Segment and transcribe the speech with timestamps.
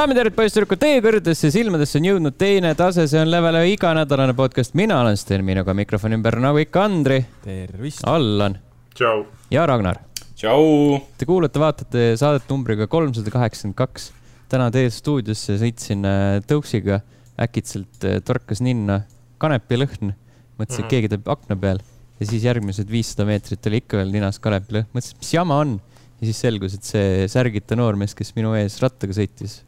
[0.00, 3.74] daamid ja härrad, poisssüdrukud, teie kõrgedesse silmadesse on jõudnud teine tase, see on Level ühe
[3.74, 8.00] iganädalane podcast, mina olen Sten, minuga mikrofoni ümber nagu ikka Andri, tervist.
[8.08, 8.56] Allan
[8.96, 9.26] tšau.
[9.52, 10.00] ja Ragnar.
[10.40, 11.02] tšau.
[11.20, 14.08] Te kuulate-vaatate saadet numbriga kolmsada kaheksakümmend kaks.
[14.48, 17.02] täna teie stuudiosse sõitsin äh, tõuksiga,
[17.36, 19.02] äkitselt äh, torkas ninna
[19.38, 20.14] kanepilõhn.
[20.56, 20.88] mõtlesin, et Mhm.
[20.88, 21.78] keegi teeb akna peal
[22.20, 24.88] ja siis järgmised viissada meetrit oli ikka veel ninas kanepilõhn.
[24.94, 25.80] mõtlesin, mis jama on.
[26.20, 29.60] ja siis selgus, et see särgita noormees, kes minu ees rattaga sõitis,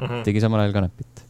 [0.00, 0.22] Mhm.
[0.26, 1.24] tegi samal ajal kanepit.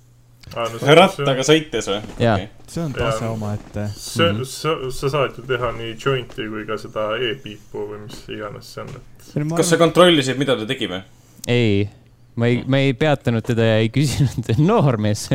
[0.51, 2.01] rattaga sõites või?
[2.19, 2.39] Jaa.
[2.67, 3.87] see on tase omaette.
[3.95, 8.25] sa Mhm., sa, sa saad ju teha nii jointi kui ka seda e-piipu või mis
[8.29, 11.03] iganes see on, et kas sa kontrollisid, mida ta tegi või?
[11.47, 11.89] ei,
[12.35, 15.29] ma ei, ma ei peatanud teda ja ei küsinud, noormees,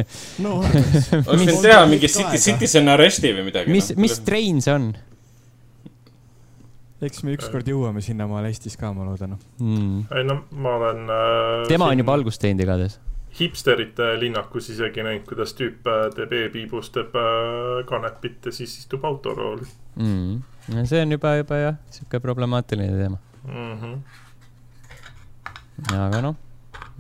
[0.44, 3.72] no oleks Mis- võinud teha mingi city, citizen arrest'i või midagi.
[3.72, 4.92] mis, mis trein see on
[7.06, 9.36] eks me ükskord jõuame sinnamaale Eestis ka, ma loodan.
[9.60, 10.06] mm.?
[10.16, 13.00] ei no ma olen äh, tema on siin juba algust teinud igatahes.
[13.40, 19.06] Hipsterite linnakus isegi näinud, kuidas tüüp äh, teeb e-piibus, teeb äh, kanepit ja siis istub
[19.06, 20.42] autorooli mm..
[20.86, 23.18] see on juba, juba jah, sihuke problemaatiline teema.
[23.48, 23.78] mm.
[23.82, 23.96] -hmm.
[26.00, 26.36] aga noh,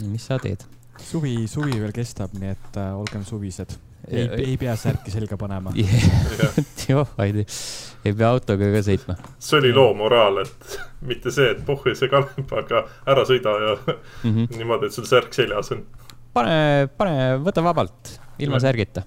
[0.03, 0.66] mis sa teed?
[1.00, 3.75] suvi, suvi veel kestab, nii et äh, olgem suvised.
[4.08, 5.73] ei, ei pea särki selga panema.
[6.89, 7.45] joh, ei,
[8.06, 9.17] ei pea autoga ka sõitma.
[9.39, 13.75] see oli loo moraal, et mitte see, et pohhu see kanep, aga ära sõida ja
[13.86, 14.47] Mm -hmm.
[14.59, 15.86] niimoodi, et sul särk seljas on.
[16.36, 18.67] pane, pane, võta vabalt, ilma Jah.
[18.67, 19.05] särgita.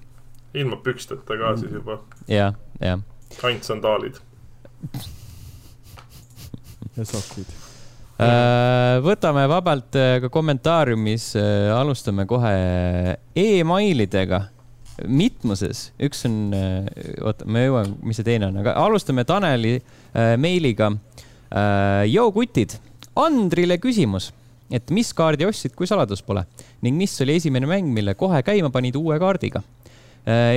[0.57, 2.99] ilma püksteta ka siis juba, ja, ja.
[3.43, 4.21] ainult sandaalid.
[6.97, 7.57] ja sokid.
[8.19, 11.31] Äh, võtame vabalt äh, ka kommentaariumis,
[11.77, 12.55] alustame kohe
[13.39, 14.49] emailidega
[15.07, 16.51] mitmuses, üks on,
[17.23, 20.91] oota, ma jõuan, mis see teine on, aga alustame Taneli äh, meiliga.
[22.11, 22.75] joo kutid,
[23.17, 24.33] Andrile küsimus,
[24.71, 26.45] et mis kaardi ostsid, kui saladus pole
[26.85, 29.63] ning mis oli esimene mäng, mille kohe käima panid uue kaardiga?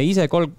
[0.03, 0.51] ise kolm,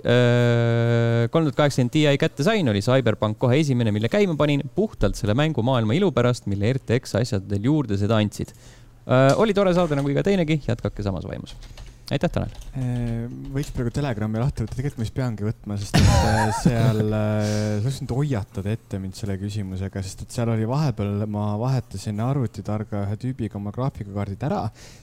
[1.33, 5.35] kolm tuhat kaheksakümmend Ti kätte sain, oli Cyberpunk kohe esimene, mille käima panin puhtalt selle
[5.37, 8.55] mängumaailma ilu pärast, mille RTX asjad veel juurde seda andsid.
[9.37, 11.57] oli tore saade nagu iga teinegi, jätkake samas vaimus.
[12.13, 12.53] aitäh, Tanel.
[13.55, 17.83] võiks praegu Telegrami lahti võtta, tegelikult ma vist peangi võtma, sest et äh, seal, sa
[17.83, 23.05] oleks võinud hoiatada ette mind selle küsimusega, sest et seal oli vahepeal, ma vahetasin arvutitarga
[23.07, 24.63] ühe tüübiga oma graafikakaardid ära,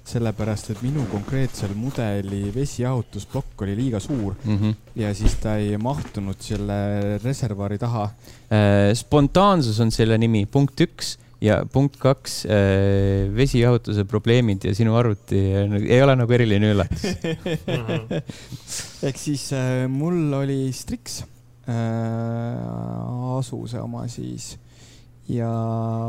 [0.09, 4.73] sellepärast et minu konkreetsel mudeli vesijahutusplokk oli liiga suur Mm -hmm.
[4.95, 8.09] ja siis ta ei mahtunud selle reservuaari taha.
[8.93, 12.41] spontaansus on selle nimi, punkt üks ja punkt kaks,
[13.35, 17.05] vesijahutuse probleemid ja sinu arvuti äh, ei ole nagu eriline üllatus.
[19.07, 21.21] ehk siis äh, mul oli Strix
[21.69, 24.57] äh,, Asuse oma siis.
[25.29, 25.47] Ja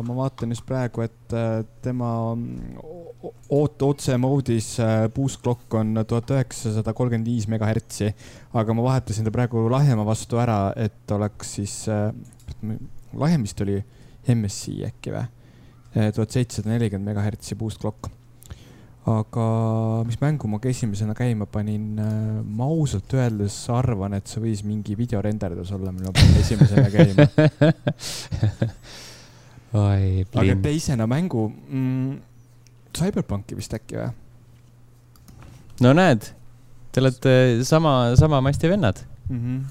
[0.01, 6.33] ma vaatan just praegu, et äh, tema oot-, otse moodis äh, boost clock on tuhat
[6.33, 8.15] üheksasada kolmkümmend viis megahertsi,
[8.57, 12.09] aga ma vahetasin ta praegu lahjema vastu ära, et oleks siis äh,,
[13.13, 13.77] lahjem vist oli
[14.29, 15.27] MSC äkki või?
[16.15, 18.11] tuhat seitsesada nelikümmend megahertsi boost clock
[19.09, 19.45] aga
[20.07, 21.97] mis mängu ma ka esimesena käima panin,
[22.45, 27.27] ma ausalt öeldes arvan, et see võis mingi videorenderdus olla, mille ma panin esimesena käima.
[29.85, 32.19] oi, aga teisena mängu mm,,
[32.97, 34.11] Cyberpunki vist äkki või?
[35.87, 36.29] no näed,
[36.93, 39.65] te olete sama, sama masti vennad Mm -hmm.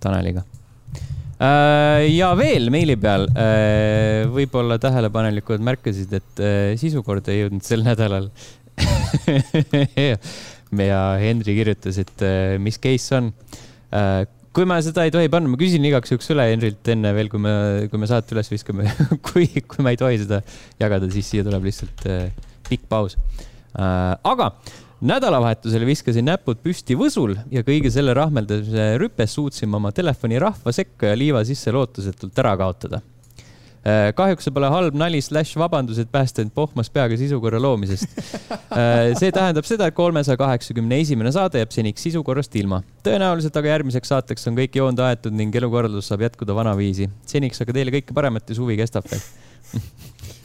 [0.00, 0.42] Taneliga.
[1.38, 3.26] Ja veel meili peal,
[4.34, 8.30] võib-olla tähelepanelikud märkasid, et äh, sisukord ei jõudnud sel nädalal.
[10.90, 13.32] ja Henri kirjutas, et äh, mis case on.
[14.54, 17.42] kui ma seda ei tohi panna, ma küsin igaks juhuks üle Henrilt enne veel, kui
[17.42, 17.54] me,
[17.90, 18.86] kui me saate üles viskame.
[19.26, 20.42] kui, kui ma ei tohi seda
[20.82, 22.30] jagada, siis siia tuleb lihtsalt äh,
[22.70, 23.18] pikk paus.
[23.74, 24.52] aga
[25.04, 31.10] nädalavahetusel viskasin näpud püsti Võsul ja kõige selle rahmeldamise rüpes suutsime oma telefoni rahva sekka
[31.10, 33.02] ja liiva sisse lootusetult ära kaotada.
[34.16, 38.08] kahjuks see pole halb nali slaš vabandus, et päästa end pohmas peaga sisukorra loomisest.
[39.20, 42.80] see tähendab seda, et kolmesaja kaheksakümne esimene saade jääb seniks sisukorrast ilma.
[43.04, 47.10] tõenäoliselt aga järgmiseks saateks on kõik joonde aetud ning elukorraldus saab jätkuda vanaviisi.
[47.26, 49.20] seniks aga teile kõike paremat ja suvi kestab veel.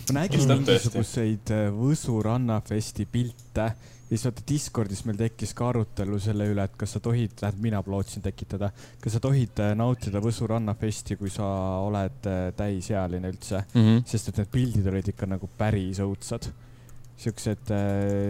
[0.10, 3.70] ma nägin mingisuguseid äh, Võsu rannafesti pilte
[4.10, 7.62] ja siis vaata Discordis meil tekkis ka arutelu selle üle, et kas sa tohid, tähendab
[7.62, 8.72] mina lootsin tekitada,
[9.02, 11.46] kas sa tohid äh, nautida Võsu rannafesti, kui sa
[11.86, 13.62] oled äh, täisealine üldse,
[14.10, 16.50] sest et need pildid olid ikka nagu päris õudsad.
[17.20, 17.68] siuksed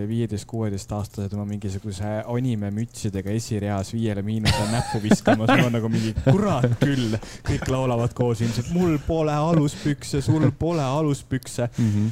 [0.09, 7.13] viieteist-kuueteistaastased oma mingisuguse animemütsidega esireas viiele miinusele näppu viskamas, on nagu mingi kurat küll,
[7.45, 11.69] kõik laulavad koos ilmselt mul pole aluspükse, sul pole aluspükse.
[11.77, 12.09] Mhm.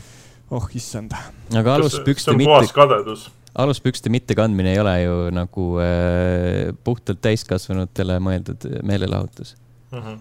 [0.51, 1.17] oh issand.
[1.51, 2.45] aga aluspükste mitte.
[2.45, 3.25] see on puhas kadedus
[3.57, 9.55] aluspükste mittekandmine ei ole ju nagu äh, puhtalt täiskasvanutele mõeldud meelelahutus
[9.91, 9.99] mm.
[9.99, 10.19] -hmm.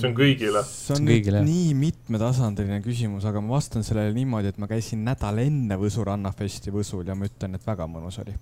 [0.00, 0.62] see on kõigile.
[0.68, 5.40] see on nüüd nii mitmetasandiline küsimus, aga ma vastan sellele niimoodi, et ma käisin nädal
[5.44, 8.36] enne Võsu rannafesti Võsul ja ma ütlen, et väga mõnus oli.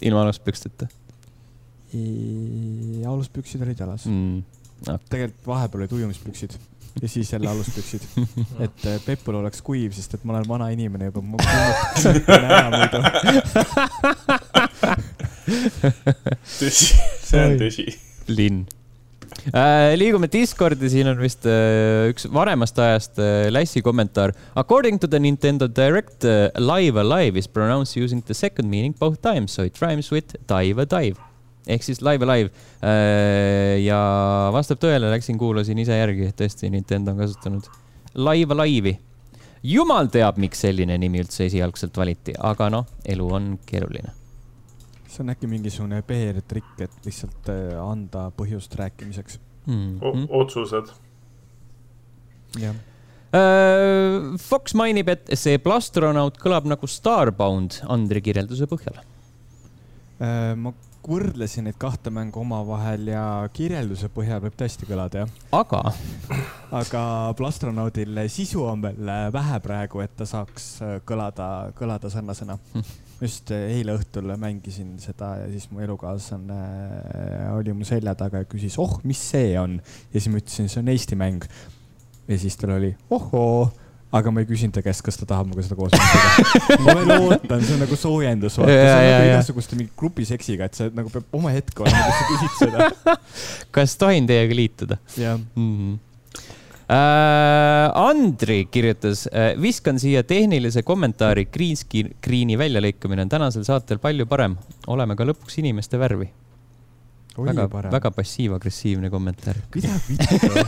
[0.00, 0.88] ilma aluspüksteta?
[3.08, 4.42] aluspüksid olid jalas mm..
[4.82, 4.98] Okay.
[5.08, 6.58] tegelikult vahepeal olid ujumispüksid
[7.02, 8.00] ja siis jälle aluspüksid.
[8.64, 11.22] et äh, Pepul oleks kuiv, sest et ma olen vana inimene juba,
[16.58, 17.86] tõsi, see on tõsi.
[18.28, 18.66] linn
[19.52, 19.96] äh,.
[19.96, 24.30] liigume Discordi, siin on vist äh, üks vanemast ajast äh, Lässi kommentaar.
[24.54, 29.22] According to the Nintendo Direct uh,, live alive is pronounced using the second meaning both
[29.22, 31.27] times, so it rhymes with dive a dive
[31.68, 32.50] ehk siis Live Alive.
[32.82, 33.98] Äh, ja
[34.54, 37.68] vastab tõele, läksin, kuulasin ise järgi, tõesti, Nintendo on kasutanud
[38.18, 38.96] Live Alive'i.
[39.62, 44.14] jumal teab, miks selline nimi üldse esialgselt valiti, aga noh, elu on keeruline.
[45.08, 49.98] see on äkki mingisugune PR-trikk, et lihtsalt äh, anda põhjust rääkimiseks mm.
[50.00, 50.26] -hmm.
[50.30, 50.92] otsused.
[52.60, 52.74] jah
[53.34, 59.02] äh, Fox mainib, et see plastronaut kõlab nagu Starbound Andri kirjelduse põhjal.
[60.56, 60.72] ma
[61.08, 63.22] võrdlesin neid kahte mängu omavahel ja
[63.54, 65.32] kirjelduse põhjal võib tõesti kõlada, jah.
[65.56, 65.80] aga?
[66.78, 67.02] aga
[67.38, 70.68] Plastronaudil sisu on veel vähe praegu, et ta saaks
[71.08, 72.92] kõlada, kõlada sarnasena hm..
[73.24, 76.60] just eile õhtul mängisin seda ja siis mu elukaaslane
[77.56, 79.80] oli mu selja taga ja küsis, oh, mis see on.
[80.12, 81.48] ja siis ma ütlesin, see on Eesti mäng.
[82.28, 83.68] ja siis tal oli, ohoo
[84.08, 86.80] aga ma ei küsinud ta käest, kas ta tahab minuga seda koos mängida.
[86.86, 90.80] ma veel ootan, see on nagu soojendus, vaata, see on nagu igasuguste mingi grupiseksiga, et
[90.80, 93.16] sa nagu peab oma hetk olema, kus sa küsid seda.
[93.78, 95.00] kas tohin teiega liituda?
[95.16, 95.96] jah mm -hmm.
[96.88, 104.24] Uh, Andri kirjutas uh,, viskan siia tehnilise kommentaari, green screen'i väljalõikamine on tänasel saatel palju
[104.26, 104.56] parem.
[104.86, 106.30] oleme ka lõpuks inimeste värvi
[107.46, 109.56] väga, väga passiiv-agressiivne kommentaar.
[109.74, 110.48] mida vittu?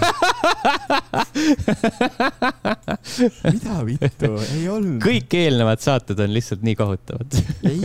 [3.51, 5.01] Mida vittu, ei olnud.
[5.03, 7.39] kõik eelnevad saated on lihtsalt nii kohutavad.
[7.67, 7.79] Ei,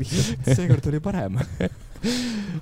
[0.00, 1.38] lihtsalt seekord oli parem.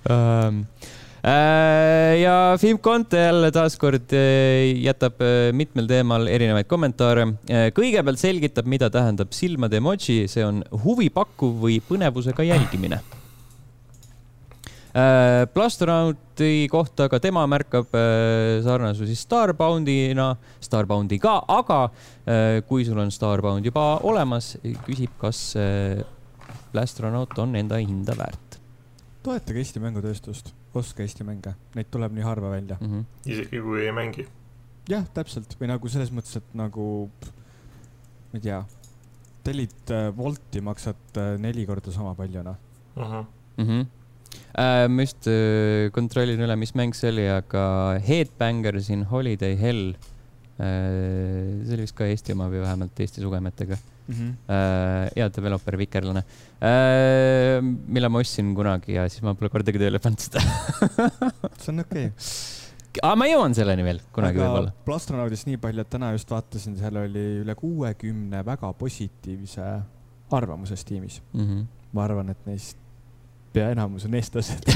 [0.09, 0.65] Um,
[2.25, 4.21] ja Film Conte jälle taaskord äh,
[4.85, 7.25] jätab äh, mitmel teemal erinevaid kommentaare.
[7.77, 12.99] kõigepealt selgitab, mida tähendab silmade emoji, see on huvipakkuv või põnevusega jälgimine
[14.88, 20.31] Äh, Plastronauti kohta ka tema märkab äh, sarnasusi Starboundina,
[20.64, 21.82] Starboundiga, aga
[22.25, 24.55] äh, kui sul on Starbound juba olemas,
[24.87, 25.43] küsib, kas
[26.73, 28.56] Plastronaut on enda hinda väärt.
[29.23, 32.88] toetage Eesti mängutööstust, ostke Eesti mänge, neid tuleb nii harva välja mm.
[32.88, 33.05] -hmm.
[33.29, 34.26] isegi kui ei mängi.
[34.88, 37.11] jah, täpselt või nagu selles mõttes, et nagu,
[38.32, 38.64] ma ei tea,
[39.44, 42.56] tellid Wolti, maksad neli korda sama palju, noh
[42.96, 43.25] uh -huh.
[43.58, 43.64] mm.
[43.69, 43.98] -hmm
[44.55, 44.87] äh,.
[44.88, 47.64] ma just äh, kontrollin üle, mis mäng see oli, aga
[48.05, 49.94] Headbangers in Holiday Hell
[50.58, 51.64] äh,.
[51.64, 54.14] see oli vist ka Eesti oma või vähemalt Eesti sugemetega mm.
[54.14, 54.37] -hmm.
[54.58, 56.25] Äh, hea developer, vikerlane
[56.61, 57.58] äh,.
[57.62, 60.43] mille ma ostsin kunagi ja siis ma pole kordagi tööle pannud seda
[61.61, 62.56] see on okei okay
[63.02, 64.73] aga ma jõuan selleni veel kunagi võib-olla.
[64.87, 69.69] Plastronaudist nii palju, et täna just vaatasin, seal oli üle kuuekümne väga positiivse
[70.39, 71.44] arvamuses tiimis mm.
[71.44, 71.65] -hmm.
[71.93, 72.79] ma arvan, et neist
[73.55, 74.69] pea enamus on eestlased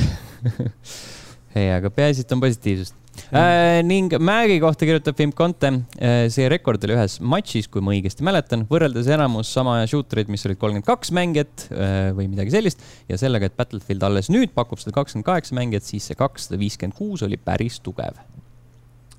[1.59, 2.97] ei, aga peaasi, et on positiivsust
[3.37, 3.81] äh,.
[3.87, 6.27] ning Mägi kohta kirjutab Film Conte äh,.
[6.33, 10.61] see rekord oli ühes matšis, kui ma õigesti mäletan, võrreldes enamus sama shootereid, mis olid
[10.61, 14.95] kolmkümmend kaks mängijat äh, või midagi sellist ja sellega, et Battlefield alles nüüd pakub seda
[15.01, 18.21] kakskümmend kaheksa mängijat, siis see kakssada viiskümmend kuus oli päris tugev.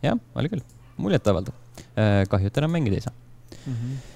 [0.04, 0.66] jah, oli küll,
[0.98, 1.54] muljetavaldav
[1.94, 2.24] äh,.
[2.32, 3.78] kahju, et enam mängida ei saa mm.
[3.78, 4.13] -hmm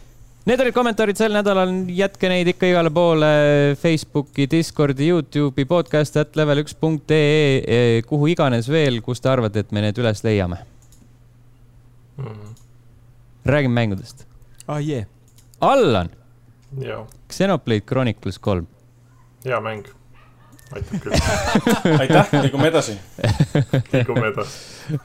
[0.47, 3.27] Need olid kommentaarid sel nädalal, jätke neid ikka igale poole
[3.81, 9.65] Facebooki, Discordi, Youtube'i, podcast at level üks punkt ee, kuhu iganes veel, kus te arvate,
[9.65, 10.61] et me need üles leiame
[12.15, 12.53] mm.?
[13.43, 14.23] räägime mängudest.
[14.71, 15.09] ah, jee yeah..
[15.59, 16.13] Allan.
[17.27, 18.69] Xenoblade Chronicles kolm.
[19.43, 19.83] hea mäng
[20.77, 21.17] aitab küll
[22.05, 22.95] aitäh, liigume edasi
[23.91, 25.03] liigume edasi uh,.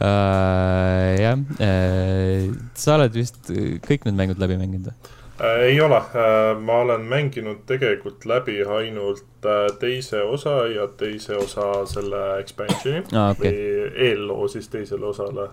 [1.18, 2.46] jah uh,,
[2.78, 3.50] sa oled vist
[3.88, 5.18] kõik need mängud läbi mänginud või?
[5.40, 11.36] Äh, ei ole, äh, ma olen mänginud tegelikult läbi ainult äh, teise osa ja teise
[11.36, 13.48] osa selle expansion'i ah, okay.
[13.48, 15.50] või eelloo siis teisele osale.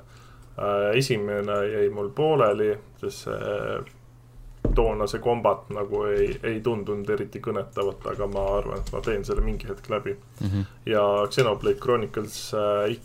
[0.93, 8.03] esimene jäi mul pooleli, sest see toona see kombat nagu ei, ei tundunud eriti kõnetavat,
[8.11, 10.47] aga ma arvan, et ma teen selle mingi hetk läbi mm.
[10.47, 10.65] -hmm.
[10.85, 12.51] ja Xenoblade Chronicles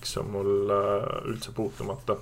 [0.01, 0.75] X on mul
[1.31, 2.17] üldse puutumata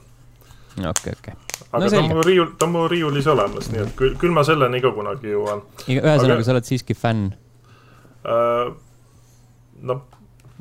[0.78, 1.34] okei, okei.
[1.72, 2.14] aga No ta on selge.
[2.14, 5.34] mu riiul, ta on mu riiulis olemas, nii et küll, küll ma selleni ka kunagi
[5.34, 7.32] jõuan ühesõnaga Aga-, sa oled siiski fänn.
[8.24, 8.72] äh,.
[9.82, 10.02] no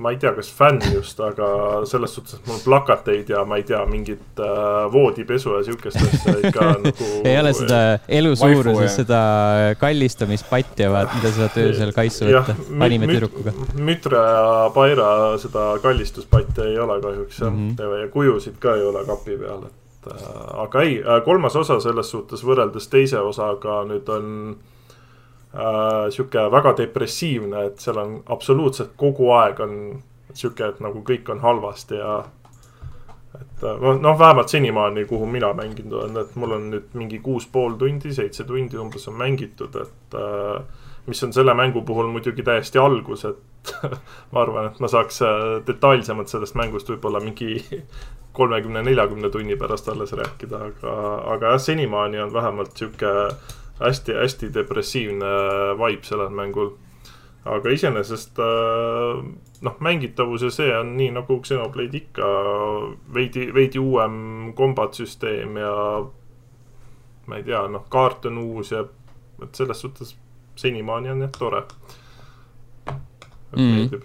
[0.02, 1.48] ma ei tea, kas fänn just, aga
[1.90, 6.36] selles suhtes, et mul plakateid ja ma ei tea, mingit äh, voodipesu ja siukest asja
[6.40, 7.82] ikka nagu ei ole seda
[8.20, 9.20] elu suuruses seda
[9.82, 12.56] kallistamispatti, vaat mida sa saad öösel kaisu võtta,
[12.88, 13.54] anime tüdrukuga.
[13.78, 17.70] Mütra ja Paira seda kallistuspatti ei ole kahjuks jah mm.
[17.76, 18.02] -hmm.
[18.06, 20.28] ja kujusid ka ei ole kapi peal, et äh,
[20.66, 24.28] aga ei, kolmas osa selles suhtes võrreldes teise osaga nüüd on
[25.54, 29.76] äh, sihuke väga depressiivne, et seal on absoluutselt kogu aeg on
[30.34, 32.22] sihuke, et nagu kõik on halvasti ja
[33.36, 37.20] et äh, noh- noh, vähemalt senimaani, kuhu mina mänginud olen, et mul on nüüd mingi
[37.24, 42.12] kuus pool tundi, seitse tundi umbes on mängitud, et äh, mis on selle mängu puhul
[42.12, 43.40] muidugi täiesti algus, et
[44.32, 47.60] ma arvan, et ma saaks äh, detailsemalt sellest mängust võib-olla mingi
[48.38, 50.94] kolmekümne, neljakümne tunni pärast alles rääkida, aga,
[51.36, 53.12] aga jah, senimaani on vähemalt sihuke
[53.82, 55.32] hästi-hästi depressiivne
[55.80, 56.76] vibe sellel mängul.
[57.46, 59.22] aga iseenesest äh,
[59.62, 62.28] noh, mängitavus ja see on nii nagu Xenoblade ikka
[63.14, 65.74] veidi, veidi uuem kombat süsteem ja
[67.26, 68.86] ma ei tea, noh, kaart on uus ja
[69.42, 70.16] et selles suhtes
[70.56, 71.64] senimaani on jah tore.
[73.58, 73.76] Mhm.
[73.78, 74.04] meeldib.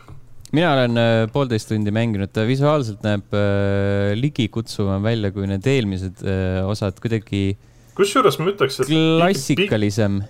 [0.52, 6.22] mina olen äh, poolteist tundi mänginud, ta visuaalselt näeb äh, ligikutsuvam välja kui need eelmised
[6.24, 7.56] äh, osad, kuidagi
[7.96, 10.22] kusjuures ma ütleks, et klassikalisem.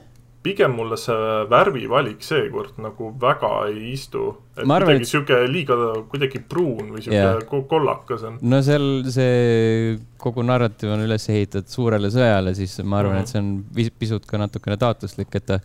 [0.47, 1.15] pigem mulle see
[1.51, 4.37] värvivalik seekord nagu väga ei istu.
[4.57, 5.77] et arvan, kuidagi et- sihuke liiga
[6.09, 7.67] kuidagi pruun või sihuke yeah.
[7.69, 8.39] kollakas on.
[8.41, 13.23] no seal see kogu narratiiv on üles ehitatud suurele sõjale, siis ma arvan, Mhm.
[13.23, 15.59] et see on pisut ka natukene taotluslik, et ta,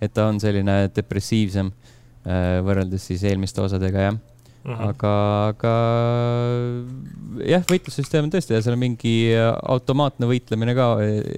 [0.00, 1.72] et ta on selline depressiivsem
[2.64, 4.18] võrreldes siis eelmiste osadega, jah.
[4.68, 4.88] Mhm.
[4.90, 5.12] aga,
[5.54, 5.72] aga
[7.46, 10.88] jah, võitlussüsteem on tõesti ja seal on mingi automaatne võitlemine ka,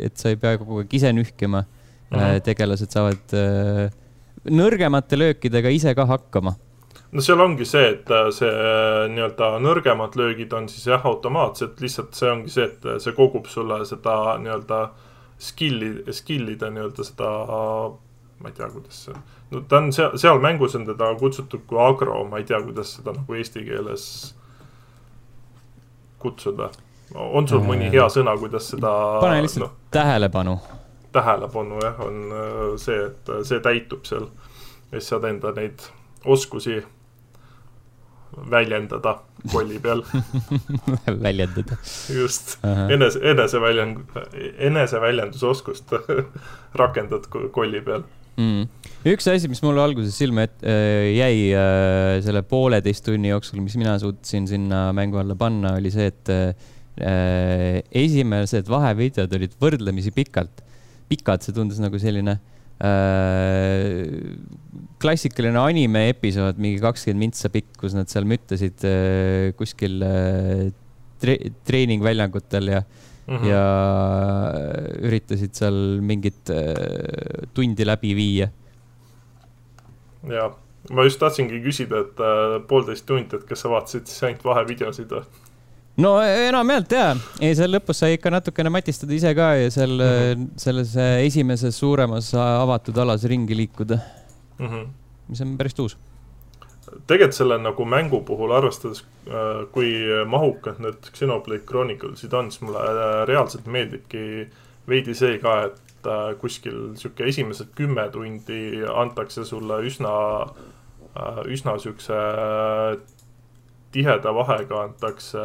[0.08, 2.18] et sa ei pea kogu aeg ise nühkima mm.
[2.18, 2.40] -hmm.
[2.48, 3.92] tegelased saavad äh,
[4.48, 6.54] nõrgemate löökidega ise ka hakkama.
[7.12, 11.80] no seal ongi see, et äh, see äh, nii-öelda nõrgemad löögid on siis jah, automaatsed,
[11.82, 14.80] lihtsalt see ongi see, et äh, see kogub sulle seda nii-öelda
[15.40, 17.32] skill'i, skill'ide nii-öelda seda,
[18.40, 19.16] ma ei tea, kuidas see,
[19.50, 22.94] no ta on seal, seal mängus on teda kutsutud kui agro, ma ei tea, kuidas
[22.96, 24.04] seda nagu eesti keeles
[26.20, 26.70] kutsuda.
[27.14, 29.72] on sul mõni hea sõna, kuidas seda pane lihtsalt no.
[29.90, 30.58] tähelepanu.
[31.12, 34.30] tähelepanu jah, on äh, see, et äh, see täitub seal.
[34.90, 35.84] ja siis saad enda neid
[36.24, 36.80] oskusi
[38.50, 39.18] väljendada
[39.52, 40.02] kolli peal,
[41.24, 41.76] väljendada.
[42.14, 43.98] just enese, eneseväljend,
[44.58, 45.92] eneseväljendusoskust
[46.82, 48.02] rakendad ko- kolli peal.
[48.36, 48.66] mm..
[49.10, 53.76] üks asi, mis mulle alguses silma et, äh, jäi äh, selle pooleteist tunni jooksul, mis
[53.80, 60.64] mina suutsin sinna mängu alla panna, oli see, et äh, esimesed vahevideod olid võrdlemisi pikalt,
[61.10, 62.36] pikad, see tundus nagu selline
[62.84, 64.06] äh,
[65.00, 70.66] klassikaline anime episood, mingi kakskümmend mintsa pikk, kus nad seal müttasid äh, kuskil äh,
[71.20, 71.36] tre
[71.68, 73.09] treeningväljakutel ja Mhm.
[73.30, 73.46] Mm -hmm.
[73.46, 73.64] ja
[75.06, 78.48] üritasid seal mingit äh, tundi läbi viia.
[80.28, 80.50] ja
[80.90, 85.14] ma just tahtsingi küsida, et äh, poolteist tundi, et kas sa vaatasid siis ainult vahevideosid
[85.16, 85.24] või?
[85.96, 90.12] no enamjaolt jaa, ei seal lõpus sai ikka natukene matistada ise ka ja seal mm.
[90.12, 90.48] -hmm.
[90.56, 93.98] selles äh, esimeses suuremas avatud alas ringi liikuda,
[94.60, 94.88] Mm -hmm.
[95.28, 95.96] mis on päris tuus.
[97.06, 99.04] Tegelikult selle nagu mängu puhul arvestades,
[99.72, 99.92] kui
[100.26, 104.48] mahukad need Xenoblade Chronicles'id on, siis mulle äh, reaalselt meeldibki
[104.88, 110.12] veidi see ka, et äh, kuskil sihuke esimesed kümme tundi antakse sulle üsna,
[111.50, 112.16] üsna siukse
[113.92, 115.40] tiheda vahega antakse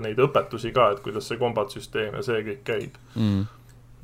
[0.00, 3.46] neid õpetusi ka, et kuidas see kombatsüsteem ja see kõik käib Mm.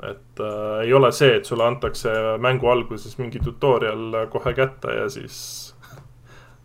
[0.02, 2.10] et äh, ei ole see, et sulle antakse
[2.40, 5.71] mängu alguses mingi tutorial kohe kätte ja siis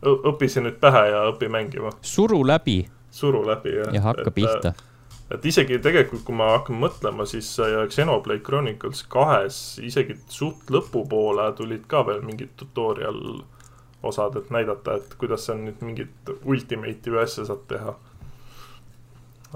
[0.06, 2.84] õpi see nüüd pähe ja õpi mängima, suru läbi
[3.18, 3.89] suru läbi ja.
[3.94, 4.74] ja hakka pihta.
[5.32, 11.50] et isegi tegelikult, kui ma hakkan mõtlema, siis äh, Xenoblade Chronicles kahes isegi suht lõpupoole
[11.58, 13.42] tulid ka veel mingid tutorial
[14.06, 17.96] osad, et näidata, et kuidas sa nüüd mingit ultimate'i või asja saad teha.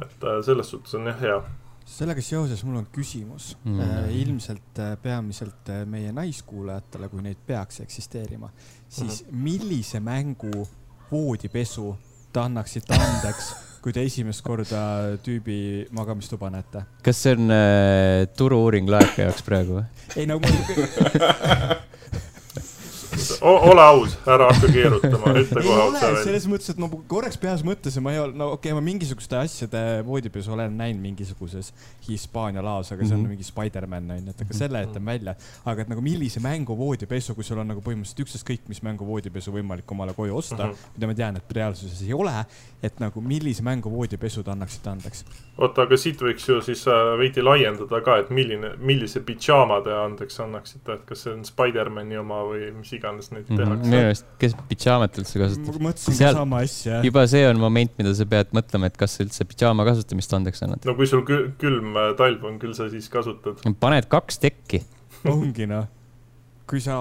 [0.02, 1.42] et äh, selles suhtes on jah hea
[1.86, 3.80] sellega seoses mul on küsimus Mm.
[3.80, 8.50] mm., ilmselt äh, peamiselt äh, meie naiskuulajatele, kui neid peaks eksisteerima,
[8.90, 9.36] siis -hmm.
[9.36, 10.68] millise mängu
[11.12, 11.96] voodipesu
[12.34, 16.86] te annaksite andeks, kui te esimest korda tüübi magamistuba näete?
[17.04, 19.86] kas see on äh, turu-uuring laeka jaoks praegu või?
[20.16, 20.48] ei no ma,
[23.42, 26.24] ole aus, ära hakka keerutama, ütle kohe ole otse, välja.
[26.28, 29.38] selles mõttes, et ma korraks peas mõtlesin, ma ei ole, no okei okay,, ma mingisuguste
[29.40, 31.72] asjade voodipesu olen näinud mingisuguses
[32.08, 33.30] Hispaania laos, aga see on Mhm.
[33.34, 35.36] mingi Spider-man on ju, et aga selle jätan välja.
[35.66, 39.52] aga et nagu millise mängu voodipesu, kui sul on nagu põhimõtteliselt ükskõik mis mängu voodipesu
[39.52, 42.46] võimalik omale koju osta Mhm., mida ma tean, et reaalsuses ei ole,
[42.84, 45.24] et nagu millise mängu voodipesu te annaksite andeks?
[45.62, 49.94] oota, aga siit võiks ju siis äh, veidi laiendada ka, et milline, millise pidžaama te
[49.94, 53.94] andeks annaksite, et kas see on Spider-man'i oma või mis iganes neid minu tehakse.
[53.94, 55.80] meelest, kes pidžaamat üldse ma kasutab.
[55.88, 57.04] mõtlesin Seal- ka sama asja.
[57.06, 60.66] juba see on moment, mida sa pead mõtlema, et kas sa üldse pidžaama kasutamist andeks
[60.66, 60.90] annad.
[60.90, 63.62] no kui sul kül- külm äh, talv on, küll sa siis kasutad.
[63.80, 64.82] paned kaks tekki.
[65.30, 65.86] ongi noh,
[66.66, 66.98] kui sa,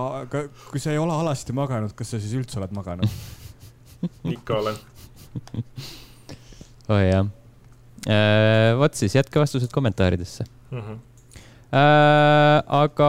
[0.68, 3.20] kui sa ei ole alasti maganud, kas sa siis üldse oled maganud?
[4.24, 4.78] ikka olen.
[6.90, 7.26] oh, jah.
[8.80, 10.44] vot siis jätke vastused kommentaaridesse.
[10.70, 10.98] Mhm.
[11.70, 13.08] Äh, aga,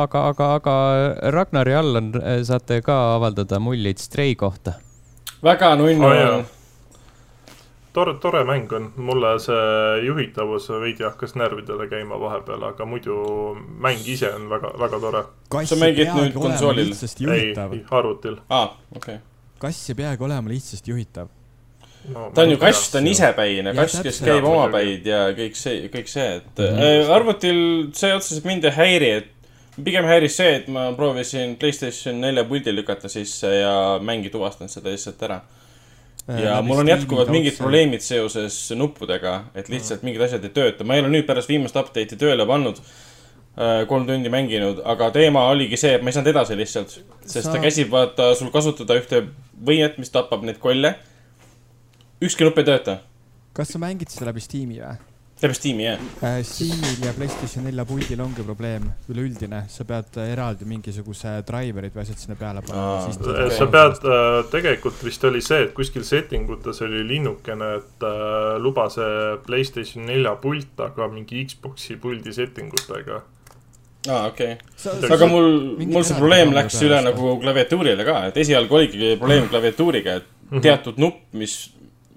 [0.00, 0.74] aga, aga, aga
[1.30, 4.78] Ragnar ja Allan äh, saate ka avaldada muljeid Stray kohta.
[5.44, 6.46] väga nunnu on.
[7.92, 13.18] tore, tore mäng on, mulle see juhitavus veidi hakkas närvidele käima vahepeal, aga muidu
[13.60, 15.22] mäng ise on väga, väga tore.
[15.66, 16.96] Sa mängid nüüd konsoolil?
[17.28, 19.18] ei arvutil aa, okei.
[19.58, 21.28] kass ei peagi olema lihtsasti juhitav.
[22.14, 22.30] no,.
[22.34, 26.08] ta on ju kass, ta on isepäine, kass, kes käib omapäid ja kõik see, kõik
[26.10, 26.82] see, et Mhm.
[26.82, 27.62] äh, arvutil
[27.94, 29.28] see otseselt mind ei häiri, et
[29.84, 34.70] pigem häiris see, et ma proovisin Playstation nelja puldi lükata sisse ja mäng ei tuvastanud
[34.70, 35.40] seda lihtsalt ära.
[36.28, 37.56] Äh, ja mul on jätkuvalt mingid.
[37.58, 41.76] probleemid seoses nuppudega, et lihtsalt mingid asjad ei tööta, ma ei ole nüüd pärast viimast
[41.76, 42.82] update'i tööle pannud.
[43.88, 46.94] kolm tundi mänginud, aga teema oligi see, et ma ei saanud edasi lihtsalt,
[47.28, 49.26] sest ta käsib vaata sul kasutada ühte
[49.64, 50.94] võimet, mis tapab neid kolle.
[52.22, 53.00] Ükski nupp ei tööta,
[53.56, 54.98] kas sa mängid seda läbi Steam'i või?
[55.42, 56.02] läbi Steam'i jah.
[56.46, 62.04] Steam'il ja Playstation nelja puldil ongi probleem üleüldine, sa pead äh, eraldi mingisuguse driver'id või
[62.04, 63.48] asjad sinna peale panema, siis Okei.
[63.56, 68.54] sa pead äh,, tegelikult vist oli see, et kuskil setting utes oli linnukene, et äh,
[68.62, 73.22] luba see Playstation nelja pult, aga mingi Xbox'i puldi setting utega.
[74.06, 74.56] aa, okei.
[74.76, 75.52] sa, Sa- aga mul,
[75.82, 81.02] mul see probleem läks üle nagu klaviatuurile ka, et esialgu oligi probleem klaviatuuriga, et teatud
[81.02, 81.64] nupp, mis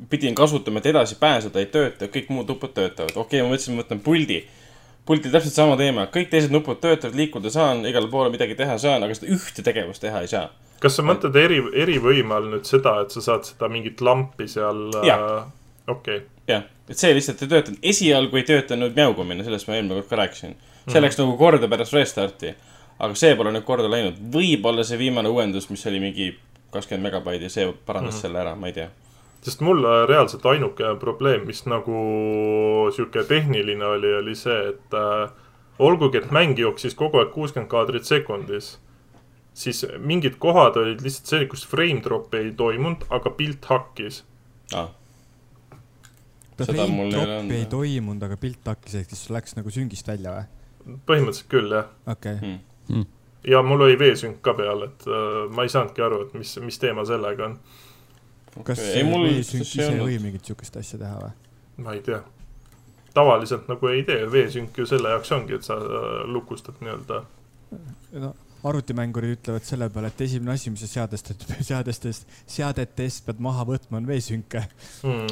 [0.10, 3.15] pidin kasutama, et edasi pääseda, ei tööta, kõik muud nupud töötavad.
[3.15, 4.43] okei okay,, ma mõtlesin, ma võtan puldi.
[5.05, 9.03] pultil täpselt sama teema, kõik teised nupud töötavad, liikuda saan, igale poole midagi teha saan,
[9.03, 10.49] aga seda ühte tegevust teha ei saa.
[10.79, 14.89] kas sa mõtled eri, erivõime all nüüd seda, et sa saad seda mingit lampi seal
[15.01, 15.45] äh,
[15.88, 20.10] okei, jah, et see lihtsalt ei töötanud, esialgu ei töötanud mjaugumine, sellest ma eelmine kord
[20.10, 20.55] ka rääkisin.
[20.89, 22.53] see läks nagu korda pärast restarti,
[22.99, 24.19] aga see pole nüüd korda läinud.
[24.34, 26.29] võib-olla see viimane uuendus, mis oli mingi
[26.73, 28.21] kakskümmend megabaidi, see parandas mm -hmm.
[28.21, 28.89] selle ära, ma ei tea.
[29.45, 31.99] Sest mul reaalselt ainuke probleem, mis nagu
[32.95, 35.29] sihuke tehniline oli, oli see, et äh,
[35.79, 38.75] olgugi, et mäng jooksis kogu aeg kuuskümmend kaadrit sekundis,
[39.55, 44.23] siis mingid kohad olid lihtsalt sellised, kus frame drop'i ei toimunud, aga pilt hakkis.
[44.73, 44.88] aa,
[46.58, 50.10] ta seda mul frame drop'i ei toimunud, aga pilt hakkis, ehk siis läks nagu süngist
[50.10, 50.97] välja või?
[51.05, 51.91] põhimõtteliselt küll, jah.
[52.05, 53.05] okei okay., Hmm.
[53.47, 56.77] ja mul oli veesünk ka peal, et äh, ma ei saanudki aru, et mis, mis
[56.77, 57.55] teema sellega on.
[58.63, 61.33] Kas ei mul veesünk see ise ei või mingit siukest asja teha või?
[61.83, 62.21] ma ei tea.
[63.13, 67.23] tavaliselt nagu ei tee, veesünk ju selle jaoks ongi, et sa äh, lukustad nii-öelda.
[68.21, 68.33] no
[68.65, 73.99] arvutimängurid ütlevad selle peale, et esimene asi, mis sa seadestest, seadestest, seadetest pead maha võtma,
[74.01, 74.57] on veesünk.
[75.05, 75.27] Mm.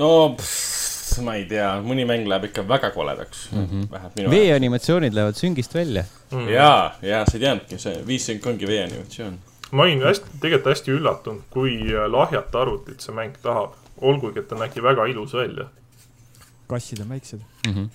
[0.00, 3.66] no pff, ma ei tea, mõni mäng läheb ikka väga koledaks mm.
[3.66, 3.90] -hmm.
[3.90, 6.04] vähemalt minu vee animatsioonid lähevad süngist välja.
[6.32, 6.48] Mm.
[6.48, 9.38] jaa, jaa, sa ei teadnudki, see viissünk ongi vee animatsioon.
[9.70, 13.74] Ma olin hästi, tegelikult hästi üllatunud, kui äh, lahjat arvutit see mäng tahab.
[13.96, 15.68] olgugi, et ta nägi väga ilus välja.
[16.68, 17.40] kassid on väiksed.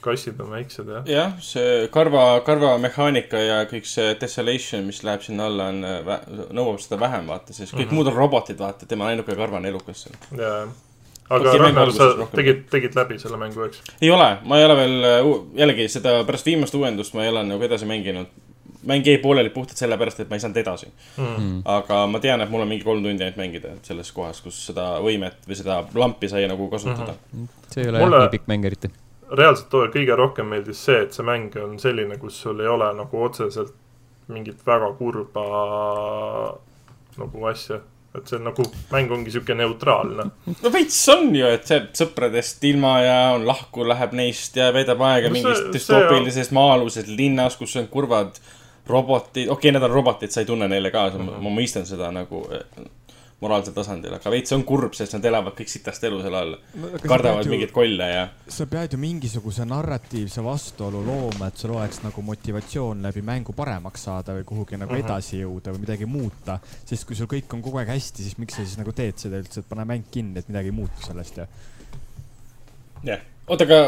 [0.02, 1.04] kassid on väiksed jah.
[1.06, 5.82] jah, see karva, karvamehaanika ja kõik see tessellation, mis läheb sinna alla, on,
[6.56, 7.90] nõuab seda vähem, vaata, sest kõik mm.
[7.90, 7.96] -hmm.
[7.96, 10.18] muud on robotid, vaata, tema on ainuke karvane elukas seal.
[10.38, 10.68] ja,
[11.30, 12.36] aga Okei, okay, mängu Ragnar, sa rohkem.
[12.40, 13.84] tegid, tegid läbi selle mängu, eks?
[14.02, 15.12] ei ole, ma ei ole veel,
[15.64, 18.28] jällegi seda pärast viimast uuendust ma ei ole nagu edasi mänginud.
[18.88, 20.88] Mäng jäi pooleli puhtalt sellepärast, et ma ei saanud edasi.
[21.18, 21.62] Mm.
[21.66, 24.96] aga ma tean, et mul on mingi kolm tundi ainult mängida selles kohas, kus seda
[25.06, 27.48] võimet või seda lampi sai nagu kasutada mm.
[27.70, 28.90] see ei ole Mulle- nii pikk mäng eriti.
[29.38, 32.90] reaalselt tolle kõige rohkem meeldis see, et see mäng on selline, kus sul ei ole
[32.98, 33.74] nagu otseselt
[34.32, 35.46] mingit väga kurba
[37.22, 37.80] nagu asja.
[38.16, 40.24] et see on nagu, mäng ongi sihuke neutraalne.
[40.24, 40.56] -hmm.
[40.64, 45.00] no veits on ju, et see sõpradest ilma ja on lahku, läheb neist ja veedab
[45.02, 48.36] aega No see- mingis düstoopilises maa-aluses linnas, kus on kurvad
[48.88, 51.46] robotid, okei okay,, need on robotid, sa ei tunne neile kaasa mm, -hmm.
[51.46, 52.48] ma mõistan seda nagu.
[53.42, 56.58] moraalsel tasandil, aga veits on kurb, sest nad elavad kõik sitast elu selle all.
[57.02, 62.22] kardavad mingeid kolle ja sa pead ju mingisuguse narratiivse vastuolu looma, et sul oleks nagu
[62.22, 65.06] motivatsioon läbi mängu paremaks saada või kuhugi nagu Mhm.
[65.06, 66.60] edasi jõuda või midagi muuta.
[66.86, 69.42] sest kui sul kõik on kogu aeg hästi, siis miks sa siis nagu teed seda
[69.42, 71.48] üldse, et pane mäng kinni, et midagi ei muutu sellest ja.
[73.04, 73.20] jah.
[73.48, 73.80] oota, aga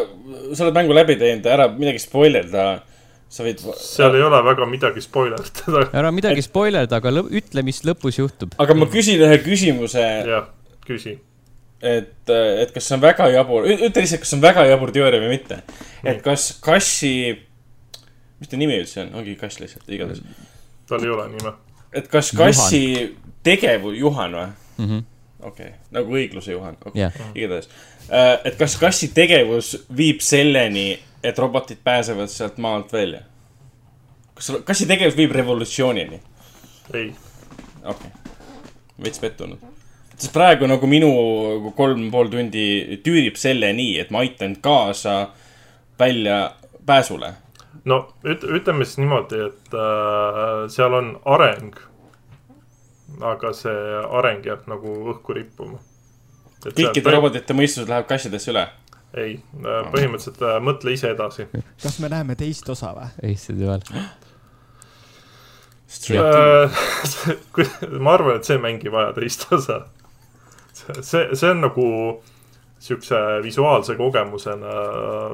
[0.56, 2.82] sa oled mängu läbi teinud, ära midagi spoilerda.
[3.34, 5.88] Sa võid, seal ei ole väga midagi spoilerdada.
[6.00, 8.54] ära midagi spoilerda, aga lõ- ütle, mis lõpus juhtub.
[8.62, 10.50] aga ma küsin ühe küsimuse, jah,
[10.86, 11.16] küsi.
[11.82, 15.24] et, et kas see on väga jabur, ütle lihtsalt, kas see on väga jabur teooria
[15.24, 15.62] või mitte.
[16.06, 17.14] et kas kassi,
[18.40, 20.22] mis ta nimi üldse on, ongi kass lihtsalt, igatahes.
[20.90, 21.56] tal ei ole nime.
[21.94, 22.84] et kas kassi
[23.44, 24.52] tegevus, Juhan või?
[24.84, 25.04] Mhm.
[25.44, 27.70] Okei okay., nagu õigluse Juhan okay., jah, igatahes.
[28.44, 33.22] et kas kassi tegevus viib selleni, et robotid pääsevad sealt maalt välja?
[34.34, 36.22] kas kassi tegevus viib revolutsioonini?
[36.94, 37.14] ei,
[37.84, 38.12] okei okay.,
[39.04, 39.62] veits pettunud.
[40.16, 41.14] sest praegu nagu minu
[41.78, 45.16] kolm pool tundi tüürib selle nii, et ma aitan kaasa
[46.00, 47.34] väljapääsule.
[47.86, 51.76] no üt-, ütleme siis niimoodi, et äh, seal on areng.
[53.22, 55.80] Aga see areng jääb nagu õhku rippuma.
[56.64, 58.68] kõikide robotite mõistus läheb kassidesse üle.
[59.14, 61.48] ei, põhimõtteliselt äh, mõtle ise edasi.
[61.84, 63.10] kas me näeme teist osa või?
[63.30, 63.84] Eesti peal.
[67.54, 69.84] Kui- ma arvan, et see mäng ei vaja teist osa.
[70.74, 71.88] see, see on nagu
[72.84, 74.72] siukse visuaalse kogemusena,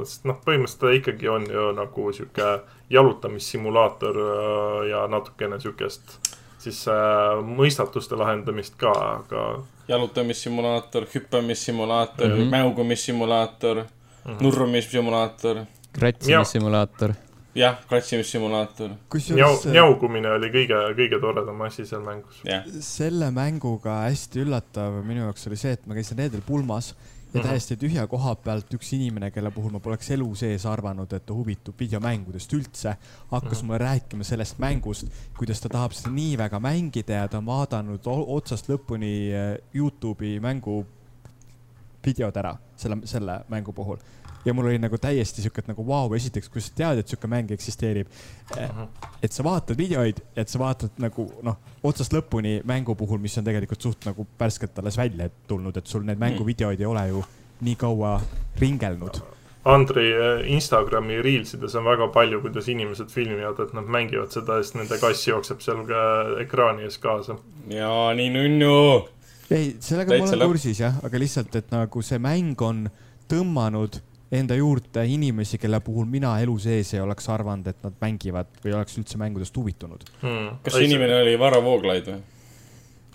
[0.05, 2.49] sest noh, põhimõtteliselt ta ikkagi on ju nagu sihuke
[2.93, 6.19] jalutamissimulaator äh, ja natukene siukest
[6.59, 9.45] siis äh, mõistatuste lahendamist ka, aga
[9.89, 12.35] jalutamissimulaator, hüppamissimulaator mm.
[12.35, 12.49] -hmm.
[12.49, 13.87] mängumissimulaator mm,
[14.25, 14.43] -hmm.
[14.43, 17.13] nurrumissimulaator, kratsimissimulaator.
[17.55, 22.41] jah, kratsimissimulaator, kusjuures njaugumine oli kõige, kõige toredam asi seal mängus.
[22.43, 22.67] jah.
[22.79, 26.93] selle mänguga hästi üllatav minu jaoks oli see, et ma käisin reedel pulmas
[27.33, 27.47] ja Mhm.
[27.49, 31.33] täiesti tühja koha pealt üks inimene, kelle puhul ma poleks elu sees arvanud, et ta
[31.33, 32.95] huvitub videomängudest üldse,
[33.31, 33.67] hakkas Mhm.
[33.67, 37.99] mulle rääkima sellest mängust, kuidas ta tahab seda nii väga mängida ja ta on vaadanud
[38.05, 40.85] otsast lõpuni äh, Youtube'i mängu
[42.05, 43.97] videod ära selle, selle mängu puhul.
[44.45, 47.11] Ja mul oli nagu täiesti siuke, et nagu vau wow,, esiteks, kui sa tead, et
[47.11, 48.11] siuke mäng eksisteerib,
[49.23, 53.47] et sa vaatad videoid, et sa vaatad nagu noh, otsast lõpuni mängu puhul, mis on
[53.47, 57.25] tegelikult suht nagu värskelt alles välja tulnud, et sul neid mänguvideoid ei ole ju
[57.67, 58.15] nii kaua
[58.61, 59.19] ringelnud.
[59.69, 64.63] Andri äh, Instagrami reelsides on väga palju, kuidas inimesed filmivad, et nad mängivad seda ja
[64.63, 66.03] siis nende kass jookseb seal ka
[66.45, 67.35] ekraani ees kaasa.
[67.67, 68.75] ja nii nunnu.
[69.51, 70.53] ei, sellega ma Täitsa olen lõpp.
[70.55, 72.87] kursis jah, aga lihtsalt, et nagu see mäng on
[73.29, 73.99] tõmmanud
[74.31, 78.75] enda juurde inimesi, kelle puhul mina elu sees ei oleks arvanud, et nad mängivad või
[78.77, 80.05] oleks üldse mängudest huvitunud.
[80.21, 80.59] Hmm.
[80.63, 82.19] kas see inimene oli Varro Vooglaid või?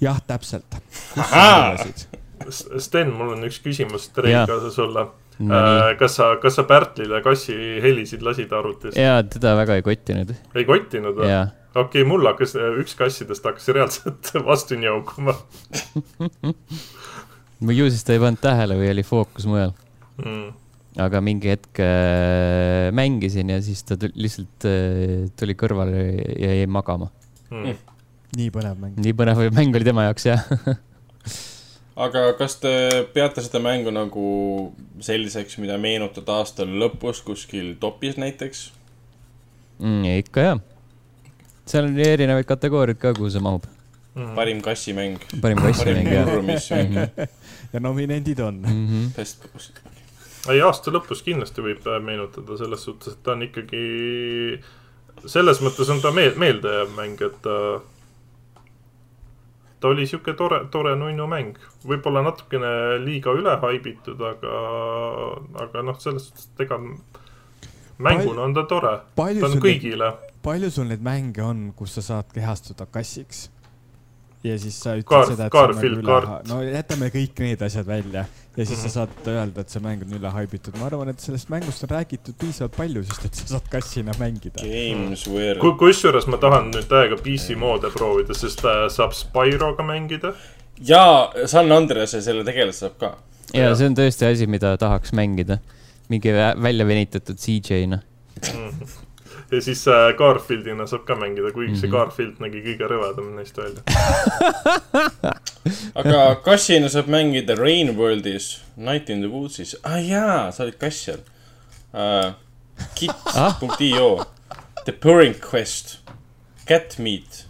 [0.02, 0.80] jah, täpselt.
[2.50, 4.10] Sten, mul on üks küsimus.
[4.16, 5.06] Reiga sulle.
[5.38, 5.96] Nonii.
[5.98, 8.94] kas sa, kas sa Pärtlile kassi helisid lasid arvutist?
[8.94, 10.30] jaa, teda väga ei kottinud.
[10.54, 11.30] ei kottinud või?
[11.74, 15.34] okei okay,, mul hakkas, üks kassidest hakkas reaalselt vastu njauguma
[17.58, 19.74] või ju siis ta ei pannud tähele või oli fookus mujal.
[20.22, 20.52] mm..
[21.00, 26.04] Aga mingi hetk äh, mängisin ja siis ta tuli, lihtsalt äh, tuli kõrvale
[26.38, 27.10] ja jäi magama.
[27.50, 27.74] Mm.
[28.38, 28.98] nii põnev mäng.
[28.98, 30.46] nii põnev mäng oli tema jaoks jah.
[32.06, 32.72] aga kas te
[33.14, 34.28] peate seda mängu nagu
[35.02, 38.68] selliseks, mida meenutada aasta lõpus kuskil topis näiteks?
[39.82, 40.06] mm,.
[40.24, 40.62] ikka jah.
[41.66, 43.66] seal on erinevaid kategooriaid ka, kuhu see mahub.
[44.14, 44.34] Mm.
[44.38, 47.26] parim kassimäng, parim kassimäng jah.
[47.74, 48.62] ja nominendid on.
[48.62, 49.10] Mm -hmm.
[49.16, 49.50] best,
[50.52, 53.82] ei, aasta lõpus kindlasti võib äh, meenutada selles suhtes, et ta on ikkagi,
[55.24, 57.56] selles mõttes on ta meel-, meeldejääv mäng, et ta,
[59.80, 61.58] ta oli sihuke tore, tore nunnu mäng.
[61.84, 64.60] võib-olla natukene liiga üle haibitud, aga,
[65.66, 66.80] aga noh, selles suhtes, et ega
[67.98, 68.94] mänguna on ta tore.
[69.16, 70.12] ta on kõigile.
[70.44, 73.48] palju sul neid mänge on, kus sa saad kehastuda kassiks?
[74.44, 76.46] Ja siis sa ütled Gar- seda, et Garfield, see on nagu Gart.
[76.46, 78.24] üle, no jätame kõik need asjad välja
[78.56, 78.82] ja siis Mhm.
[78.82, 80.76] sa saad öelda, et see mäng on üle haibitud.
[80.78, 84.60] ma arvan, et sellest mängust on räägitud piisavalt palju, sest et sa saad kassina mängida.
[85.60, 90.34] Kui, kusjuures ma tahan nüüd täiega PC moode proovida, sest äh, saab Spyroga mängida.
[90.80, 93.14] ja San Andrease selle tegelase saab ka.
[93.54, 95.58] ja see on tõesti asi, mida tahaks mängida.
[96.10, 98.02] mingi vä- välja venitatud CJ-na.
[99.54, 101.92] Ja siis äh, Garfieldina saab ka mängida, kuigi see Mhm.
[101.96, 103.82] Garfield nägi kõige rõvedam neist välja.
[106.00, 109.74] aga kassina saab mängida Rain Worldis, Night in the Woods'is.
[109.82, 111.20] aa ah, jaa, sa olid kass seal
[111.94, 112.32] uh,.
[112.98, 114.24] Kit.io,
[114.84, 115.98] The Purring Quest,
[116.66, 117.44] Cat Meat,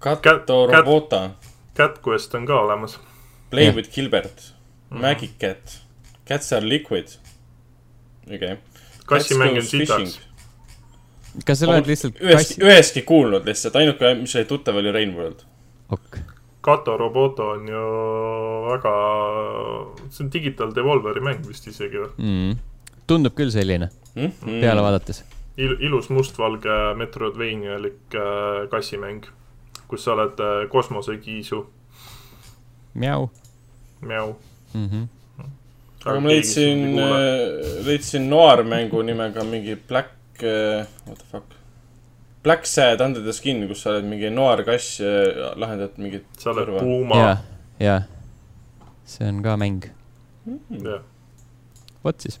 [0.00, 1.30] Cat- Kato cat- Robota,
[1.74, 2.98] Cat Quest on ka olemas.
[3.50, 3.74] Play Jah.
[3.74, 4.52] with Gilbert,
[4.90, 5.80] Magic Cat,
[6.24, 7.08] Cats are liquid.
[8.26, 8.56] okei okay..
[9.06, 10.20] kassimäng on sitaks.
[11.44, 15.44] Kas sa oled lihtsalt ühestki, kassi, ühestki kuulnud lihtsalt, ainuke, mis oli tuttav, oli Rainworld.
[15.92, 16.18] ok,
[16.66, 17.84] Kato Roboto on ju
[18.70, 18.92] väga,
[20.10, 22.12] see on Digital Devolveri mäng vist isegi või?
[22.18, 22.58] mm.
[23.06, 25.24] tundub küll selline, Mm peale vaadates.
[25.56, 29.24] Il-, ilus mustvalge Metroidvanialik äh, kassimäng,
[29.88, 31.64] kus sa oled äh, kosmosekiisu,
[32.96, 33.28] Mjau
[34.00, 34.36] mjau.
[34.74, 34.88] mm.
[34.88, 35.06] -hmm.
[36.04, 36.96] aga ma leidsin,
[37.84, 40.08] leidsin noormängu nimega mingi Black,
[40.42, 41.56] what the fuck.
[42.46, 46.52] Black Sad Under the Skin, kus sa oled mingi noor kass ja lahendad mingit sa
[46.52, 46.82] oled kõrva.
[46.84, 47.32] Puuma ja,
[47.82, 47.96] ja
[49.06, 49.88] see on ka mäng,
[50.70, 51.02] jah.
[52.04, 52.38] vot siis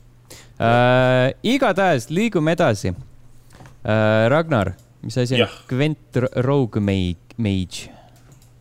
[0.62, 1.34] äh,.
[1.42, 4.28] igatahes liigume edasi äh,.
[4.30, 5.50] Ragnar, mis asi on.
[5.70, 7.90] Gwent Rogue Mage, Mage?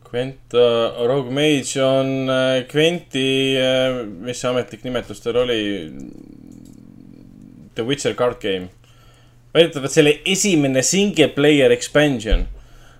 [0.09, 5.61] Gwent uh,, Rogue Mage on uh, Gwenti uh,, mis see ametlik nimetus tal oli?
[7.75, 8.69] The Witcher card game.
[9.55, 12.47] Väidetavalt selle esimene single player expansion.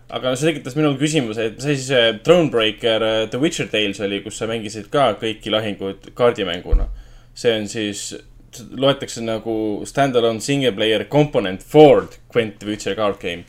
[0.10, 4.22] aga see tekitas minul küsimuse, et mis asi see Thronebreaker uh, The Witcher Tales oli,
[4.24, 6.88] kus sa mängisid ka kõiki lahinguid kaardimänguna.
[7.36, 8.08] see on siis,
[8.72, 13.46] loetakse nagu stand-alone single player component for Gwent The Witcher card game.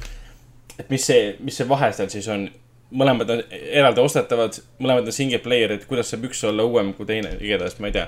[0.78, 2.48] et mis see, mis see vahe seal siis on
[2.94, 7.34] mõlemad on eraldi ostetavad, mõlemad on single player'id, kuidas saab üks olla uuem kui teine,
[7.40, 8.06] igatahes ma ei tea.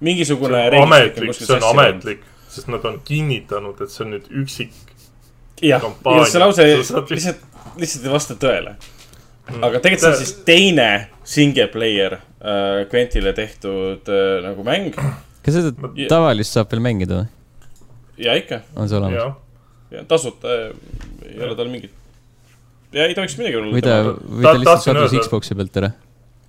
[0.00, 4.72] mingisugune see ametlik, see on ametlik, sest nad on kinnitanud, et see on nüüd üksik.
[5.62, 6.24] jah, kampaania.
[6.26, 7.42] see lause Sa saad- lihtsalt,
[7.78, 8.74] lihtsalt ei vasta tõele.
[9.50, 10.88] aga tegelikult see on siis teine
[11.24, 17.22] single player äh, Quentile tehtud äh, nagu mäng kas seda Ma- tavalist saab veel mängida
[17.22, 17.28] või?
[18.26, 19.34] ja ikka, on see olemas?
[19.90, 20.70] ja tasuta äh,
[21.26, 21.90] ei ole tal mingit.
[22.92, 23.72] ja ei tohiks midagi olla.
[23.74, 25.90] või ta, või Ta- ta lihtsalt kadus Xbox'i pealt ära?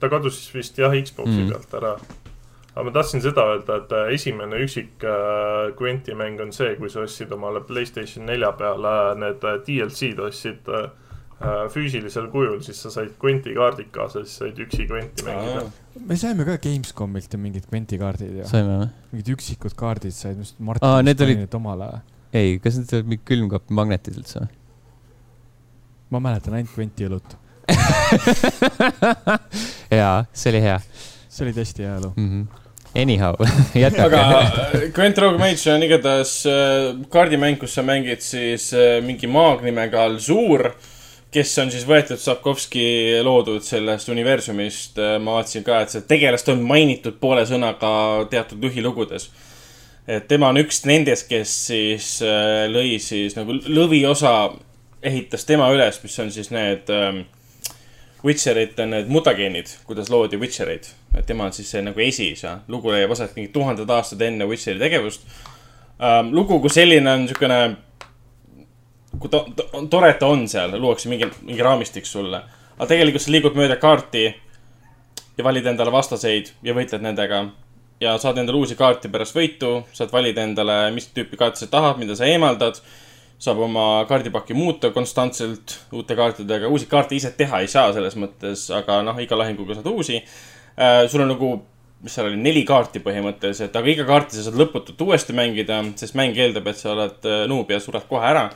[0.01, 1.47] ta kadus siis vist jah, Xbox'i Mm.
[1.47, 1.51] mm.
[1.55, 1.93] pealt ära.
[2.81, 6.89] Aga ma tahtsin seda öelda, et äh, esimene üksik äh, Gwenti mäng on see, kui
[6.89, 10.87] sa ostsid omale Playstation nelja peale need äh, DLC-d ostsid äh,
[11.37, 15.67] äh, füüsilisel kujul, siis sa said Gwenti kaardid kaasa, siis said üksi Gwenti mängida.
[16.07, 18.89] me saime ka Gamescomilt ju mingid Gwenti kaardid ja saime või?
[19.11, 21.91] mingid üksikud kaardid said, mis Aa, Martin need vist olid- need omale.
[22.33, 24.57] ei, kas need olid mingid külmkapi magnetid üldse või?
[26.11, 27.37] ma mäletan ainult Gwenti õlut,
[29.99, 30.79] jaa, see oli hea
[31.31, 32.09] see oli tõesti hea elu.
[32.17, 32.31] mm.
[32.31, 32.60] -hmm.
[32.95, 33.35] Anyhow,
[33.73, 34.39] jätkake aga.
[34.39, 39.63] äh, Gwent Rogue Mage on igatahes äh, kaardimäng, kus sa mängid siis äh, mingi maag
[39.63, 40.73] nimega Alzur,
[41.31, 42.83] kes on siis võetud Sapkovski
[43.23, 44.99] loodud sellest universumist.
[44.99, 47.93] ma vaatasin ka, et seda tegelast on mainitud poole sõnaga
[48.29, 49.29] teatud lühilugudes.
[50.07, 54.51] et tema on üks nendest, kes siis äh, lõi siis nagu lõviosa
[55.01, 56.91] ehitas tema üles, mis on siis need
[58.21, 60.83] ähm, Witcherite need mutageenid, kuidas loodi Witchereid.
[61.17, 62.59] et tema on siis see nagu esiisa.
[62.67, 65.21] lugu leiab aset mingi tuhanded aastad enne Witcheri tegevust
[65.99, 66.33] ähm,.
[66.33, 67.77] lugu kui selline on niisugune,
[69.19, 72.41] kui to, to, tore, et ta on seal, luuakse mingi, mingi raamistik sulle.
[72.77, 74.25] aga tegelikult sa liigud mööda kaarti
[75.37, 77.45] ja valid endale vastaseid ja võitled nendega.
[78.01, 81.97] ja saad endale uusi kaarte pärast võitu, saad valida endale, mis tüüpi kaarte sa tahad,
[81.97, 82.81] mida sa eemaldad
[83.41, 88.67] saab oma kaardipakki muuta konstantselt uute kaartidega, uusi kaarte ise teha ei saa selles mõttes,
[88.77, 91.07] aga noh, iga lahinguga saad uusi äh,.
[91.09, 91.49] sul on nagu,
[92.05, 96.17] mis seal oli, neli kaarti põhimõtteliselt, aga iga kaarti sa saad lõputult uuesti mängida, sest
[96.19, 98.51] mäng eeldab, et sa oled äh, noob ja sured kohe ära.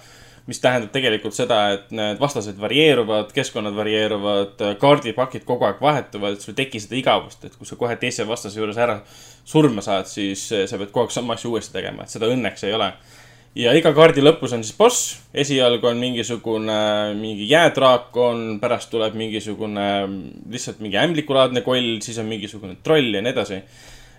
[0.45, 6.45] mis tähendab tegelikult seda, et need vastased varieeruvad, keskkonnad varieeruvad, kaardipakid kogu aeg vahetuvad, et
[6.45, 8.99] sul ei teki seda igavust, et kui sa kohe teise vastase juures ära
[9.41, 12.69] surma saad, siis äh, sa pead kogu aeg sama asja uuesti tegema, et seda õnneks
[12.69, 12.93] ei ole
[13.55, 16.77] ja iga kaardi lõpus on siis boss, esialgu on mingisugune,
[17.19, 19.87] mingi jäädraakon, pärast tuleb mingisugune
[20.51, 23.61] lihtsalt mingi ämblikulaadne koll, siis on mingisugune troll ja nii edasi.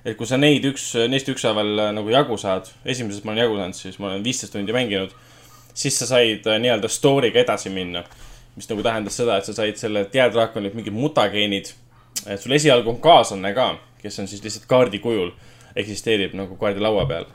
[0.07, 3.57] et kui sa neid üks, neist ükshaaval äh, nagu jagu saad, esimeses ma olen jagu
[3.59, 5.11] saanud, siis ma olen viisteist tundi mänginud,
[5.75, 8.05] siis sa said äh, nii-öelda story'ga edasi minna.
[8.57, 11.75] mis nagu tähendas seda, et sa said selle jäädraakonilt mingid mutageenid.
[12.27, 15.35] et sul esialgu on kaaslane ka, kes on siis lihtsalt kaardi kujul,
[15.77, 17.27] eksisteerib nagu kaardilaua peal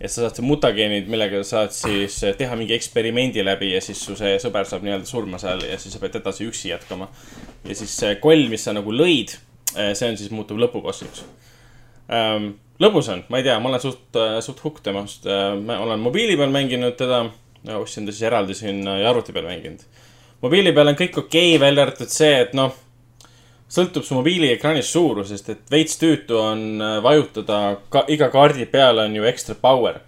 [0.00, 4.16] ja sa saad mutageenid, millega sa saad siis teha mingi eksperimendi läbi ja siis su
[4.18, 7.08] see sõber saab nii-öelda surma seal ja siis sa pead edasi üksi jätkama.
[7.64, 9.36] ja siis see koll, mis sa nagu lõid,
[9.72, 11.24] see on siis muutub lõpubossiks
[12.12, 12.54] ähm,.
[12.82, 15.24] lõbus on, ma ei tea, ma olen suht, suht hukk temast,
[15.64, 17.24] ma olen mobiili peal mänginud teda,
[17.78, 19.80] ostsin ta siis eraldi siin ja arvuti peal mänginud.
[20.44, 22.84] mobiili peal on kõik okei okay,, välja arvatud see, et noh
[23.72, 29.16] sõltub su mobiiliekraanist suurusest, et veits tüütu on äh, vajutada ka iga kaardi peale on
[29.16, 30.00] ju ekstra power.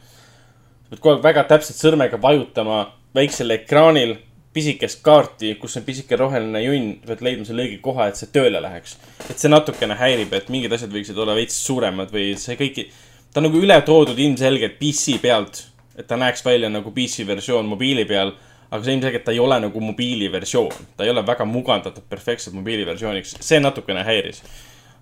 [0.84, 4.16] sa pead kogu aeg väga täpselt sõrmega vajutama väiksel ekraanil
[4.54, 8.62] pisikest kaarti, kus on pisike roheline junn, pead leidma selle õige koha, et see tööle
[8.62, 8.96] läheks.
[9.28, 12.88] et see natukene häirib, et mingid asjad võiksid olla veits suuremad või see kõiki,
[13.32, 15.66] ta on nagu üle toodud ilmselgelt PC pealt,
[15.98, 18.32] et ta näeks välja nagu PC versioon mobiili peal
[18.70, 23.38] aga see ilmselgelt ta ei ole nagu mobiiliversioon, ta ei ole väga mugandatud perfektselt mobiiliversiooniks,
[23.44, 24.42] see natukene häiris.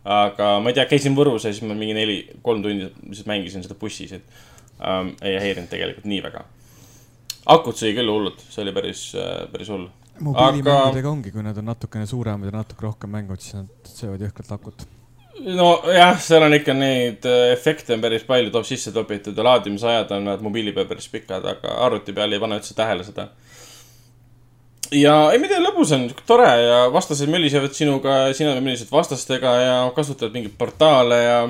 [0.06, 3.64] aga ma ei tea, käisin Võrus ja siis ma mingi neli, kolm tundi lihtsalt mängisin
[3.64, 4.36] seda bussis, et
[4.78, 6.44] ähm, ei häirinud tegelikult nii väga.
[7.56, 9.88] akud sõi küll hullult, see oli päris äh,, päris hull.
[10.20, 11.14] mobiilimängudega aga...
[11.14, 14.86] ongi, kui nad on natukene suuremad ja natuke rohkem mängud, siis nad söövad jõhkralt akut
[15.36, 20.14] nojah, seal on ikka neid äh, efekte on päris palju, tuleb sisse topitud ja laadimisajad
[20.16, 23.26] on mobiili peal päris pikad, aga arvuti peal ei pane üldse tähele seda
[24.94, 29.54] ja ei, ma ei tea, lõbus on, tore ja vastased mölisevad sinuga, sina mölised vastastega
[29.62, 31.40] ja kasutad mingeid portaale ja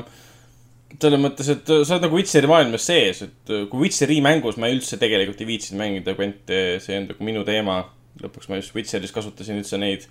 [0.97, 4.97] selles mõttes, et sa oled nagu Witcheri maailmas sees, et kui Witcheri mängus ma üldse
[5.01, 7.83] tegelikult ei viitsinud mängida Gwente, see on nagu minu teema.
[8.17, 10.07] lõpuks ma just Witcheris kasutasin üldse neid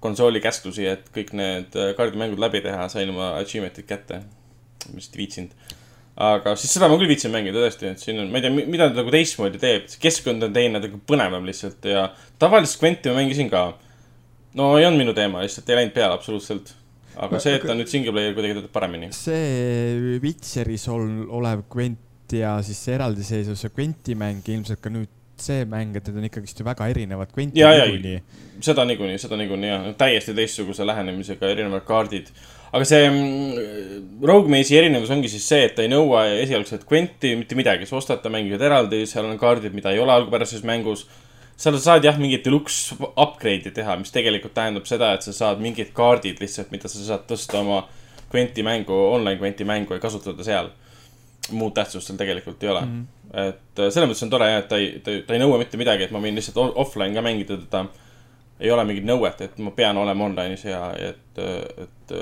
[0.00, 4.22] konsooli käsklusi, et kõik need kaardimängud läbi teha, sain oma achievement'id kätte.
[4.86, 5.79] ma lihtsalt ei viitsinud
[6.20, 8.90] aga siis seda ma küll viitsin mängida tõesti, et siin on, ma ei tea, mida
[8.90, 13.48] ta nagu teistmoodi teeb, keskkond on teine, nagu põnevam lihtsalt ja tavalist Quenti ma mängisin
[13.52, 13.70] ka.
[14.58, 16.74] no ei olnud minu teema, lihtsalt ei läinud peale absoluutselt.
[17.20, 19.12] aga see, et ta nüüd single player kuidagi töötab paremini.
[19.16, 25.10] see Witcheris ol-, olev Quent ja siis see eraldiseisvuv see Quenti mäng ilmselt ka nüüd
[25.40, 27.32] see mäng, et need on ikkagist ju väga erinevad.
[27.56, 27.88] ja, ja,
[28.60, 32.28] seda niikuinii, seda niikuinii jah, täiesti teistsuguse lähenemisega erinevad kaardid
[32.70, 37.32] aga see mm, Rogue Maze'i erinevus ongi siis see, et ta ei nõua esialgset Quenti
[37.38, 41.06] mitte midagi, sa ostad ta mängijad eraldi, seal on kaardid, mida ei ole algupärases mängus.
[41.60, 45.62] seal sa saad jah, mingit deluxe upgrade'i teha, mis tegelikult tähendab seda, et sa saad
[45.62, 47.86] mingid kaardid lihtsalt, mida sa saad tõsta oma
[48.30, 50.70] Quenti mängu, online Quenti mängu ja kasutada seal.
[51.50, 52.90] muud tähtsust seal tegelikult ei ole mm.
[53.00, 53.48] -hmm.
[53.48, 55.76] et äh, selles mõttes on tore jah, et ta ei, ta, ta ei nõua mitte
[55.76, 57.80] midagi, et ma võin lihtsalt offline ka mängida teda
[58.60, 62.14] ei ole mingit nõuet, et ma pean olema online'is ja et, et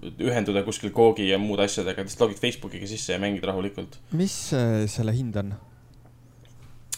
[0.00, 3.98] ühenduda kuskil Googi ja muude asjadega, lihtsalt logid Facebookiga sisse ja mängid rahulikult.
[4.16, 5.52] mis äh, selle hind on?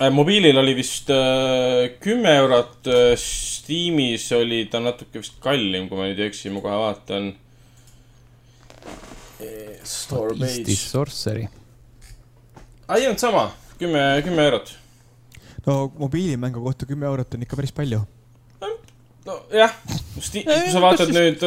[0.01, 6.09] Äh, mobiilil oli vist äh, kümme eurot, Steamis oli ta natuke vist kallim, kui ma
[6.11, 7.33] nüüd ei eksi, ma kohe vaatan.
[9.83, 10.77] Starbase.
[10.79, 11.49] Sorcery.
[12.95, 13.49] ei olnud sama,
[13.81, 14.77] kümme, kümme eurot.
[15.67, 18.05] no mobiilimängu kohta kümme eurot on ikka päris palju.
[19.27, 19.75] nojah,
[20.15, 21.43] kui sa vaatad nüüd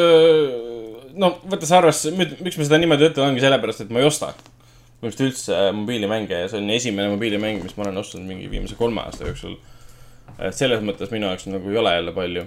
[1.20, 4.34] no võttes arvesse, miks ma seda niimoodi ütlen, ongi sellepärast, et ma ei osta.
[5.00, 8.78] põhimõtteliselt üldse äh, mobiilimänge ja see on esimene mobiilimäng, mis ma olen ostnud mingi viimase
[8.80, 9.58] kolme aasta jooksul.
[10.40, 12.46] et selles mõttes minu jaoks nagu ei ole jälle palju.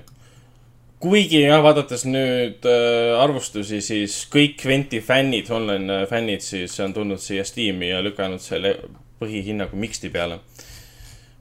[1.01, 6.95] kuigi jah, vaadates nüüd äh, arvustusi, siis kõik Venti fännid, online äh, fännid siis on
[6.95, 8.77] tulnud siia Steam'i ja lükanud selle
[9.21, 10.41] põhihinnaga Mixti peale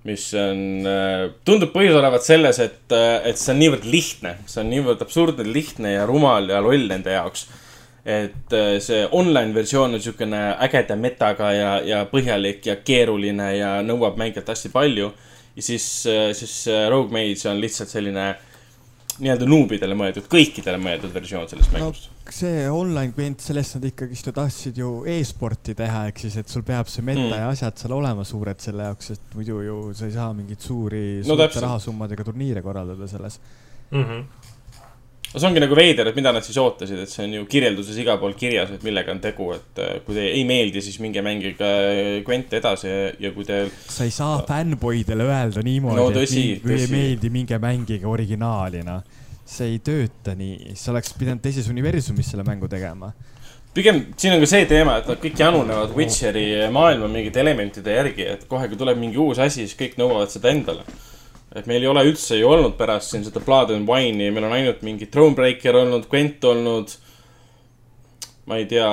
[0.07, 4.61] mis on, äh, tundub põhjus olevat selles, et, äh, et see on niivõrd lihtne, see
[4.63, 7.47] on niivõrd absurdne, lihtne ja rumal ja loll nende jaoks.
[8.07, 13.71] et äh, see online versioon on niisugune ägeda metaga ja, ja põhjalik ja keeruline ja
[13.83, 15.11] nõuab mängijalt hästi palju.
[15.55, 15.87] ja siis,
[16.39, 16.53] siis
[16.89, 18.29] Rogue Mage on lihtsalt selline
[19.19, 22.16] nii-öelda nuubidele mõeldud, kõikidele mõeldud versioon sellest mängust no,.
[22.35, 26.65] See online klient, sellest nad ikkagist ju tahtsid ju e-sporti teha, ehk siis, et sul
[26.67, 27.37] peab see meta mm.
[27.39, 31.05] ja asjad seal olema suured selle jaoks, sest muidu ju sa ei saa mingeid suuri
[31.21, 33.39] no, suurte rahasummadega turniire korraldada selles
[33.91, 34.03] mm.
[34.03, 34.53] -hmm
[35.33, 37.99] no see ongi nagu veider, et mida nad siis ootasid, et see on ju kirjelduses
[37.99, 41.23] igal pool kirjas, et millega on tegu, et äh, kui teile ei meeldi, siis minge
[41.25, 41.71] mängige
[42.27, 43.71] Gwent edasi ja kui teil.
[43.91, 46.85] sa ei saa fännboidele öelda niimoodi no,, et nii, kui tõsi.
[46.87, 49.25] ei meeldi, minge mängige originaali, noh.
[49.47, 53.13] See ei tööta nii, sa oleks pidanud teises universumis selle mängu tegema
[53.77, 58.25] pigem siin on ka see teema, et nad kõik janunevad Witcheri maailma mingite elementide järgi,
[58.33, 60.85] et kohe, kui tuleb mingi uus asi, siis kõik nõuavad seda endale
[61.55, 64.55] et meil ei ole üldse ju olnud pärast siin seda Blood and Wine'i, meil on
[64.57, 66.95] ainult mingi Thronebreaker olnud, Gwent olnud.
[68.47, 68.87] ma ei tea,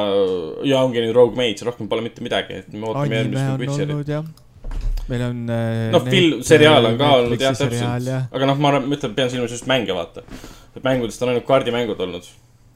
[0.66, 4.24] ja ongi nüüd Rogue Mage, rohkem pole mitte midagi, et me ootame järgmist Witcheri.
[5.08, 5.90] Meil on äh,.
[5.92, 9.68] noh, film, seriaal on ka olnud jah, täpselt, aga noh, ma ütlen, pean silmas just
[9.70, 10.24] mänge vaata.
[10.74, 12.30] et mängudest on ainult kaardimängud olnud.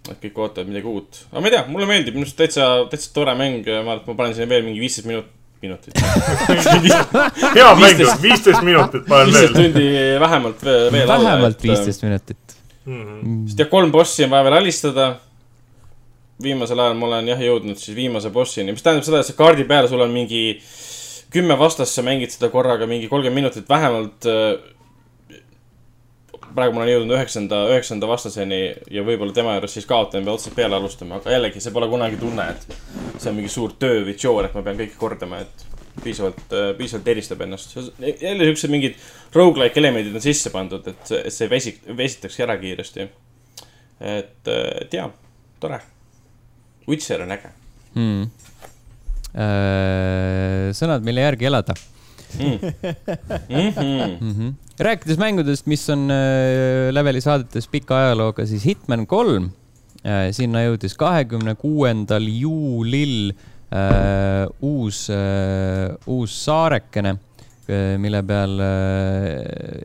[0.08, 3.12] et kõik ootavad midagi uut, aga ma ei tea, mulle meeldib, minu arust täitsa, täitsa
[3.16, 5.94] tore mäng, ma arvan, et ma panen sinna veel mingi viisteist minutit minutit
[7.58, 9.48] hea mäng, viisteist minutit panen veel.
[9.48, 9.88] viisteist tundi
[10.20, 11.08] vähemalt veel.
[11.08, 13.02] vähemalt viisteist minutit mm.
[13.02, 13.48] -hmm.
[13.48, 15.16] sest jah, kolm bossi on vaja veel alistada.
[16.42, 19.64] viimasel ajal ma olen jah jõudnud siis viimase bossini, mis tähendab seda, et see kaardi
[19.64, 20.60] peal sul on mingi
[21.30, 24.28] kümme vastast, sa mängid seda korraga mingi kolmkümmend minutit vähemalt.
[26.54, 28.60] praegu ma olen jõudnud üheksanda, üheksanda vastaseni
[28.90, 32.16] ja võib-olla tema juures siis kaotan, pean otsast peale alustama, aga jällegi, see pole kunagi
[32.18, 35.66] tunne, et see on mingi suur töö või tšoor, et ma pean kõike kordama, et
[36.02, 37.76] piisavalt, piisavalt eristab ennast.
[38.00, 38.96] jälle siuksed mingid
[39.34, 43.08] rogu-like elemendid on sisse pandud, et et see vesik-, vesitaks ära kiiresti.
[44.00, 44.48] et,
[44.80, 45.10] et jaa,
[45.60, 45.80] tore.
[46.88, 47.50] Witcher on äge
[47.94, 48.30] hmm..
[50.78, 51.74] sõnad, mille järgi elada
[52.38, 52.58] mm..
[53.48, 54.20] Mm -hmm.
[54.20, 54.32] mm.
[54.32, 54.52] -hmm.
[54.78, 59.50] rääkides mängudest, mis on äh, Leveli saadetes pika ajalooga, siis Hitman kolm
[60.04, 63.32] äh,, sinna jõudis kahekümne kuuendal juulil
[63.72, 69.82] äh, uus äh,, uus saarekene äh,, mille peal äh,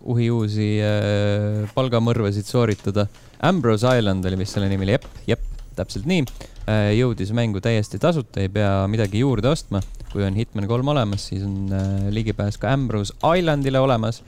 [0.00, 3.06] uhiuusi äh, palgamõrvasid sooritada.
[3.42, 5.40] Ambrose Island oli vist selle nimi, jep, jep,
[5.78, 6.92] täpselt nii äh,.
[6.98, 9.82] jõudis mängu täiesti tasuta, ei pea midagi juurde ostma.
[10.10, 14.22] kui on Hitman kolm olemas, siis on äh, ligipääs ka Ambrose Islandile olemas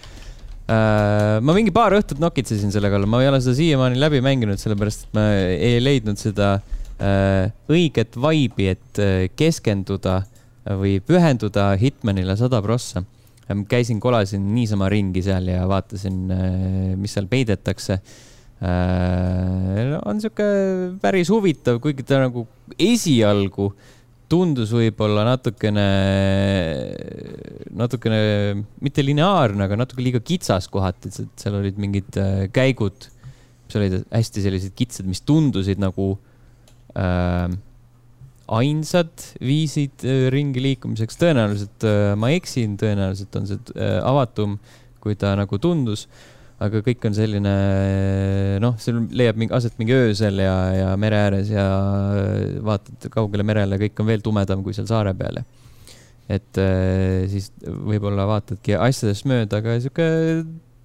[0.71, 1.41] äh,.
[1.43, 5.09] ma mingi paar õhtut nokitsesin selle kallal, ma ei ole seda siiamaani läbi mänginud, sellepärast
[5.09, 5.27] et ma
[5.57, 6.59] ei leidnud seda
[7.03, 8.99] õiget vibe'i, et
[9.35, 10.21] keskenduda
[10.79, 13.03] või pühenduda Hitmanile sada prossa.
[13.69, 16.21] käisin, kolasin niisama ringi seal ja vaatasin,
[17.03, 18.21] mis seal peidetakse äh,.
[18.63, 20.47] On sihuke
[21.03, 22.45] päris huvitav, kuigi ta nagu
[22.79, 23.73] esialgu
[24.33, 25.87] tundus võib-olla natukene,
[27.77, 28.21] natukene
[28.85, 33.11] mitte lineaarne, aga natuke liiga kitsas kohati, et seal olid mingid äh, käigud,
[33.67, 36.15] mis olid hästi sellised kitsad, mis tundusid nagu
[36.97, 37.53] äh,
[38.53, 41.21] ainsad viisid äh, ringi liikumiseks.
[41.21, 44.57] tõenäoliselt äh, ma eksin, tõenäoliselt on see äh, avatum,
[45.03, 46.07] kui ta nagu tundus
[46.63, 47.55] aga kõik on selline
[48.63, 51.67] noh, seal leiab mingi aset mingi öösel ja, ja mere ääres ja
[52.65, 55.43] vaatad kaugele merele, kõik on veel tumedam kui seal saare peal.
[55.43, 55.61] Ja
[56.31, 60.07] et äh, siis võib-olla vaatadki asjadest mööda, aga sihuke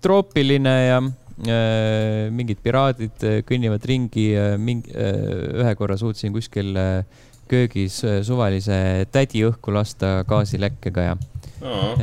[0.03, 6.73] troopiline ja äh, mingid piraadid äh, kõnnivad ringi äh,, mingi äh, ühe korra suutsin kuskil
[7.47, 11.13] köögis suvalise tädi õhku lasta gaasilekkega ja
[11.57, 11.97] Oh.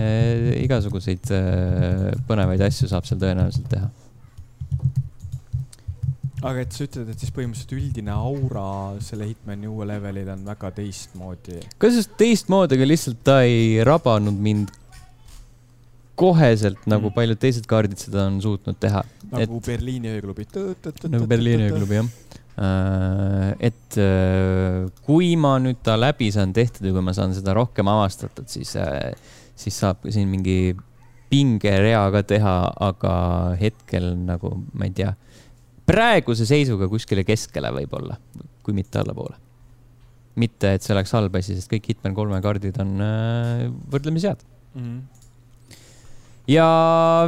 [0.64, 3.90] igasuguseid äh, põnevaid asju saab seal tõenäoliselt teha.
[6.44, 8.64] aga et sa ütled, et siis põhimõtteliselt üldine aura
[9.00, 11.60] selle Hitmani uue levelil on väga teistmoodi.
[11.78, 14.74] kas just teistmoodi, aga lihtsalt ta ei rabanud mind
[16.18, 17.14] koheselt, nagu Mm.
[17.14, 19.02] paljud teised kaardid seda on suutnud teha.
[19.32, 20.46] nagu Berliini ööklubi.
[21.10, 22.10] nagu Berliini ööklubi jah.
[23.58, 27.88] et äh, kui ma nüüd ta läbi saan tehtud ja kui ma saan seda rohkem
[27.90, 28.76] avastatud, siis,
[29.58, 30.74] siis saab siin mingi
[31.34, 32.56] pingerea ka teha,
[32.88, 33.14] aga
[33.60, 35.14] hetkel nagu ma ei tea,
[35.88, 38.18] praeguse seisuga kuskile keskele võib-olla,
[38.64, 39.40] kui mitte allapoole.
[40.34, 44.40] mitte, et see oleks halb asi, sest kõik Hitman kolme kaardid on äh, võrdlemisi head.
[44.74, 44.96] Mhm.
[46.50, 46.66] ja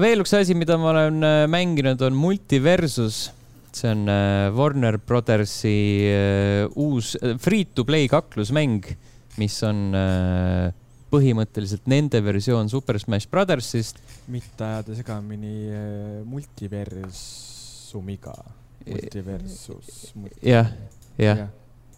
[0.03, 3.31] veel üks asi, mida ma olen äh, mänginud, on Multiversus.
[3.77, 5.77] see on äh, Warner Brothersi
[6.11, 8.97] äh, uus äh, free-to-play kaklusmäng,
[9.39, 10.73] mis on äh,
[11.17, 13.97] põhimõtteliselt nende versioon Super Smash Brothersist.
[14.33, 15.81] mitte ajada segamini äh,
[16.29, 18.37] multiversumiga.
[18.87, 19.87] Multiversus.
[20.47, 20.69] jah,
[21.19, 21.49] jah,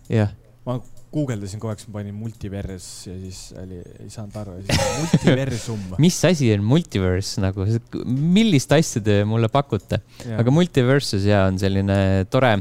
[0.08, 0.30] jah.
[0.64, 0.72] ma
[1.12, 5.84] guugeldasin kogu aeg, siis ma panin multivers ja siis oli, ei saanud aru siis multiversum.
[6.04, 7.66] mis asi on multiverse nagu,
[8.04, 10.02] millist asja te mulle pakute?
[10.36, 11.98] aga multiversus ja on selline
[12.32, 12.54] tore,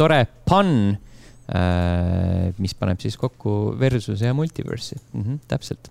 [0.00, 0.94] tore pann,
[1.52, 5.90] mis paneb siis kokku versuse ja multiversi mm, -hmm, täpselt.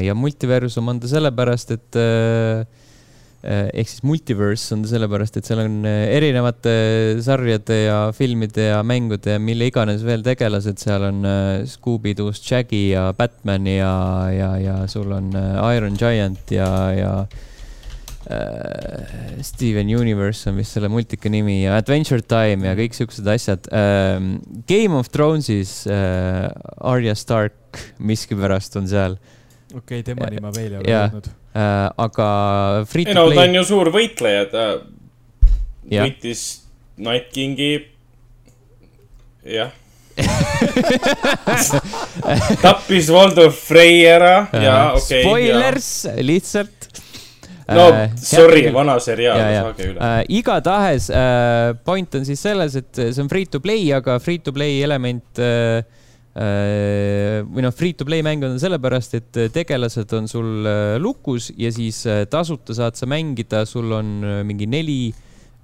[0.00, 1.98] ja multiversum on ta sellepärast, et
[3.40, 6.72] äh, ehk siis multiverse on ta sellepärast, et seal on äh, erinevate
[7.24, 12.90] sarjade ja filmide ja mängude ja mille iganes veel tegelased, seal on äh, Scooby-Doo's Shaggy
[12.90, 13.94] ja Batman ja,
[14.34, 17.14] ja, ja sul on äh, Iron Giant ja, ja
[18.30, 23.68] äh, Steven Universe on vist selle multika nimi ja Adventure Time ja kõik siuksed asjad
[23.74, 24.38] ähm,.
[24.70, 29.18] Game of Thrones'is äh, Arya Stark miskipärast on seal
[29.76, 31.26] okei, temani ma veel ei ole jõudnud.
[31.54, 32.28] äh,, aga
[32.90, 34.64] free ei no ta play on ju suur võitleja, ta
[35.90, 36.06] Jah.
[36.06, 36.42] võitis
[37.00, 37.72] Night Kingi.
[39.48, 39.70] jah.
[42.60, 45.22] tappis Valdo Frey ära ja okei okay,.
[45.24, 45.88] spoilers
[46.20, 46.90] lihtsalt.
[47.76, 47.86] No
[48.18, 50.00] sorry, vana seriaal, saage üle.
[50.02, 50.20] äh,.
[50.40, 54.54] igatahes äh, point on siis selles, et see on free to play, aga free to
[54.56, 55.82] play element äh,
[56.34, 61.50] äh, või noh, free to play mäng on sellepärast, et tegelased on sul äh, lukus
[61.58, 65.02] ja siis äh, tasuta saad sa mängida, sul on äh, mingi neli,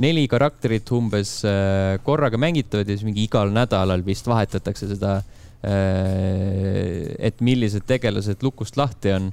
[0.03, 5.19] neli karakterit umbes äh, korraga mängitavad ja siis mingi igal nädalal vist vahetatakse seda
[5.63, 9.33] äh,, et millised tegelased lukust lahti on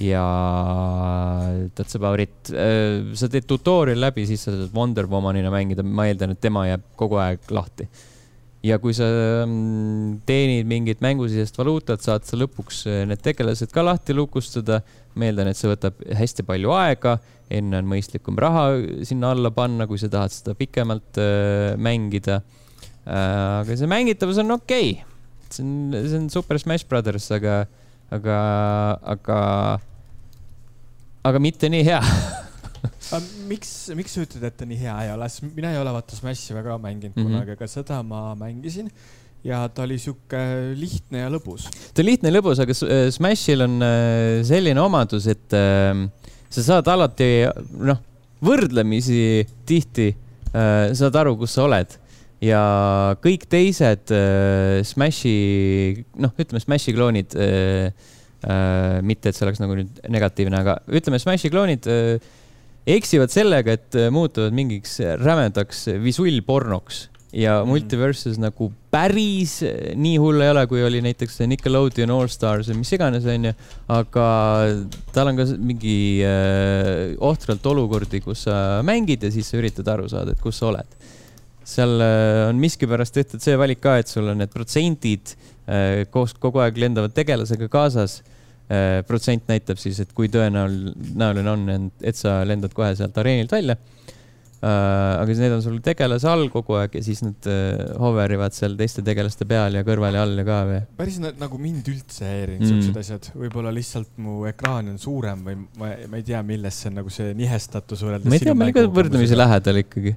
[0.00, 0.22] ja
[1.76, 2.52] that's about it.
[3.18, 6.86] sa teed tutorial läbi, siis sa saad Wonder Womanina mängida, ma eeldan, et tema jääb
[6.96, 7.88] kogu aeg lahti.
[8.62, 9.04] ja kui sa
[9.44, 14.80] mm, teenid mingit mängusisest valuutat, saad sa lõpuks äh, need tegelased ka lahti lukustada.
[15.14, 17.18] ma eeldan, et see võtab hästi palju aega,
[17.52, 18.70] enne on mõistlikum raha
[19.04, 22.40] sinna alla panna, kui sa tahad seda pikemalt äh, mängida
[23.04, 23.60] äh,.
[23.60, 25.08] aga see mängitavus on okei okay.,
[25.52, 27.66] see on, see on Super Smash Brothers, aga,
[28.12, 28.38] aga,
[29.14, 29.38] aga,
[31.24, 32.02] aga mitte nii hea
[33.48, 36.16] miks, miks sa ütled, et ta nii hea ei ole, sest mina ei ole vaata
[36.16, 37.32] Smashi väga mänginud mm -hmm.
[37.32, 38.90] kunagi, aga seda ma mängisin
[39.44, 40.40] ja ta oli sihuke
[40.78, 41.66] lihtne ja lõbus.
[41.94, 46.06] ta on lihtne ja lõbus, aga äh, Smashil on äh, selline omadus, et äh,
[46.48, 47.30] sa saad alati,
[47.78, 47.98] noh,
[48.42, 50.12] võrdlemisi tihti
[50.52, 51.94] saad aru, kus sa oled
[52.42, 52.62] ja
[53.22, 55.36] kõik teised äh, Smashi,
[56.20, 57.92] noh, ütleme Smashi kloonid äh,,
[58.42, 62.32] äh, mitte et see oleks nagu nüüd negatiivne, aga ütleme Smashi kloonid äh,
[62.86, 67.68] eksivad sellega, et äh, muutuvad mingiks rämedaks visullpornoks ja mm.
[67.68, 72.82] Multiversus nagu päris äh, nii hull ei ole, kui oli näiteks Nickelodeon All Stars või
[72.82, 73.54] mis iganes, onju.
[73.92, 74.26] aga
[75.14, 80.10] tal on ka mingi äh, ohtralt olukordi, kus sa mängid ja siis sa üritad aru
[80.12, 80.98] saada, et kus sa oled.
[81.64, 85.34] Seal äh, on miskipärast tehtud see valik ka, et sul on need protsendid
[85.66, 88.20] äh, koos kogu aeg lendavad tegelasega kaasas
[88.72, 93.76] Äh, protsent näitab siis, et kui tõenäoline on, et sa lendad kohe sealt areenilt välja.
[94.62, 97.48] Aga siis need on sul tegelase all kogu aeg ja siis nad
[97.98, 100.76] hover ivad seal teiste tegelaste peal ja kõrval ja all ja ka või.
[101.00, 102.70] päris nagu mind üldse häirinud mm.
[102.70, 106.94] siuksed asjad, võib-olla lihtsalt mu ekraan on suurem või ma, ma ei tea, milles see
[106.94, 108.30] nagu see nihestatus võrreldes.
[108.30, 110.14] ma ei tea, ma olin ka võrdlemisi lähedal ikkagi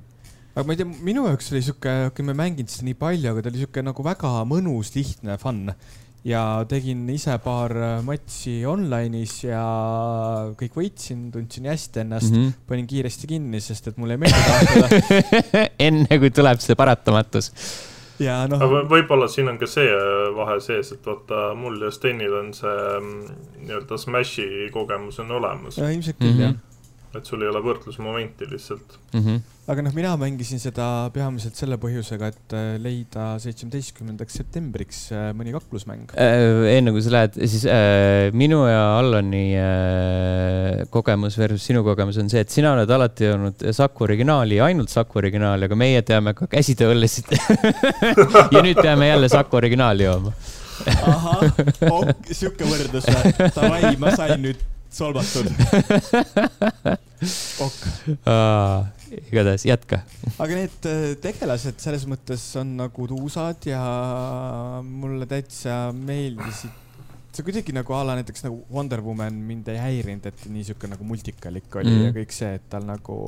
[0.55, 3.29] aga ma ei tea, minu jaoks oli sihuke, okei, ma ei mänginud seda nii palju,
[3.31, 5.65] aga ta oli sihuke nagu väga mõnus, lihtne, fun
[6.25, 9.65] ja tegin ise paar äh, matši online'is ja
[10.57, 12.63] kõik võitsin, tundsin hästi ennast mm, -hmm.
[12.69, 17.51] panin kiiresti kinni, sest et mulle ei meeldi taotleda enne kui tuleb see paratamatus.
[18.23, 18.63] ja noh.
[18.89, 22.77] võib-olla siin on ka see äh, vahe sees, et vaata mul ja Stenil on see
[23.01, 25.77] mm, nii-öelda Smashi kogemus on olemas.
[25.77, 26.47] ilmselt küll mm -hmm.
[26.47, 26.74] jah
[27.19, 29.21] et sul ei ole võrdlusmomenti lihtsalt mm.
[29.21, 29.41] -hmm.
[29.71, 35.55] aga noh, mina mängisin seda peamiselt selle põhjusega, et äh, leida seitsmeteistkümnendaks septembriks äh, mõni
[35.55, 36.65] kaklusmäng äh,.
[36.75, 42.29] enne kui sa lähed, siis äh, minu ja Allani äh, kogemus versus sinu kogemus on
[42.31, 46.49] see, et sina oled alati olnud Saku originaali, ainult Saku originaali, aga meie teame ka
[46.51, 47.33] käsitööõllesid
[48.55, 50.35] ja nüüd peame jälle Saku originaali jooma
[50.83, 51.43] ahah,
[51.89, 53.33] ok, sihuke võrdlus või?
[53.55, 54.63] Davai, ma sain nüüd
[54.95, 55.49] solvatud
[57.67, 57.81] ok.
[59.31, 59.99] igatahes jätka.
[60.39, 63.81] aga need äh, tegelased selles mõttes on nagu tuusad ja
[64.85, 66.73] mulle täitsa meeldisid.
[67.35, 70.89] see kuidagi nagu a la näiteks nagu Wonder Woman mind ei häirinud, et nii sihuke
[70.91, 73.19] nagu multikalik oli mm ja kõik see, et tal nagu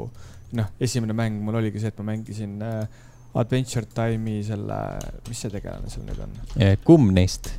[0.57, 3.05] noh, esimene mäng mul oligi see, et ma mängisin äh,
[3.37, 4.77] Adventure Time'i selle,
[5.27, 6.37] mis see tegelane seal nüüd on?
[6.87, 7.51] kumb neist?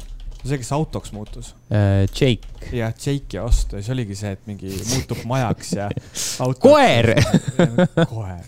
[0.44, 2.04] See, kes autoks muutus uh,?
[2.20, 2.48] Jake.
[2.72, 5.88] jah, Jake'i ostu ja siis oligi see, et mingi muutub majaks ja
[6.64, 7.12] koer
[8.12, 8.44] koer.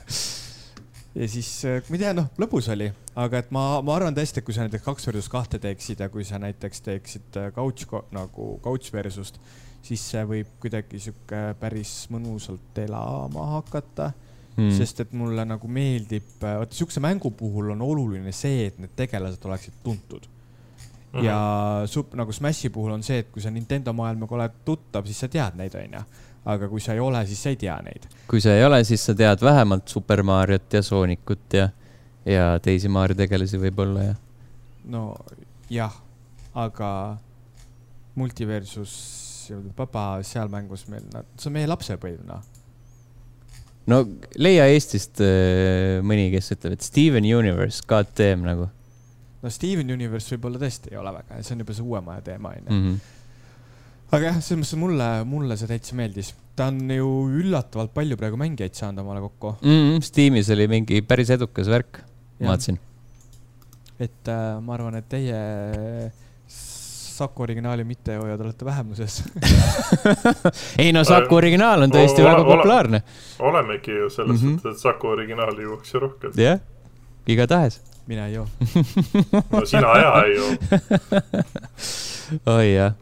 [1.15, 4.41] ja siis, äh, ma ei tea, noh, lõbus oli, aga et ma, ma arvan tõesti,
[4.41, 7.87] et kui sa näiteks kaks versus kahte teeksid ja kui sa näiteks teeksid äh, couch
[8.15, 9.43] nagu couch versus't,
[9.83, 14.13] siis see võib kuidagi sihuke päris mõnusalt elama hakata
[14.57, 14.75] mm..
[14.77, 19.43] sest et mulle nagu meeldib, vaata siukse mängu puhul on oluline see, et need tegelased
[19.49, 20.29] oleksid tuntud
[21.13, 21.25] Mm -hmm.
[21.25, 25.19] ja sup-, nagu Smashi puhul on see, et kui sa Nintendo maailmaga oled tuttav, siis
[25.21, 26.03] sa tead neid, onju.
[26.45, 28.07] aga kui sa ei ole, siis sa ei tea neid.
[28.29, 31.69] kui sa ei ole, siis sa tead vähemalt Super Mariot ja Soonicut ja,
[32.25, 34.15] ja teisi Mario tegelasi võib-olla ja.
[34.85, 35.17] no
[35.71, 35.93] jah,
[36.55, 37.19] aga
[38.15, 41.03] Multiversus, papa seal mängus meil,
[41.37, 42.43] see on meie lapsepõlv, noh
[43.91, 44.05] no
[44.39, 48.71] leia Eestist äh, mõni, kes ütleb, et Steven Universe, god damn nagu
[49.41, 52.53] no Steven Universe võib-olla tõesti ei ole väga, see on juba see uue maja teema,
[52.59, 52.77] onju.
[52.77, 53.01] Mhm.
[54.11, 56.35] aga jah, selles mõttes mulle, mulle see täitsa meeldis.
[56.59, 57.11] ta on ju
[57.41, 59.69] üllatavalt palju praegu mängijaid saanud omale kokku mm.
[59.69, 60.01] -hmm.
[60.05, 62.03] Steamis oli mingi päris edukas värk,
[62.41, 62.79] ma vaatasin.
[63.99, 66.13] et äh, ma arvan, et teie
[67.21, 69.23] Saku originaali mittehoiad olete vähemuses
[70.83, 73.03] ei no Saku originaal on tõesti ole, väga populaarne.
[73.39, 74.71] olemegi ju selles mm, -hmm.
[74.71, 76.33] et Saku originaali juuakse rohkem.
[76.37, 76.61] jah,
[77.27, 78.47] igatahes mina ei joo
[79.53, 80.51] no sina ja ei joo
[82.47, 82.95] oi jah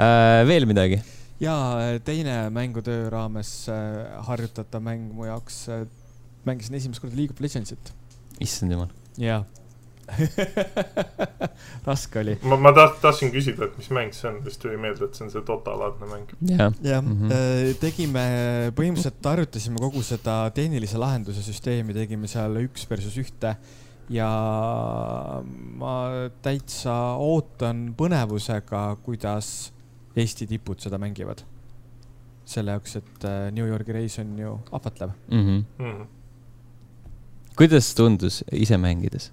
[0.00, 0.46] äh,.
[0.48, 1.00] veel midagi?
[1.40, 1.54] ja
[2.04, 5.86] teine mängutöö raames äh, harjutatav mäng mu jaoks äh,,
[6.44, 7.94] mängisin esimest korda League of Legendsit.
[8.40, 8.92] issand jumal.
[9.18, 9.44] jaa
[11.86, 12.36] raske oli.
[12.42, 15.26] ma, ma taht-, tahtsin küsida, et mis mäng see on, vist tuli meelde, et see
[15.26, 16.32] on see Dota-laadne mäng.
[16.50, 17.76] jah ja, mm -hmm.
[17.82, 18.24] tegime,
[18.76, 23.56] põhimõtteliselt harjutasime kogu seda tehnilise lahenduse süsteemi, tegime seal üks versus ühte
[24.10, 24.30] ja
[25.80, 25.94] ma
[26.42, 29.70] täitsa ootan põnevusega, kuidas
[30.18, 31.44] Eesti tipud seda mängivad.
[32.50, 35.38] selle jaoks, et äh, New Yorgi reis on ju ahvatlev mm.
[35.38, 35.62] -hmm.
[35.78, 36.06] Mm -hmm.
[37.56, 39.32] kuidas tundus ise mängides?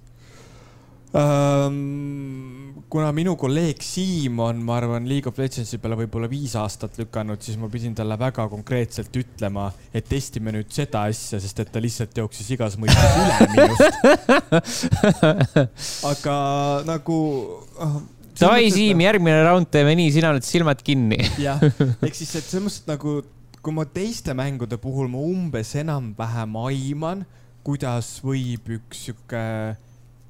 [2.89, 7.41] Kuna minu kolleeg Siim on, ma arvan, League of Legendsi peale võib-olla viis aastat lükanud,
[7.43, 11.81] siis ma pidin talle väga konkreetselt ütlema, et testime nüüd seda asja, sest et ta
[11.83, 13.97] lihtsalt jooksis igas mõistes üle minust.
[16.11, 16.37] aga
[16.87, 17.17] nagu
[17.81, 17.97] oh,
[18.37, 21.17] Davai, Siim, järgmine round teeme nii, sina oled silmad kinni.
[21.41, 21.57] jah,
[22.05, 23.17] ehk siis, et selles mõttes nagu,
[23.65, 27.25] kui ma teiste mängude puhul ma umbes enam-vähem aiman,
[27.65, 29.43] kuidas võib üks sihuke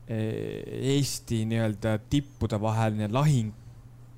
[0.07, 3.53] Eesti nii-öelda tippude vaheline lahing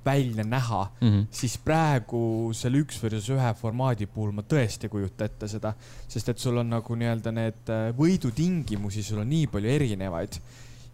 [0.04, 1.26] välja näha mm, -hmm.
[1.30, 5.74] siis praegu selle üks versus ühe formaadi puhul ma tõesti ei kujuta ette seda,
[6.08, 10.40] sest et sul on nagu nii-öelda need eh, võidutingimusi, sul on nii palju erinevaid.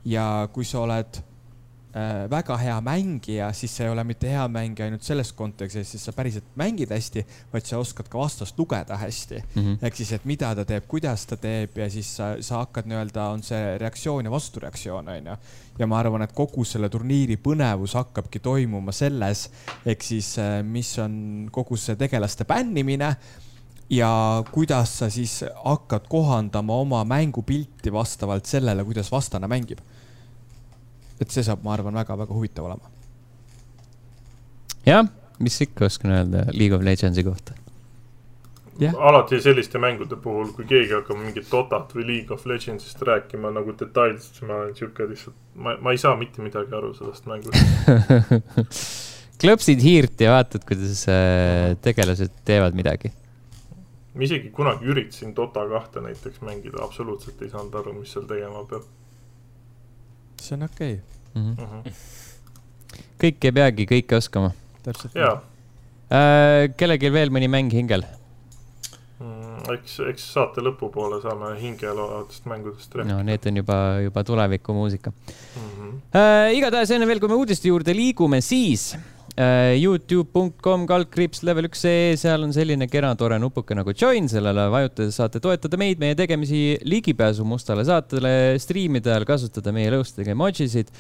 [0.05, 1.19] ja kui sa oled
[2.31, 6.13] väga hea mängija, siis sa ei ole mitte hea mängija ainult selles kontekstis, siis sa
[6.13, 7.23] päriselt mängid hästi,
[7.53, 9.41] vaid sa oskad ka vastast lugeda hästi.
[9.55, 9.79] Mm -hmm..
[9.83, 13.31] ehk siis, et mida ta teeb, kuidas ta teeb ja siis sa, sa hakkad nii-öelda,
[13.33, 15.37] on see reaktsioon ja vastureaktsioon, onju.
[15.79, 19.51] ja ma arvan, et kogu selle turniiri põnevus hakkabki toimuma selles,
[19.87, 23.17] ehk siis, äh, mis on kogu see tegelaste bännimine
[23.91, 29.81] ja kuidas sa siis hakkad kohandama oma mängupilti vastavalt sellele, kuidas vastane mängib
[31.21, 32.91] et see saab, ma arvan, väga-väga huvitav olema.
[34.87, 35.07] jah,
[35.43, 37.57] mis ikka oskan öelda League of Legendsi kohta.
[38.77, 38.93] Yeah..
[39.01, 43.73] alati selliste mängude puhul, kui keegi hakkab mingit Dotat või League of Legendsist rääkima nagu
[43.73, 47.57] detailselt, siis ma olen sihuke lihtsalt, ma, ma ei saa mitte midagi aru sellest mängust.
[49.41, 53.15] Klõpsid hiirt ja vaatad, kuidas äh, tegelased teevad midagi.
[54.13, 58.61] ma isegi kunagi üritasin Dota kahte näiteks mängida, absoluutselt ei saanud aru, mis seal tegema
[58.69, 58.85] peab
[60.47, 61.43] see on okei okay.
[61.43, 61.57] mm.
[61.57, 61.97] -hmm.
[63.23, 64.53] kõik ei peagi kõike oskama.
[64.87, 65.17] täpselt.
[65.17, 66.69] äh,.
[66.77, 68.07] kellelgi veel mõni mäng hingel
[69.19, 69.67] mm,?
[69.75, 73.13] eks, eks saate lõpupoole saame hingeloavatest mängudest rääkida.
[73.15, 75.69] no need on juba, juba tulevikumuusika mm.
[75.75, 75.93] -hmm.
[76.17, 81.83] Äh, igatahes enne veel, kui me uudiste juurde liigume, siis Äh, Youtube.com kaldkriips level üks
[81.85, 86.17] ee, seal on selline kena tore nupuke nagu join, sellele vajutades saate toetada meid, meie
[86.17, 90.93] tegemisi, ligipääsu mustale saatele, striimide ajal kasutada meie lõustega emojisid.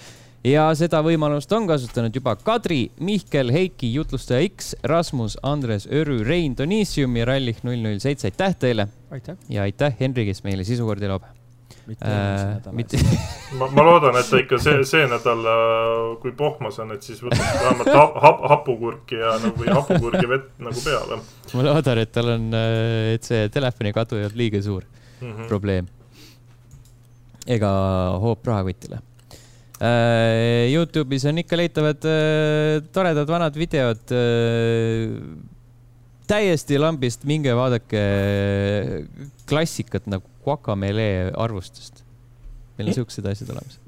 [0.47, 6.55] Ja seda võimalust on kasutanud juba Kadri, Mihkel, Heiki, jutlustaja X, Rasmus, Andres, Örü, Rein,
[6.59, 8.87] Donissium ja Rallih null null seitse, aitäh teile!
[9.49, 11.26] ja aitäh, Henri, kes meile sisukordi loob
[11.87, 13.01] mitte eelmise nädala mitte...
[13.59, 17.22] ma, ma loodan, et ta ikka see, see nädal, äh, kui pohmas on, et siis
[17.24, 21.20] võtab vähemalt hap, hap, hapukurki ja nagu või hapukurgi vett nagu peale.
[21.55, 25.51] ma loodan, et tal on, äh, et see telefonikadu ei olnud liiga suur mm -hmm.
[25.51, 25.91] probleem.
[27.47, 27.70] ega
[28.22, 29.01] hoop rahakotile
[29.80, 30.72] äh,.
[30.72, 35.47] Youtube'is on ikka leitavad äh, toredad vanad videod äh,
[36.31, 38.03] täiesti lambist, minge vaadake
[39.49, 42.05] klassikat nagu Guacamele arvustust.
[42.77, 43.79] meil on siuksed asjad olemas.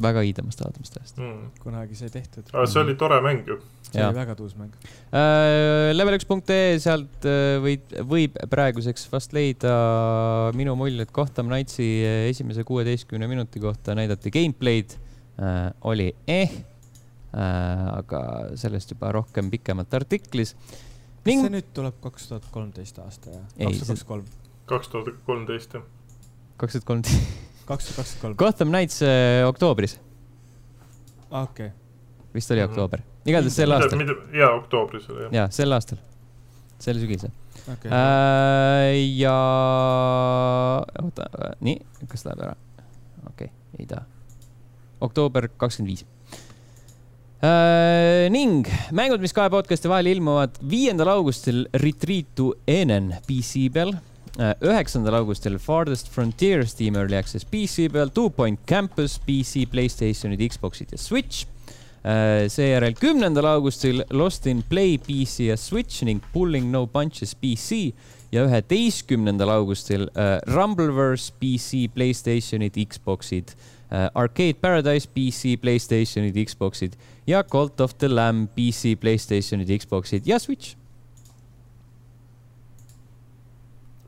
[0.00, 1.50] väga iidamast aadamast ajast mm..
[1.62, 2.52] kunagi sai tehtud.
[2.52, 3.56] see oli tore mäng ju.
[3.88, 4.10] see ja.
[4.10, 4.72] oli väga tuus mäng
[5.10, 5.92] äh,.
[5.96, 9.72] Level1.ee, sealt äh, võid, võib praeguseks vast leida
[10.56, 11.90] minu muljed Gotham Knightsi
[12.28, 14.96] esimese kuueteistkümne minuti kohta näidati gameplay'd
[15.40, 15.72] äh,.
[15.84, 16.56] oli eh
[17.32, 18.20] aga
[18.56, 20.54] sellest juba rohkem pikemalt artiklis.
[20.54, 21.42] kas Ning...
[21.42, 23.42] see nüüd tuleb kaks tuhat kolmteist aasta ja?
[23.58, 24.26] kaks tuhat kolm
[24.66, 25.84] kaks tuhat kolmteist, jah.
[26.56, 27.34] kaks tuhat kolmteist.
[27.66, 28.36] kaks tuhat kakskümmend kolm.
[28.40, 29.98] Gotham Knights äh, oktoobris.
[31.30, 31.70] okei okay..
[32.34, 32.70] vist oli mm -hmm.
[32.70, 34.00] oktoober, igatahes sel aastal.
[34.32, 35.32] jaa, oktoobris oli jah.
[35.32, 35.98] jaa, sel aastal,
[36.78, 37.30] sel sügisel
[37.72, 37.90] okay..
[37.90, 39.38] Äh, ja,
[41.02, 42.56] oota, nii, kas läheb ära?
[43.26, 43.48] okei okay,,
[43.78, 44.04] ei taha.
[45.00, 46.06] oktoober kakskümmend viis
[47.36, 48.64] Uh, ning
[48.96, 53.92] mängud, mis kahe podcast'i vahel ilmuvad viiendal augustil Retreat to Enen PC peal
[54.36, 60.42] Äh, üheksandal augustil Farthest Frontier Steam Early Access PC peal, Two Point Campus PC, Playstationid,
[60.50, 61.46] Xboxid ja Switch.
[62.04, 67.94] Äh, seejärel kümnendal augustil Lost in Play PC ja Switch ning Pulling No Punches PC
[68.34, 77.44] ja üheteistkümnendal augustil uh, Rumbleverse PC, Playstationid, Xboxid uh,, Arcade Paradise PC, Playstationid, Xboxid ja
[77.46, 80.74] Cult of the Lamb PC, Playstationid, Xboxid ja Switch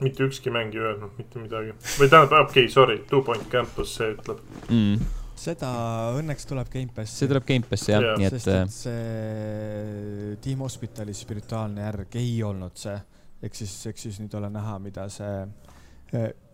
[0.01, 1.75] mitte ükski mäng ei öelnud mitte midagi.
[1.99, 5.09] või tähendab, okei okay,, sorry, Two Point Campus, see ütleb mm..
[5.39, 5.71] seda
[6.19, 7.17] õnneks tuleb Gamepassi.
[7.19, 8.37] see tuleb Gamepassi jah yeah., nii et.
[8.37, 12.95] sest et see Team Hospitali spirituaalne järg ei olnud see,
[13.43, 15.43] ehk siis, eks siis nüüd ole näha, mida see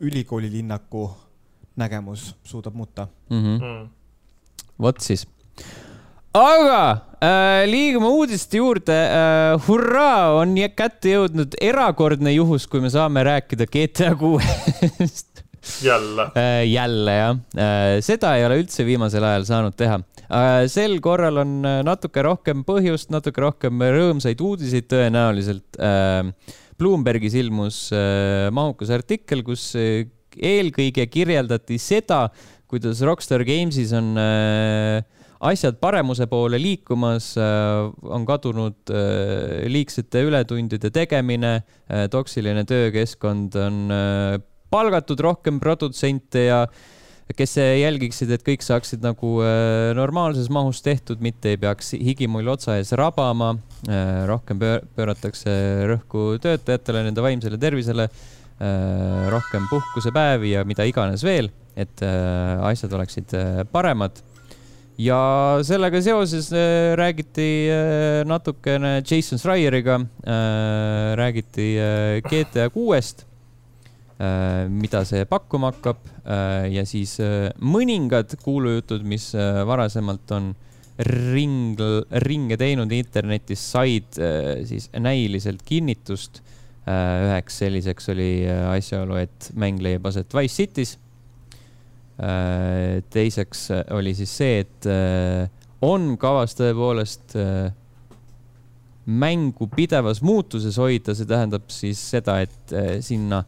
[0.03, 1.05] ülikooli linnaku
[1.77, 3.43] nägemus suudab muuta mm.
[3.43, 3.63] -hmm.
[3.63, 3.89] mm.
[4.83, 5.27] vot siis.
[6.35, 6.81] aga
[7.23, 9.69] äh, liigume uudiste juurde äh,.
[9.69, 15.45] hurraa, on kätte jõudnud erakordne juhus, kui me saame rääkida GTA kuuest
[15.83, 16.65] jälle äh,.
[16.71, 20.01] jälle jah äh,, seda ei ole üldse viimasel ajal saanud teha
[20.31, 20.67] äh,.
[20.67, 26.61] sel korral on äh, natuke rohkem põhjust, natuke rohkem rõõmsaid uudiseid tõenäoliselt äh,.
[26.75, 30.09] Bloombergis ilmus äh, mahukas artikkel, kus äh,
[30.39, 32.29] eelkõige kirjeldati seda,
[32.71, 35.05] kuidas Rockstar Gamesis on äh,
[35.45, 41.61] asjad paremuse poole liikumas, äh, on kadunud äh, liigsete ületundide tegemine,
[42.11, 43.79] toksiline töökeskkond on
[44.73, 46.65] palgatud rohkem produtsente ja
[47.37, 49.37] kes jälgiksid, et kõik saaksid nagu
[49.97, 53.55] normaalses mahus tehtud, mitte ei peaks higimull otsa ees rabama.
[54.29, 55.55] rohkem pööratakse
[55.89, 58.09] rõhku töötajatele, nende vaimsele tervisele
[59.31, 64.23] rohkem puhkusepäevi ja mida iganes veel, et äh, asjad oleksid äh, paremad.
[64.99, 66.53] ja sellega seoses
[66.95, 67.67] räägiti
[68.31, 69.97] natukene Jason Schreieriga,
[71.19, 71.75] räägiti
[72.23, 73.25] GTA kuuest,
[74.71, 75.99] mida see pakkuma hakkab
[76.71, 77.17] ja siis
[77.59, 79.33] mõningad kuulujutud, mis
[79.67, 80.53] varasemalt on
[81.35, 81.83] ring,
[82.23, 84.15] ringe teinud internetis, said
[84.71, 86.54] siis näiliselt kinnitust Äh,
[86.85, 90.97] üheks selliseks oli äh, asjaolu, et mäng leiab aset Wise City's.
[92.21, 94.89] Äh, teiseks oli siis see, et
[95.85, 97.35] on kavas tõepoolest
[99.05, 102.73] mängu pidevas muutuses hoida, see tähendab siis seda, et
[103.05, 103.43] sinna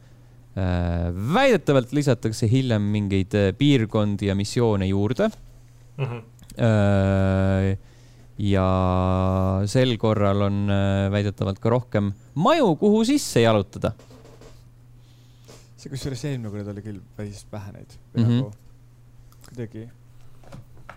[0.56, 5.28] väidetavalt lisatakse hiljem mingeid piirkondi ja missioone juurde
[5.96, 6.04] mm.
[6.04, 7.94] -hmm
[8.38, 8.66] ja
[9.66, 13.92] sel korral on äh, väidetavalt ka rohkem maju, kuhu sisse jalutada.
[15.76, 18.24] see kusjuures eelmine kord oli küll päris vähe neid mm.
[18.24, 18.36] -hmm.
[18.42, 18.52] Nagu
[19.46, 19.88] kuidagi,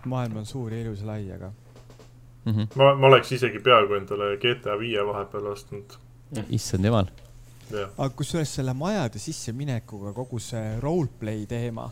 [0.04, 1.52] maailm on suur ja ilus ja lai, aga
[2.44, 2.52] mm.
[2.52, 2.66] -hmm.
[2.74, 5.96] ma, ma oleks isegi peaaegu endale GTA viie vahepeal ostnud.
[6.48, 7.06] issand jumal.
[7.98, 11.90] aga kusjuures selle majade sisseminekuga kogu see roleplay teema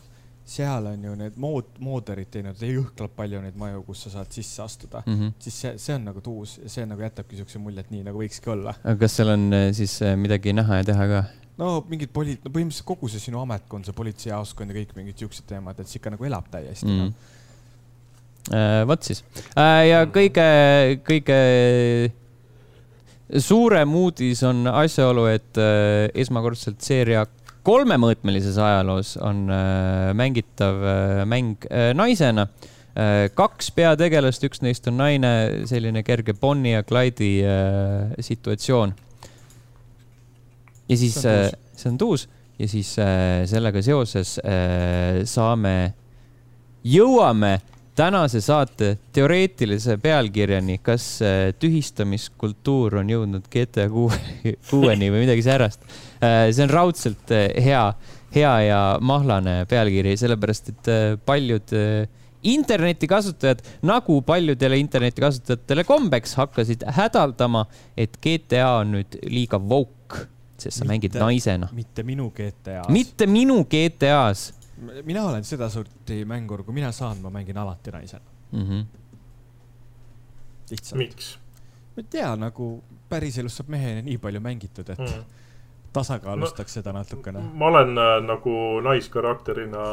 [0.49, 4.63] seal on ju need mood, mootorid teinud jõhkralt palju neid maju, kus sa saad sisse
[4.63, 5.33] astuda mm, -hmm.
[5.45, 8.53] siis see, see on nagu tuus, see nagu jätabki siukse mulje, et nii nagu võikski
[8.55, 8.73] olla.
[8.83, 11.23] aga kas seal on äh, siis äh, midagi näha ja teha ka?
[11.61, 15.45] no mingid poli-, no põhimõtteliselt kogu see sinu ametkond, see politseijaoskond ja kõik mingid siuksed
[15.49, 16.99] teemad, et see ikka nagu elab täiesti mm.
[16.99, 17.11] -hmm.
[18.55, 19.21] no vot siis
[19.53, 20.47] uh, ja kõige,
[21.05, 21.39] kõige
[23.37, 27.27] suurem uudis on asjaolu, et uh, esmakordselt seeria
[27.67, 32.49] kolmemõõtmelises ajaloos on äh, mängitav äh, mäng äh, naisena.
[33.37, 35.29] kaks peategelast, üks neist on naine,
[35.69, 37.45] selline kerge Bonnie ja Clyde'i
[38.25, 38.91] situatsioon.
[40.89, 42.25] ja siis see on tuus
[42.59, 42.89] ja siis
[43.53, 44.33] sellega seoses
[45.31, 45.75] saame,
[46.83, 47.53] jõuame
[47.95, 51.07] tänase saate teoreetilise pealkirjani, kas
[51.61, 55.87] tühistamiskultuur on jõudnud GTA kuueni või midagi säärast
[56.19, 57.93] see on raudselt äh, hea,
[58.35, 61.75] hea ja mahlane pealkiri, sellepärast et äh, paljud
[62.43, 67.65] internetikasutajad, nagu paljudele internetikasutajatele kombeks, hakkasid hädaldama,
[67.97, 70.27] et GTA on nüüd liiga woke,
[70.59, 71.69] sest sa mitte, mängid naisena.
[71.75, 72.87] mitte minu GTA-s.
[72.95, 74.53] mitte minu GTA-s.
[75.03, 78.63] mina olen sedasorti mängur, kui mina saan, ma mängin alati naisena mm.
[78.63, 78.85] -hmm.
[80.71, 80.97] lihtsalt.
[80.97, 81.37] miks?
[81.95, 85.38] ma ei tea, nagu päriselus saab mehena nii palju mängitud, et mm
[85.93, 87.43] tasakaalustaks no, seda natukene.
[87.53, 89.83] ma olen äh, nagu naiskarakterina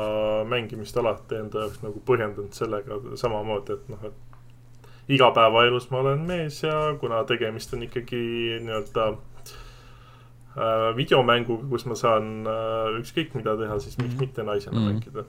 [0.48, 6.62] mängimist alati enda jaoks nagu põhjendanud sellega samamoodi, et noh, et igapäevaelus ma olen mees
[6.62, 8.20] ja kuna tegemist on ikkagi
[8.66, 14.20] nii-öelda äh, videomänguga, kus ma saan äh, ükskõik mida teha, siis miks mm -hmm.
[14.26, 14.92] mitte naisena mm -hmm.
[14.92, 15.24] mängida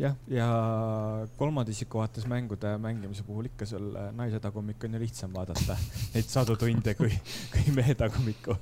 [0.00, 0.46] jah, ja
[1.36, 5.76] kolmanda isiku vaates mängude mängimise puhul ikka sul äh, naise tagumikku on ju lihtsam vaadata
[6.14, 7.12] neid sadu tunde kui,
[7.52, 8.56] kui mehe tagumikku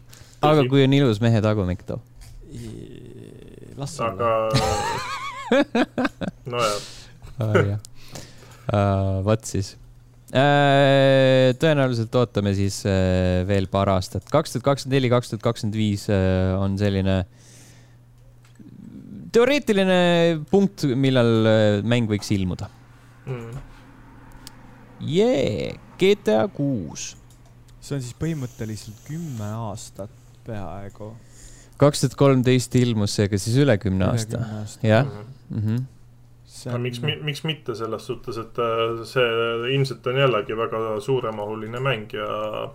[0.45, 2.01] aga kui on ilus mehe tagumik too?
[3.78, 4.30] las olla.
[7.39, 7.78] aga nojah
[8.68, 9.18] ah, uh,.
[9.26, 9.74] vot siis
[10.34, 11.55] uh,.
[11.62, 14.26] tõenäoliselt ootame siis uh, veel paar aastat.
[14.30, 16.09] kaks tuhat kakskümmend neli, kaks tuhat kakskümmend viis
[16.59, 17.22] on selline
[19.32, 20.01] teoreetiline
[20.51, 22.70] punkt, millal mäng võiks ilmuda
[23.28, 23.64] mm..
[25.07, 27.12] jee, GTA kuus.
[27.80, 30.18] see on siis põhimõtteliselt kümme aastat
[30.49, 31.12] peaaegu.
[31.78, 34.42] kaks tuhat kolmteist ilmus seega siis üle kümne aasta,
[34.82, 35.86] jah mm -hmm.
[36.66, 36.80] On...
[36.82, 42.72] miks, miks mitte selles suhtes, et äh, see ilmselt on jällegi väga suuremahuline mäng ja,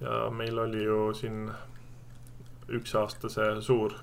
[0.00, 1.50] ja meil oli ju siin
[2.68, 3.96] üks aasta see suur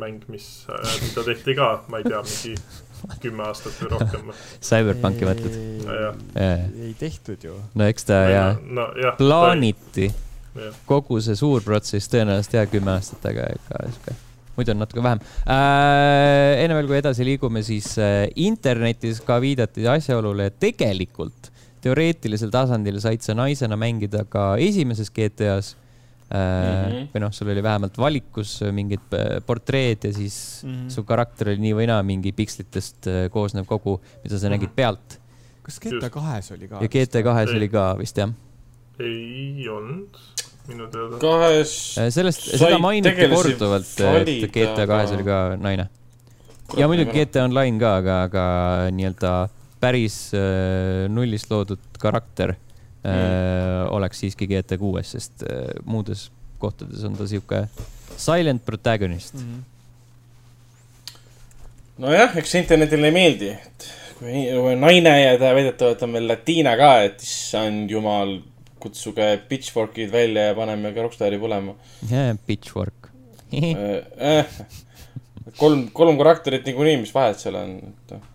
[0.00, 0.66] mäng, mis,
[1.02, 2.54] mida tehti ka, ma ei tea, mingi
[3.20, 4.32] kümme aastat või rohkem.
[4.70, 5.60] Cyberpunki mõtled?
[6.40, 7.54] Ei tehtud ju.
[7.74, 9.16] no eks ta ja no jah.
[9.20, 10.10] plaaniti
[10.88, 14.16] kogu see suur protsess tõenäoliselt jah, kümme aastat, aga ikka sihuke,
[14.56, 16.64] muidu on natuke vähem äh,.
[16.64, 21.52] enne veel, kui edasi liigume, siis äh, internetis ka viidati asjaolule, et tegelikult
[21.84, 25.76] teoreetilisel tasandil said sa naisena mängida ka esimeses GTA-s
[26.30, 26.90] mm.
[26.90, 27.08] -hmm.
[27.14, 30.74] või noh, sul oli vähemalt valikus mingid äh, portreed ja siis mm.
[30.74, 30.90] -hmm.
[30.94, 34.76] su karakter oli nii või naa mingi pikslitest äh, koosnev kogu, mida sa nägid Mhm.
[34.76, 35.18] pealt.
[35.62, 36.78] kas GTA kahes oli ka?
[36.80, 38.30] ja GT kahes oli ka vist jah.
[39.00, 40.16] ei olnud,
[40.68, 41.18] minu teada.
[41.18, 41.94] kahes.
[42.10, 45.88] Sellest, seda mainiti korduvalt, et GTA kahes oli ka naine.
[46.76, 48.44] ja muidugi GTA Online ka, aga, aga
[48.94, 49.48] nii-öelda
[49.80, 52.54] päris äh, nullist loodud karakter
[53.00, 53.86] Mm.
[53.96, 56.26] oleks siiski GT kuues, sest äh, muudes
[56.60, 57.62] kohtades on ta sihuke
[58.20, 59.62] silent protagonist mm.
[62.04, 63.88] nojah, eks internetile ei meeldi, et
[64.20, 68.36] kui naine ja ta väidetavalt on veel latiina ka, et issand jumal,
[68.80, 72.12] kutsuge pitchfork'id välja ja paneme ka Rockstari põlema -hmm.
[72.12, 73.08] Yeah, pitchfork
[73.52, 74.46] äh,.
[75.56, 78.29] kolm, kolm karakterit niikuinii, mis vahet seal on, et.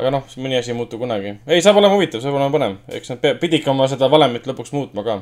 [0.00, 1.36] Aga noh, mõni asi ei muutu kunagi.
[1.46, 4.74] ei, saab olema huvitav, saab olema põnev, eks nad pea- pididki oma seda valemit lõpuks
[4.76, 5.20] muutma ka.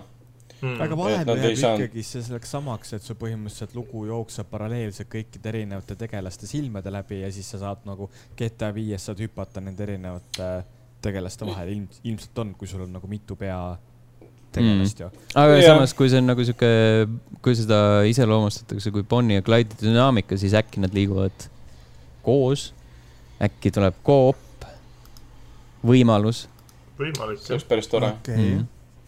[0.59, 0.74] Hmm.
[0.83, 5.95] aga vahepeal jääb ikkagi see selleks samaks, et su põhimõtteliselt lugu jookseb paralleelselt kõikide erinevate
[6.01, 10.49] tegelaste silmade läbi ja siis sa saad nagu GTA viies saad hüpata nende erinevate
[11.05, 13.61] tegelaste vahel, ilm, ilmselt on, kui sul on nagu mitu pea
[14.55, 15.11] tegelast ju.
[15.39, 15.74] aga ja.
[15.74, 16.72] samas, kui see on nagu sihuke,
[17.45, 21.49] kui seda iseloomustatakse kui Bonnie ja Clyde'i dünaamika, siis äkki nad liiguvad
[22.26, 22.72] koos.
[23.43, 24.41] äkki tuleb koop,
[25.87, 26.47] võimalus.
[26.99, 28.07] võimalik see jah, oleks päris tore.
[28.07, 28.59] okei Mhm.
[28.59, 28.64] Who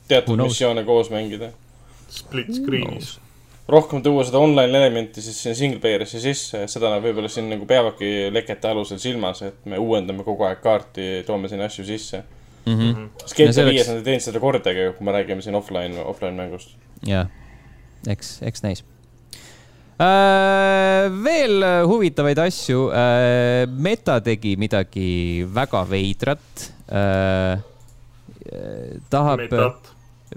[0.09, 1.53] teatud missioone koos mängida.
[2.11, 3.18] split screen'is.
[3.68, 7.66] rohkem tuua seda online elementi siis sinna single player'isse sisse, seda nad võib-olla siin nagu
[7.66, 12.25] peavadki lekete alusel silmas, et me uuendame kogu aeg kaarti, toome sinna asju sisse.
[12.66, 12.91] Mm -hmm.
[12.93, 13.01] Mhm.
[13.03, 13.11] No
[13.47, 16.77] oleks- viies nad ei teinud seda kordagi, kui me räägime siin offline, offline mängust.
[17.07, 17.27] ja,
[18.07, 18.85] eks, eks näis.
[20.01, 23.67] Veel huvitavaid asju äh,.
[23.69, 27.61] Meta tegi midagi väga veidrat äh,.
[29.13, 29.45] tahab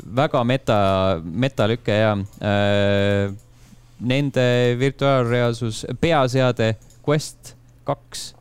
[0.02, 0.78] väga meta,
[1.24, 3.34] metalüke ja äh,
[4.04, 4.46] nende
[4.80, 6.74] virtuaalreaalsus peaseade
[7.06, 7.54] Quest
[7.86, 8.34] kaks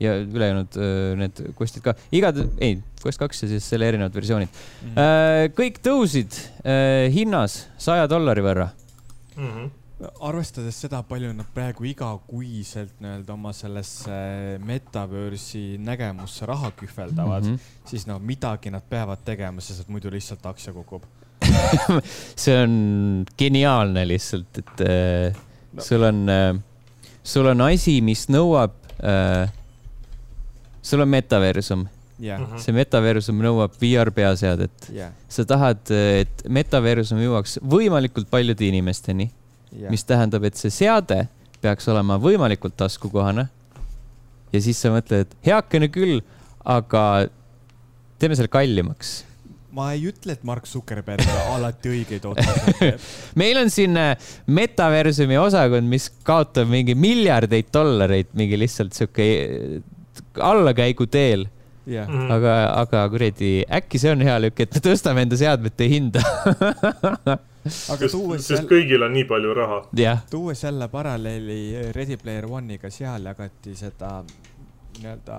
[0.00, 4.48] ja ülejäänud äh, need Questid ka, igad, ei, Quest kaks ja siis selle erinevad versioonid
[4.50, 4.98] Mhm.
[4.98, 5.48] äh,.
[5.56, 8.70] kõik tõusid äh, hinnas saja dollari võrra.
[9.36, 9.79] Mhm.
[10.24, 14.14] Arvestades seda, palju nad praegu igakuiselt nii-öelda oma sellesse
[14.64, 17.54] metaverse'i nägemusse raha kühveldavad mm.
[17.54, 17.88] -hmm.
[17.90, 21.02] siis no midagi nad peavad tegema, sest et muidu lihtsalt aktsia kukub.
[22.44, 25.36] see on geniaalne lihtsalt, et äh,
[25.72, 25.82] No.
[25.82, 26.56] sul on äh,,
[27.22, 28.72] sul on asi, mis nõuab
[29.06, 29.50] äh,,
[30.82, 31.84] sul on metaversum,
[32.18, 32.58] jah, Mhm.
[32.58, 34.88] see metaversum nõuab VR peaseadet.
[34.92, 39.30] jah, sa tahad, et metaversum jõuaks võimalikult paljude inimesteni.
[39.90, 41.28] Mis tähendab, et see seade
[41.60, 43.48] peaks olema võimalikult taskukohane.
[44.52, 46.20] ja siis sa mõtled, et heakene küll,
[46.64, 47.26] aga
[48.18, 49.24] teeme selle kallimaks
[49.70, 51.22] ma ei ütle, et Mark Zuckerberg
[51.54, 53.04] alati õigeid otsuseid teeb.
[53.42, 54.16] meil on siin äh,
[54.50, 59.76] metaversumi osakond, mis kaotab mingi miljardeid dollareid mingi lihtsalt sihuke äh,
[60.42, 61.46] allakäigu teel,
[61.86, 62.26] jah, Mhm.
[62.34, 66.22] aga, aga kuradi, äkki see on hea lükk, et me tõstame enda seadmete hinda.
[67.60, 69.80] aga sest, tuues sest jälle, kõigil on nii palju raha.
[70.00, 74.20] jah, tuues jälle paralleeli Ready Player One'iga, seal jagati seda
[75.00, 75.36] nii-öelda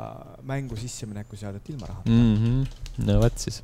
[0.47, 2.09] mängu sissemineku seadet ilma rahata.
[2.09, 2.35] mm.
[2.35, 3.05] -hmm.
[3.07, 3.63] no vot siis.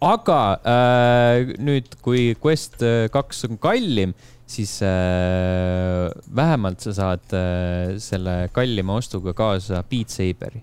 [0.00, 4.14] aga äh, nüüd, kui Quest äh, kaks on kallim,
[4.46, 10.62] siis äh, vähemalt sa saad äh, selle kallima ostuga kaasa Beat Saberi.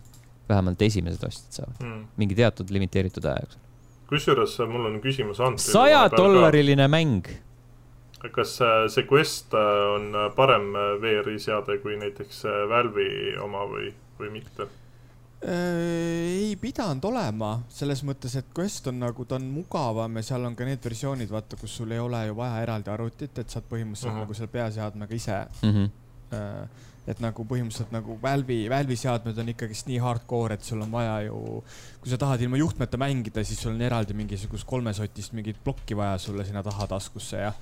[0.50, 3.69] vähemalt esimesed ostjad saavad, mingi teatud limiteeritud aja jooksul.
[4.10, 5.72] Kusjuures äh, mul on küsimus Antile.
[5.74, 6.10] saja.
[6.18, 7.28] dollariline mäng.
[8.36, 14.32] kas äh, see Quest äh, on parem VR-i seade kui näiteks Valve'i oma või, või
[14.40, 14.68] mitte?
[15.40, 20.56] Ei pidanud olema, selles mõttes, et Quest on nagu, ta on mugavam ja seal on
[20.60, 24.10] ka need versioonid, vaata, kus sul ei ole ju vaja eraldi arvutit, et saad põhimõtteliselt
[24.10, 24.18] uh Mhm.
[24.18, 24.26] -huh.
[24.26, 25.90] nagu selle peaseadmega ise Mm -hmm.
[26.34, 26.68] äh,
[27.10, 31.20] et nagu põhimõtteliselt nagu Valve'i, Valve'i seadmed on ikkagist nii hardcore, et sul on vaja
[31.28, 31.60] ju,
[32.02, 36.18] kui sa tahad ilma juhtmeta mängida, siis sul on eraldi mingisugust kolmesotist mingit plokki vaja
[36.22, 37.54] sulle sinna taha taskusse ja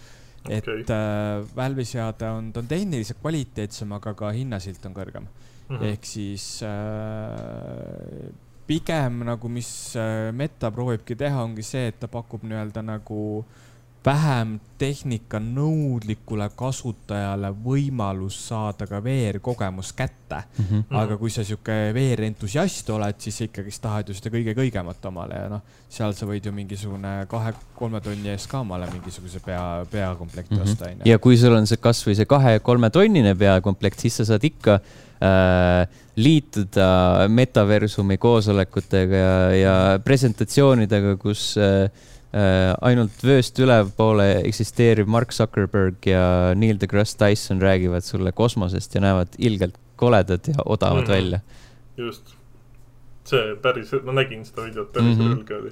[0.48, 0.84] et Okei.
[0.94, 5.30] äh, Valve'i seade on, ta on tehniliselt kvaliteetsem, aga ka hinnasilt on kõrgem.
[5.68, 5.84] Mhm.
[5.84, 8.30] ehk siis äh,
[8.68, 9.70] pigem nagu, mis
[10.00, 13.20] äh, Meta proovibki teha, ongi see, et ta pakub nii-öelda nagu,
[14.08, 20.66] vähem tehnikanõudlikule kasutajale võimalus saada ka VR-kogemus kätte mm.
[20.66, 20.98] -hmm.
[21.02, 25.42] aga kui sa sihuke VR-entusiast oled, siis sa ikkagist tahad ju seda kõige kõigemat omale
[25.42, 30.56] ja noh, seal sa võid ju mingisugune kahe-kolme tonni eest ka omale mingisuguse pea, peakomplekti
[30.56, 30.72] mm -hmm.
[30.72, 31.06] osta, onju.
[31.06, 37.28] ja kui sul on see kasvõi see kahe-kolmetonnine peakomplekt, siis sa saad ikka äh, liituda
[37.28, 41.90] metaversumi koosolekutega ja, ja presentatsioonidega, kus äh,
[42.82, 49.38] ainult vööst ülepoole eksisteeriv Mark Zuckerberg ja Neil deGrasse Tyson räägivad sulle kosmosest ja näevad
[49.38, 51.40] ilgelt koledad ja odavad mm välja.
[51.98, 52.34] just.
[53.28, 55.24] see päris, ma nägin seda videot, päris mm.
[55.24, 55.40] -hmm.
[55.40, 55.72] õrge oli.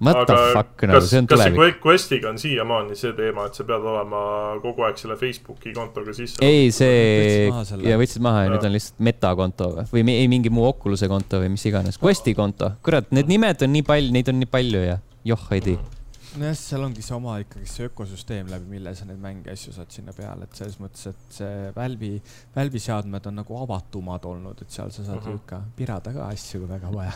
[0.00, 1.76] What the fuck nagu, see on kas see tulevik.
[1.76, 4.20] Que- Questiga on siiamaani see teema, et sa pead olema
[4.62, 6.36] kogu aeg selle Facebooki kontoga sisse?
[6.44, 8.68] ei, see Võtsid ja võtsid maha ja nüüd Jaa.
[8.68, 12.70] on lihtsalt metakonto või, või ei mingi muu Oculus'e konto või mis iganes, Questi konto.
[12.84, 15.95] kurat, need nimed on nii palju, neid on nii palju ja joh ei tea.
[16.36, 19.72] nojah, seal ongi see oma ikkagi see ökosüsteem läbi mille sa neid mänge ja asju
[19.76, 22.20] saad sinna peale, et selles mõttes, et see Valve'i,
[22.56, 25.30] Valve'i seadmed on nagu avatumad olnud, et seal sa saad Mhm.
[25.30, 27.12] ju ikka pirada ka asju, kui väga vaja.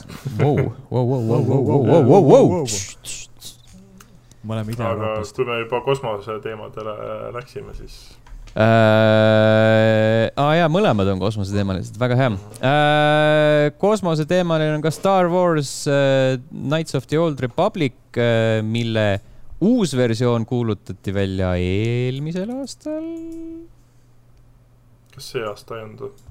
[4.42, 5.36] Me oleme aga Ida-Euroopast.
[5.36, 6.94] kui me juba kosmose teemadele
[7.36, 7.96] läksime, siis
[8.58, 10.26] äh,.
[10.34, 12.30] aa jaa, mõlemad on kosmoseteemalised, väga hea
[12.66, 13.70] äh,.
[13.78, 19.20] kosmoseteemaline on ka Star Wars äh, Knights of the Old Republic äh,, mille
[19.62, 23.06] uus versioon kuulutati välja eelmisel aastal
[25.14, 26.26] kas see aasta ei olnud?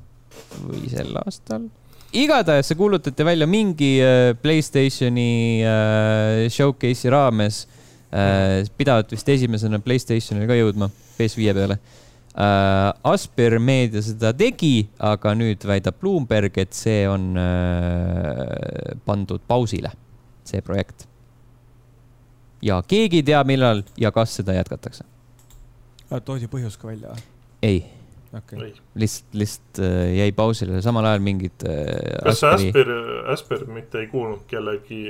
[0.66, 1.70] või sel aastal.
[2.12, 7.64] igatahes see kuulutati välja mingi äh, Playstationi äh, showcase'i raames
[8.12, 8.68] äh,.
[8.76, 11.98] pidavat vist esimesena Playstationile ka jõudma, PS5 peale äh,.
[12.40, 19.92] Asper Meedia seda tegi, aga nüüd väidab Bloomberg, et see on äh, pandud pausile,
[20.48, 21.08] see projekt.
[22.64, 25.04] ja keegi ei tea, millal ja kas seda jätkatakse.
[26.24, 27.28] toodi põhjus ka välja või?
[27.62, 27.84] ei,
[28.38, 28.64] okei.
[28.70, 28.74] ei.
[29.04, 31.86] lihtsalt, lihtsalt äh, jäi pausile, samal ajal mingid äh,
[32.24, 32.96] kas see Asper,
[33.36, 35.04] Asper mitte ei kuulnud kellegi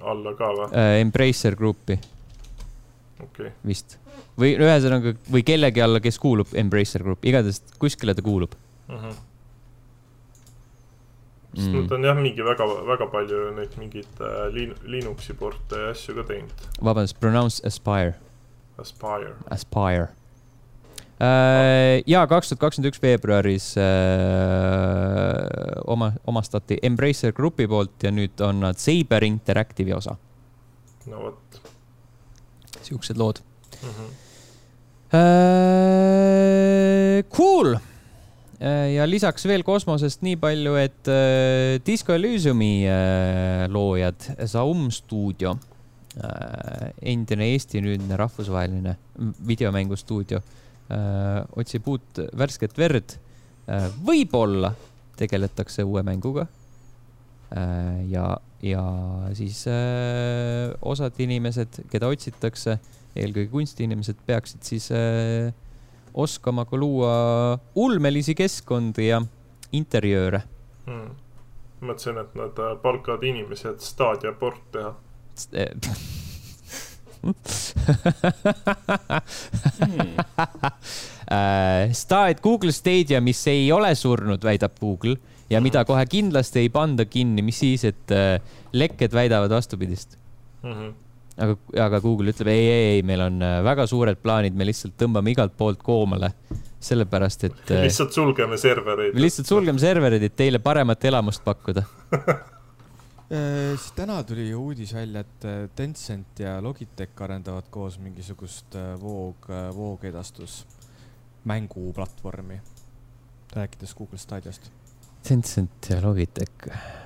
[0.00, 0.70] alla ka või?
[0.72, 2.00] äh, Embracer Groupi
[3.22, 3.98] okei, vist.
[4.40, 8.54] Või ühesõnaga, või kellegi alla, kes kuulub Embracer Group, igatahes kuskile ta kuulub
[11.56, 11.80] sest mm.
[11.80, 11.92] nad.
[11.96, 16.26] on jah, mingi väga, väga palju neid mingeid äh, Lin-, Linuxi porte ja asju ka
[16.28, 16.68] teinud.
[16.84, 18.14] vabandust, pronounce Aspire,
[18.78, 19.34] Aspire.
[19.50, 20.08] Aspire
[21.20, 22.02] äh,.
[22.06, 23.86] ja kaks tuhat kakskümmend üks veebruaris äh,
[25.88, 30.18] oma, omastati Embracer Groupi poolt ja nüüd on nad Saber Interactive'i osa.
[31.08, 31.60] no vot
[32.86, 33.40] siuksed lood
[33.82, 33.90] mm.
[33.90, 34.10] -hmm.
[37.36, 37.76] Cool
[38.56, 42.86] Äh, ja lisaks veel kosmosest nii palju, et äh, Disco Elysiumi
[43.72, 45.56] loojad, Zaum stuudio
[47.04, 48.94] endine Eesti nüüdne rahvusvaheline
[49.44, 50.38] videomängustuudio
[51.60, 53.18] otsib uut värsket verd
[54.00, 54.70] võib-olla
[55.20, 56.46] tegeletakse uue mänguga
[58.08, 58.24] ja,
[58.64, 58.86] ja
[59.36, 59.60] siis
[60.80, 62.78] osad inimesed, keda otsitakse,
[63.16, 65.52] eelkõige kunstiinimesed, peaksid siis äh,
[66.14, 67.14] oskama ka luua
[67.74, 69.22] ulmelisi keskkondi ja
[69.76, 70.42] interjööre.
[70.86, 71.10] mm..
[71.80, 74.94] mõtlesin, et nad äh, palkavad inimesi, et Stadia port teha.
[81.26, 85.16] Äh, Stadia, Google Stadia, mis ei ole surnud, väidab Google
[85.50, 88.38] ja mida kohe kindlasti ei panda kinni, mis siis, et äh,
[88.70, 90.14] lekked väidavad vastupidist.
[90.62, 90.92] Mm -hmm.
[91.36, 91.56] aga,
[91.86, 95.32] aga Google ütleb ei, ei, ei, meil on äh, väga suured plaanid, me lihtsalt tõmbame
[95.34, 96.32] igalt poolt koomale,
[96.82, 99.14] sellepärast et äh, lihtsalt sulgeme servereid.
[99.14, 101.84] me lihtsalt sulgeme serverid, et teile paremat elamust pakkuda.
[103.26, 108.94] siis täna tuli ju uudis välja, et äh, Tencent ja Logitech arendavad koos mingisugust äh,
[109.00, 110.64] voog, voogedastus
[111.46, 112.60] mänguplatvormi.
[113.56, 114.70] rääkides Google Stadiast.
[115.22, 117.05] Tencent ja Logitech.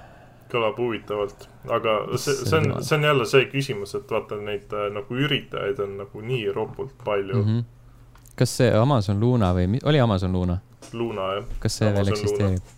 [0.52, 4.88] Kõlab huvitavalt, aga see, see on, see on jälle see küsimus, et vaata neid äh,
[4.94, 7.46] nagu üritajaid on nagu nii ropult palju mm.
[7.46, 7.60] mm.
[7.60, 8.34] -hmm.
[8.40, 10.58] kas see Amazon Luna või oli Amazon Luna.
[10.92, 12.74] Luna jah kas see Amazon veel eksisteerib?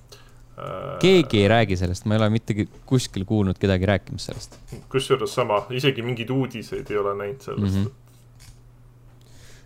[0.59, 0.99] äh,.
[1.01, 4.59] keegi ei räägi sellest, ma ei ole mitte kuskil kuulnud kedagi rääkimas sellest
[4.93, 7.91] kusjuures sama, isegi mingeid uudiseid ei ole näinud sellest mm.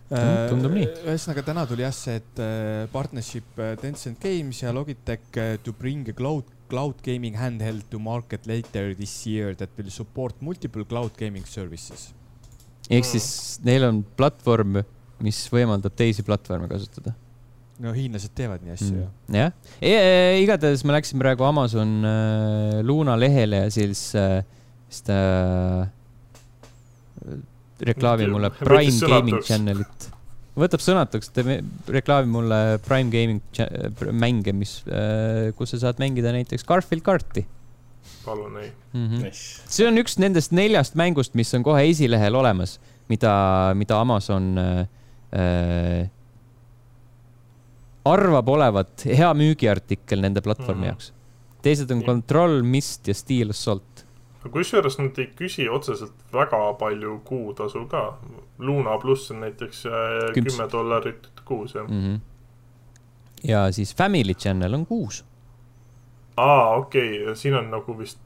[0.09, 0.49] -hmm.
[0.49, 0.87] tundub nii.
[1.05, 2.43] Ühesõnaga täna tuli jah see, et
[2.91, 8.93] partnership Tencent Games ja Logitech to bring a cloud, cloud gaming handheld to market later
[8.95, 12.13] this year that will support multiple cloud gaming services.
[12.89, 13.09] ehk Mm.
[13.11, 14.83] siis neil on platvorm,
[15.19, 17.13] mis võimaldab teisi platvorme kasutada.
[17.79, 19.07] no hiinlased teevad nii asju ju.
[19.35, 19.51] jah
[19.81, 24.41] e, e, igatahes ma läksin praegu Amazon äh, Luna lehele ja siis äh,,
[24.89, 25.17] siis ta
[27.81, 28.49] reklaami Võttis mulle.
[28.57, 30.07] Prime Gaming Channelit.
[30.57, 31.61] Võtab sõnatuks, ta me-
[31.93, 34.79] reklaamib mulle Prime Gaming äh, mänge, mis,
[35.57, 37.45] kus sa saad mängida näiteks Garfield karti
[38.27, 38.71] palun ei.
[38.93, 39.05] mm.
[39.07, 39.23] -hmm.
[39.23, 39.61] nice.
[39.71, 42.79] see on üks nendest neljast mängust, mis on kohe esilehel olemas,
[43.09, 44.87] mida, mida Amazon äh,
[45.31, 46.09] äh,
[48.07, 50.89] arvab olevat hea müügiartikkel nende platvormi Mhm.
[50.91, 51.11] jaoks.
[51.61, 52.05] teised on Nii.
[52.07, 53.96] Control, Mist ja Steel Assault.
[54.53, 58.17] Kusjuures nad ei küsi otseselt väga palju kuutasu ka.
[58.59, 61.89] Luna pluss on näiteks äh, kümme dollarit kuus jah.
[61.89, 62.19] Mm -hmm.
[63.43, 65.25] ja siis Family Channel on kuus.
[66.37, 68.19] aa, okei okay., siin on nagu vist,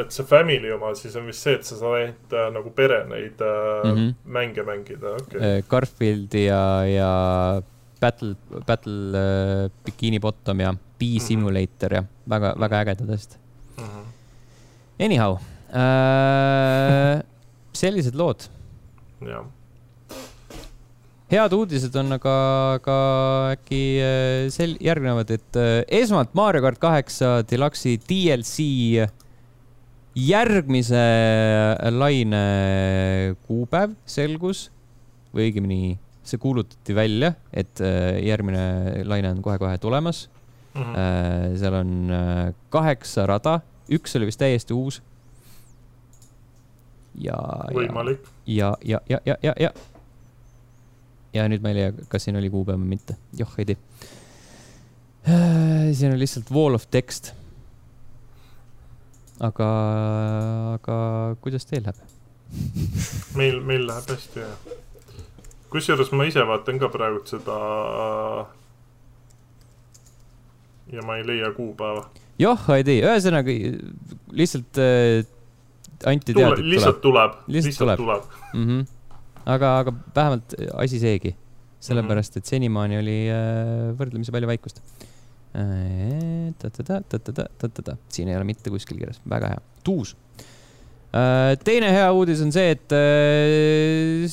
[0.00, 3.04] et see family oma siis on vist see, et sa saad ainult äh, nagu pere
[3.04, 3.96] neid äh, mm.
[3.96, 4.14] -hmm.
[4.24, 5.62] mänge mängida, okei okay..
[5.68, 7.62] Garfield ja, ja
[8.00, 8.34] Battle,
[8.66, 11.26] Battle äh, Bikini Bottom ja Bee Mhm.
[11.26, 13.38] Simulator ja väga, väga ägedad asjad.
[15.00, 15.38] Anyhow
[15.72, 17.22] äh,,
[17.72, 18.48] sellised lood.
[19.24, 19.46] jah,
[21.30, 22.34] head uudised on aga,
[22.80, 22.98] aga
[23.54, 29.06] äkki äh, sel-, järgnevad, et äh, esmalt Mario kart kaheksa Deluxe'i DLC
[30.18, 31.06] järgmise
[31.94, 32.44] laine
[33.46, 34.66] kuupäev selgus
[35.30, 35.82] või õigemini
[36.26, 40.28] see kuulutati välja, et äh, järgmine laine on kohe-kohe tulemas.
[40.74, 40.98] mm -hmm.
[40.98, 45.02] Äh, seal on äh, kaheksa rada, üks oli vist täiesti uus.
[47.14, 48.28] ja, ja, võimalik.
[48.46, 49.70] ja, ja, ja, ja, ja, ja.
[51.34, 53.80] ja nüüd ma ei leia, kas siin oli kuupäev või mitte, joh ei tea.
[55.92, 57.34] siin on lihtsalt wall of text.
[59.40, 59.68] aga,
[60.78, 60.96] aga
[61.42, 62.06] kuidas teil läheb?
[63.38, 64.78] meil, meil läheb hästi jah.
[65.70, 67.58] kusjuures ma ise vaatan ka praegu seda.
[70.92, 72.08] ja ma ei leia kuupäeva.
[72.40, 73.54] Joh ei tea, ühesõnaga
[74.36, 75.20] lihtsalt äh,
[76.08, 78.00] anti teada, et lihtsalt tuleb, Lihtsalt tuleb.
[78.00, 78.22] tuleb.
[78.54, 78.66] mm.
[78.66, 78.86] -hmm.
[79.54, 81.34] aga, aga vähemalt asi seegi,
[81.80, 84.82] sellepärast et senimaani oli äh, võrdlemisi palju vaikust.
[88.08, 90.16] siin ei ole mitte kuskil kirjas, väga hea, tuus.
[91.10, 94.26] Teine hea uudis on see, et äh,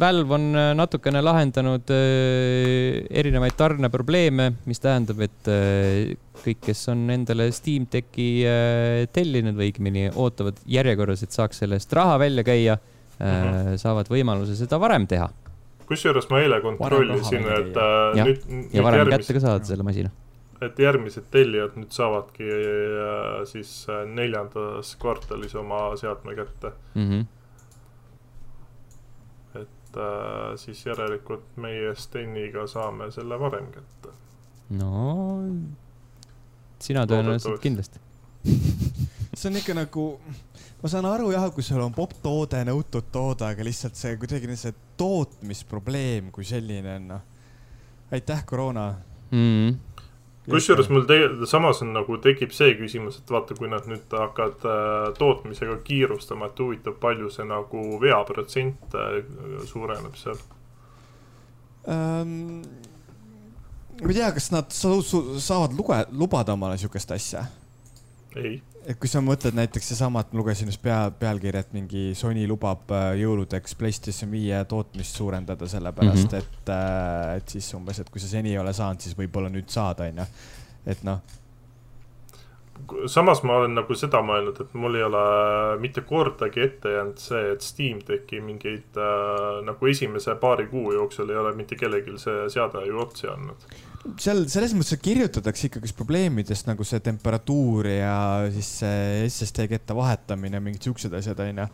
[0.00, 7.06] Valve on äh, natukene lahendanud äh, erinevaid tarneprobleeme, mis tähendab, et äh, kõik, kes on
[7.14, 12.46] endale Steam Decki äh, tellinud või õigemini ootavad järjekorras, et saaks selle eest raha välja
[12.46, 12.78] käia
[13.16, 13.78] Mhm.
[13.80, 15.30] saavad võimaluse seda varem teha
[15.88, 18.28] kusjuures ma eile kontrollisin, et äh, Jah.
[18.28, 20.10] nüüd, ja varem kätte ka saada selle masina.
[20.64, 26.72] Et järgmised tellijad nüüd saavadki äh, siis äh, neljandas kvartalis oma seadme kätte.
[26.94, 27.26] Mm -hmm.
[29.62, 34.14] et äh, siis järelikult meie Steniga saame selle varem kätte.
[34.70, 35.42] no
[36.78, 38.00] sina tõenäoliselt kindlasti.
[39.36, 40.04] see on ikka nagu,
[40.82, 44.74] ma saan aru jah, kui sul on popp-toode, nõutud toode, aga lihtsalt see kuidagi see
[44.96, 47.20] tootmisprobleem kui selline on noh.
[48.12, 48.94] aitäh, koroona.
[49.30, 49.95] Mm -hmm.
[50.50, 54.66] Kusjuures mul tegelikult samas on nagu tekib see küsimus, et vaata, kui nad nüüd hakkavad
[54.66, 59.20] äh, tootmisega kiirustama, et huvitav, palju see nagu veaprotsent äh,
[59.70, 60.40] suureneb seal.
[61.88, 62.62] ähm,.
[64.02, 67.46] ma ei tea, kas nad saavad luge, lubada omale siukest asja
[68.36, 72.04] ei, et kui sa mõtled näiteks seesama, et ma lugesin just pea, pealkirja, et mingi
[72.18, 76.36] Sony lubab äh, jõuludeks PlayStation viie tootmist suurendada, sellepärast mm.
[76.36, 76.60] -hmm.
[76.60, 79.68] et äh,, et siis umbes, et kui sa seni ei ole saanud, siis võib-olla nüüd
[79.72, 80.28] saad, onju.
[80.86, 81.20] et noh,
[83.06, 85.24] samas ma olen nagu seda mõelnud, et mul ei ole
[85.82, 91.30] mitte kordagi ette jäänud see, et Steam Decki mingeid äh, nagu esimese paari kuu jooksul
[91.30, 93.68] ei ole mitte kellelgi see seade ju otsi andnud.
[94.20, 98.16] Seal selles mõttes kirjutatakse ikkagi probleemidest nagu see temperatuur ja
[98.54, 101.66] siis see SSD ketta vahetamine, mingid siuksed asjad, onju.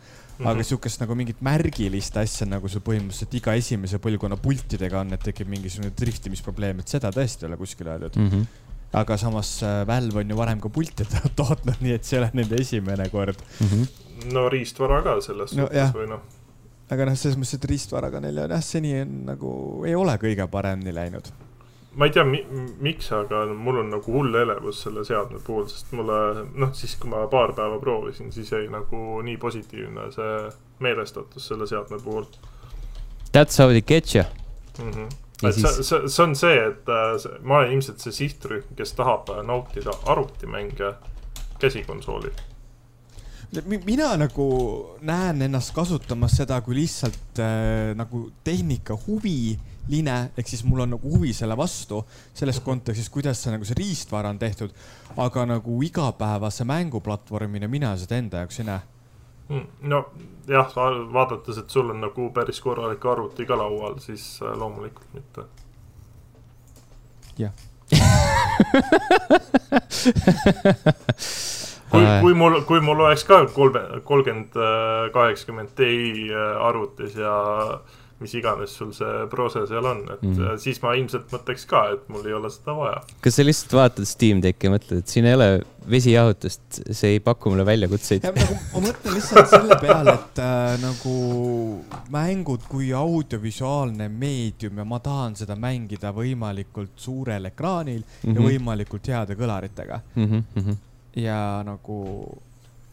[0.49, 5.23] Aga siukest nagu mingit märgilist asja, nagu sul põhimõtteliselt iga esimese põlvkonna pultidega on, et
[5.23, 8.17] tekib mingisugune driftimisprobleem, et seda tõesti ei ole kuskil öeldud.
[8.17, 8.45] Mm -hmm.
[8.93, 12.31] aga samas äh, Valve on ju varem ka to- tootnud, nii et see ei ole
[12.33, 13.39] nende esimene kord.
[13.59, 14.33] Mm -hmm.
[14.33, 16.21] no riistvara ka selles No suhtes või noh,
[16.89, 20.47] aga noh, selles mõttes, et riistvaraga neil on jah, seni on nagu, ei ole kõige
[20.47, 21.31] paremini läinud.
[21.95, 22.41] Ma ei tea mi,,
[22.81, 26.19] miks, aga mul on nagu hull elevus selle seadme puhul, sest mulle
[26.53, 30.33] noh, siis kui ma paar päeva proovisin, siis jäi nagu nii positiivne see
[30.83, 32.25] meelestatus selle seadme puhul
[33.33, 34.23] That's how they get you.
[34.79, 34.91] mm.
[34.91, 35.09] -hmm.
[35.43, 38.63] Et see siis-, see, see on see, et äh, see, ma olen ilmselt see sihtrühm,
[38.77, 40.93] kes tahab äh, nautida arvutimänge
[41.59, 42.31] käsikonsoolil.
[43.85, 44.45] mina nagu
[45.01, 48.97] näen ennast kasutamas seda kui lihtsalt äh, nagu tehnika
[49.87, 53.77] huviline, ehk siis mul on nagu huvi selle vastu, selles kontekstis, kuidas see nagu see
[53.77, 54.71] riistvara on tehtud.
[55.17, 58.79] aga nagu igapäevase mänguplatvormina mina seda enda jaoks ei näe.
[59.49, 60.05] Mm, no
[60.47, 60.71] jah,
[61.13, 65.41] vaadates, et sul on nagu päris korralik arvuti ka laual, siis äh, loomulikult mitte.
[67.37, 67.51] jah
[71.91, 74.55] kui, kui mul, kui mul oleks ka kolme, kolmkümmend
[75.13, 75.89] kaheksakümmend Ti
[76.31, 77.33] äh, arvutis ja
[78.21, 80.57] mis iganes sul see prose seal on, et mm.
[80.61, 83.01] siis ma ilmselt mõtleks ka, et mul ei ole seda vaja.
[83.23, 85.49] kas sa lihtsalt vaatad Steam Decki ja mõtled, et siin ei ole
[85.89, 88.29] vesijahutust, see ei paku mulle väljakutseid?
[88.29, 91.17] nagu ma mõtlen lihtsalt selle peale, et äh, nagu
[92.13, 98.33] mängud kui audiovisuaalne meedium ja ma tahan seda mängida võimalikult suurel ekraanil mm -hmm.
[98.33, 98.49] ja mhm.
[98.49, 100.41] võimalikult heade kõlaritega mm.
[100.55, 100.81] -hmm
[101.15, 101.97] ja nagu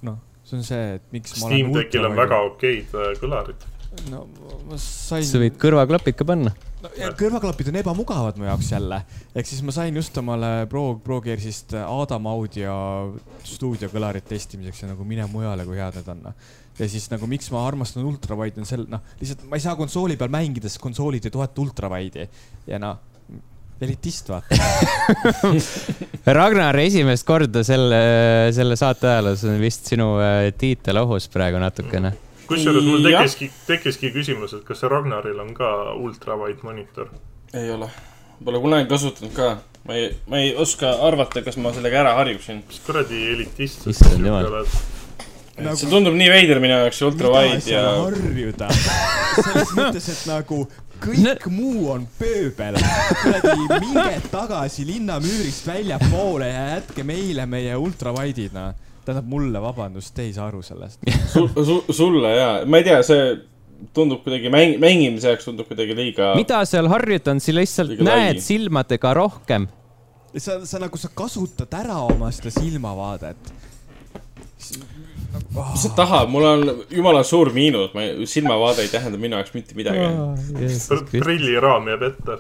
[0.03, 3.69] noh, see on see, et miks Steam ma olen Deckil on väga okeid äh, kõlarid.
[4.11, 4.25] No
[4.69, 5.25] ma sain.
[5.27, 6.53] sa võid kõrvaklapid ka panna.
[6.85, 9.01] no ja kõrvaklapid on ebamugavad mu jaoks jälle,
[9.35, 12.75] ehk siis ma sain just omale Pro, ProGearsist Adam Audio
[13.47, 16.49] stuudiokõlarit testimiseks ja nagu mine mujale, kui head need on noh.
[16.79, 20.19] ja siis nagu miks ma armastan ultravide on sel-, noh, lihtsalt ma ei saa konsooli
[20.21, 22.29] peal mängida, sest konsoolid ei toeta ultravide'i
[22.71, 23.07] ja noh
[23.81, 24.57] elitist, vaata
[26.37, 28.01] Ragnar, esimest korda selle,
[28.53, 32.13] selle saate ajaloos on vist sinu äh, tiitel ohus praegu natukene.
[32.51, 37.11] Kusjuures mul tekkiski, tekkiski küsimus, et kas Ragnaril on ka ultrawide monitor?
[37.55, 37.91] ei ole,
[38.45, 39.51] pole kunagi kasutanud ka.
[39.89, 42.65] ma ei, ma ei oska arvata, kas ma sellega ära harjuksin.
[42.69, 44.75] mis kuradi elitist sa siis oled?
[45.61, 45.77] Nagu...
[45.77, 47.83] see tundub nii veider minu jaoks, ultrawide ja.
[48.01, 50.63] harjuda selles mõttes, et nagu
[51.01, 51.53] kõik no.
[51.55, 52.79] muu on pööbel.
[53.23, 58.75] kuradi, minge tagasi linnamüürist väljapoole ja jätke meile meie ultrawide'id, noh.
[59.11, 61.05] Tähendab mulle, vabandust, te ei saa aru sellest
[61.35, 63.31] sul, sul, sulle jaa, ma ei tea, see
[63.97, 66.33] tundub kuidagi mäng, mängimise jaoks tundub kuidagi liiga.
[66.39, 68.45] mida seal harjuda on, sa lihtsalt näed lai.
[68.45, 69.69] silmadega rohkem.
[70.37, 73.55] sa, sa nagu, sa kasutad ära oma seda silmavaadet.
[75.73, 79.77] Mis sa tahad, mul on jumala suur miinus, ma, silmavaade ei tähenda minu jaoks mitte
[79.79, 81.03] midagi oh,.
[81.13, 82.39] prilliraam jääb ette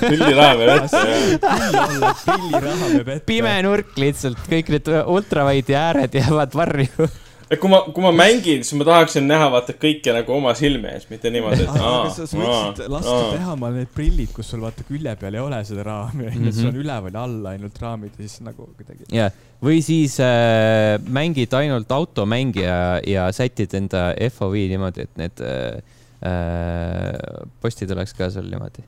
[0.00, 2.24] prilliraam jääb ette, jah.
[2.24, 3.26] prilliraam jääb ette.
[3.28, 7.10] pime nurk lihtsalt, kõik need ultravide ääred jäävad varju
[7.46, 10.90] et kui ma, kui ma mängin, siis ma tahaksin näha vaata kõike nagu oma silme
[10.96, 12.08] ees, mitte niimoodi, et aa, aa.
[12.10, 15.84] sa võiksid lasta teha oma need prillid, kus sul vaata külje peal ei ole seda
[15.86, 19.06] raami, onju, sul on üleval ja all ainult raamid ja siis nagu kuidagi.
[19.14, 19.30] jah,
[19.62, 25.78] või siis äh, mängid ainult automängi ja, ja sätid enda FOV niimoodi, et need äh,
[26.26, 27.14] äh,
[27.62, 28.82] postid oleks ka sul niimoodi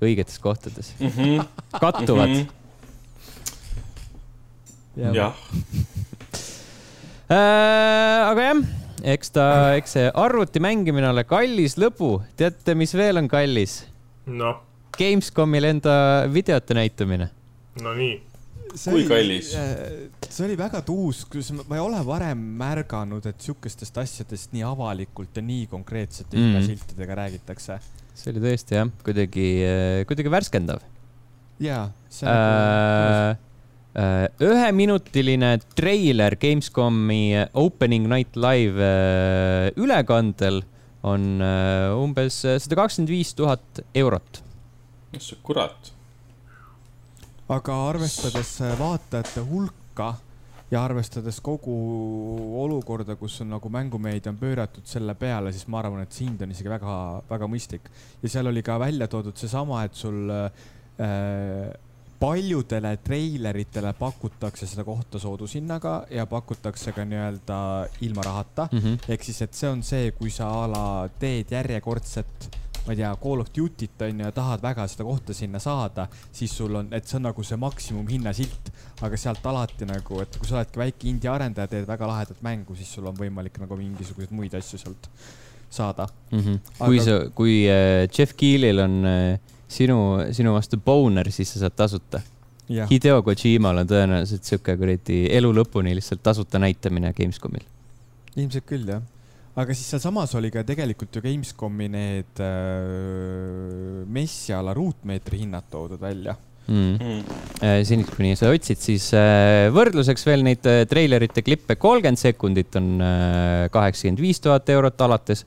[0.00, 1.12] õigetes kohtades mm.
[1.12, 1.44] -hmm.
[1.76, 2.42] kattuvad mm.
[4.96, 5.14] -hmm.
[5.20, 5.97] jah äh,.
[7.28, 8.62] Aga jah,
[9.14, 9.48] eks ta,
[9.78, 12.18] eks see arvuti mängimine ole kallis lõbu.
[12.36, 13.82] teate, mis veel on kallis?
[14.26, 14.64] noh.
[14.98, 15.92] Gamescomil enda
[16.32, 17.28] videote näitamine.
[17.84, 18.16] Nonii
[18.68, 19.52] kui kallis?
[20.28, 25.38] see oli väga tuus, kus ma ei ole varem märganud, et sihukestest asjadest nii avalikult
[25.38, 26.60] ja nii konkreetsete mm.
[26.66, 27.78] siltidega räägitakse.
[28.18, 29.48] see oli tõesti jah, kuidagi,
[30.08, 30.84] kuidagi värskendav.
[31.62, 31.88] jaa.
[32.22, 33.36] Äh, Äh,
[33.98, 40.62] üheminutiline treiler Gamescomi Opening Night Live äh, ülekandel
[41.02, 44.42] on äh, umbes sada kakskümmend viis tuhat eurot.
[45.12, 45.92] mis kurat?
[47.48, 50.12] aga arvestades vaatajate hulka
[50.70, 51.74] ja arvestades kogu
[52.62, 56.42] olukorda, kus on nagu mängumeedia on pööratud selle peale, siis ma arvan, et see hind
[56.44, 56.96] on isegi väga,
[57.30, 57.88] väga mõistlik.
[58.22, 61.72] ja seal oli ka välja toodud seesama, et sul äh,
[62.18, 67.58] paljudele treileritele pakutakse seda kohta soodushinnaga ja pakutakse ka nii-öelda
[68.06, 68.78] ilma rahata mm.
[68.78, 69.10] -hmm.
[69.14, 70.84] ehk siis, et see on see, kui sa a la
[71.18, 72.48] teed järjekordset,
[72.86, 76.08] ma ei tea, Call of Duty't on ju ja tahad väga seda kohta sinna saada,
[76.32, 78.72] siis sul on, et see on nagu see maksimumhinnasilt.
[79.02, 82.74] aga sealt alati nagu, et kui sa oledki väike indie arendaja, teed väga lahedat mängu,
[82.74, 85.10] siis sul on võimalik nagu mingisuguseid muid asju sealt
[85.70, 86.38] saada mm.
[86.38, 86.58] -hmm.
[86.80, 86.86] Aga...
[86.86, 89.38] kui sa, kui äh, Jeff Keelil on äh,
[89.68, 89.98] sinu,
[90.34, 92.22] sinu vastu boner, siis sa saad tasuta.
[92.68, 97.64] Hideo Kojimal on tõenäoliselt sihuke kuradi elu lõpuni lihtsalt tasuta näitamine Gamescomil.
[98.36, 99.00] ilmselt küll, jah.
[99.56, 106.36] aga siis sealsamas oli ka tegelikult ju Gamescomi need äh, messiala ruutmeetri hinnad toodud välja
[106.68, 106.98] mm..
[107.00, 107.22] Mm.
[107.64, 112.76] Äh, seniks, kuni sa otsid, siis äh, võrdluseks veel neid äh, treilerite klippe, kolmkümmend sekundit
[112.78, 113.00] on
[113.72, 115.46] kaheksakümmend viis tuhat eurot alates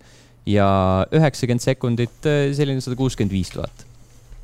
[0.49, 0.68] ja
[1.14, 3.85] üheksakümmend sekundit selline sada kuuskümmend viis tuhat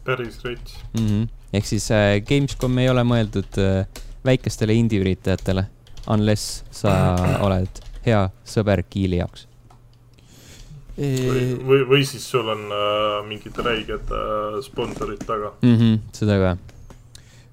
[0.08, 1.08] päris rets mm.
[1.08, 1.28] -hmm.
[1.54, 5.68] ehk siis äh, Gamescom ei ole mõeldud äh, väikestele indie-üritajatele,
[6.14, 6.96] unless sa
[7.46, 9.48] oled hea sõber Kiili jaoks.
[10.98, 15.76] või, või, või siis sul on äh, mingid räiged äh, sponsorid taga mm.
[15.78, 16.56] -hmm, seda ka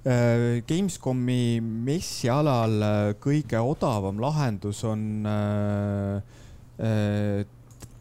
[0.09, 6.23] äh, Gamescomi messialal äh, kõige odavam lahendus on äh,
[6.79, 7.45] äh,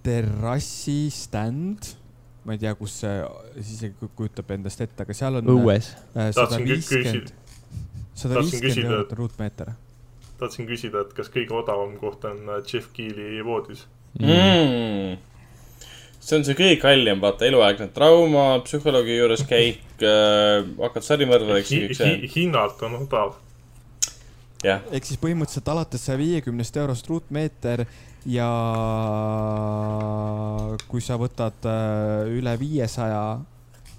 [0.03, 1.95] terrassistand,
[2.43, 3.15] ma ei tea, kus see
[3.61, 5.93] isegi kujutab endast ette, aga seal on õues.
[6.15, 7.31] äh, sada viiskümmend,
[8.13, 9.73] sada viiskümmend küsida, eurot on ruutmeeter.
[10.41, 13.85] tahtsin küsida, et kas kõige odavam koht on äh, Jeff Keeli voodis?
[14.19, 15.15] mm..
[16.19, 21.97] see on see kõige kallim, vaata, eluaegne trauma, psühholoogi juures käik äh,, hakkad sarimõrvadeks kõik
[22.01, 22.19] see.
[22.35, 23.37] hinnalt on odav.
[24.63, 27.85] jah, ehk siis põhimõtteliselt alates saja viiekümnest eurost ruutmeeter
[28.25, 28.49] ja
[30.89, 33.23] kui sa võtad äh, üle viiesaja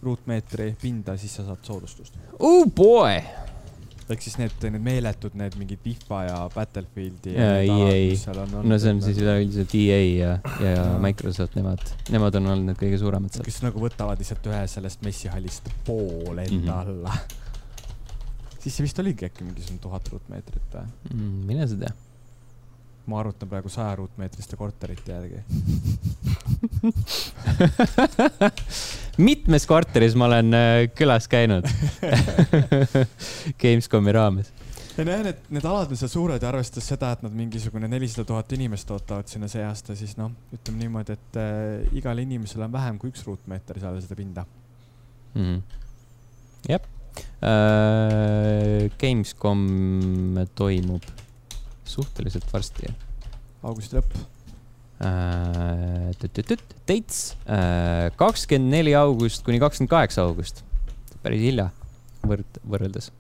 [0.05, 2.17] ruutmeetri pinda, siis sa saad soodustust.
[2.39, 3.21] oh boy.
[4.05, 7.33] ehk siis need, need meeletud, need mingid FIFA ja Battlefieldi.
[7.39, 8.43] Jaa, EA.
[8.69, 11.81] no see on siis üleüldiselt EA ja, ja Microsoft, nemad,
[12.13, 13.47] nemad on olnud need kõige suuremad seal.
[13.49, 16.85] kes nagu võtavad lihtsalt ühe sellest messihallist poole enda Mhm.
[16.85, 17.17] alla.
[18.65, 20.89] Siis see vist oligi äkki mingisugune tuhat ruutmeetrit või?
[21.13, 21.93] Mm, mine sa tea.
[23.05, 25.43] ma arvutan praegu saja ruutmeetriste korterite järgi.
[29.29, 31.69] mitmes korteris ma olen äh, külas käinud
[33.61, 34.49] Gamescomi raames.
[34.97, 38.25] ja näe, need, need alad on seal suured ja arvestades seda, et nad mingisugune nelisada
[38.33, 42.73] tuhat inimest ootavad sinna see aasta, siis noh, ütleme niimoodi, et äh, igal inimesel on
[42.73, 44.49] vähem kui üks ruutmeeter seal seda pinda.
[45.37, 45.63] mm..
[46.73, 46.94] jah.
[49.01, 49.65] Gamescom
[50.57, 51.05] toimub
[51.85, 52.89] suhteliselt varsti
[53.65, 54.15] augusti lõpp.
[55.05, 56.13] äh,.
[56.89, 60.65] Dates äh, kakskümmend neli august kuni kakskümmend kaheksa august.
[61.23, 61.71] päris hilja
[62.25, 63.11] võrd-, võrreldes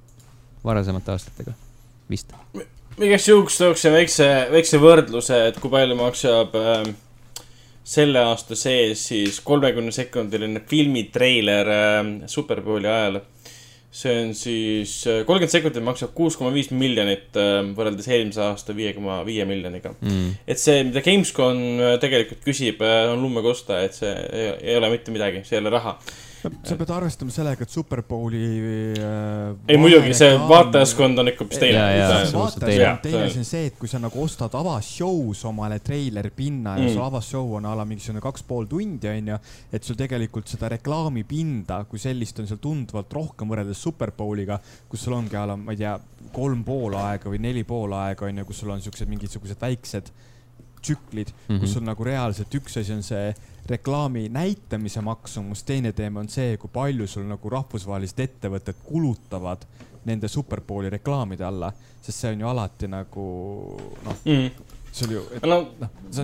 [0.64, 1.54] varasemate aastatega,
[2.10, 2.32] vist.
[3.00, 6.82] igaks juhuks tooksin väikse, väikse võrdluse, et kui palju maksab äh,
[7.84, 13.20] selle aasta sees siis kolmekümne sekundiline filmitreiler äh, Superbowli ajal.
[13.94, 18.74] See on siis äh, kolmkümmend sekundit maksab kuus koma viis miljonit äh, võrreldes eelmise aasta
[18.74, 19.94] viie koma viie miljoniga.
[20.02, 20.32] Mm.
[20.50, 25.44] et see, mida Gamescom äh, tegelikult küsib, on lummekosta, et see ei ole mitte midagi,
[25.46, 25.98] see ei ole raha.
[26.64, 28.42] Sa pead arvestama sellega, et Superbowli
[28.98, 29.56] äh,.
[29.68, 31.84] ei muidugi, see vaatajaskond on ikka hoopis teine
[32.34, 33.28] vaatajaskond teine.
[33.30, 36.92] see on see, et kui sa nagu ostad avashow's omale treilerpinna ja Mm.
[36.92, 39.38] sul avashow on a la mingisugune kaks pool tundi, onju,
[39.72, 44.58] et sul tegelikult seda reklaamipinda kui sellist on seal tunduvalt rohkem võrreldes Superbowliga,
[44.88, 45.96] kus sul ongi a la, ma ei tea,
[46.34, 50.10] kolm pool aega või neli pool aega, onju, kus sul on siuksed mingisugused väiksed
[50.84, 51.60] tsüklid mm, -hmm.
[51.60, 53.32] kus sul nagu reaalselt üks asi on see
[53.68, 59.64] reklaami näitamise maksumus, teine teema on see, kui palju sul nagu rahvusvahelised ettevõtted kulutavad
[60.04, 63.24] nende Superbowli reklaamide alla, sest see on ju alati nagu
[64.04, 64.50] noh, mm..
[64.92, 65.22] see on ju.
[65.48, 65.62] no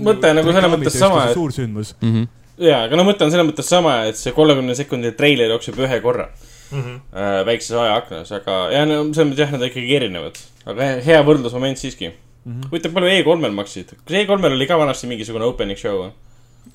[0.04, 1.94] mõte nagu selles mõttes sama, et- suursündmus.
[2.02, 2.28] Mm -hmm.
[2.68, 6.00] jaa, aga no mõte on selles mõttes sama, et see kolmekümne sekundi treiler jookseb ühe
[6.00, 6.28] korra
[6.70, 7.00] Mhm.
[7.12, 10.36] äh, väikses ajaaknas, aga ja no selles mõttes jah, nad on ikkagi erinevad.
[10.66, 12.12] aga he- hea võrdlusmoment siiski.
[12.44, 12.68] Mhm.
[12.70, 13.94] huvitav, palju E3-l maksid?
[14.00, 16.12] kas E3-l oli ka vanasti mingisugune opening show või?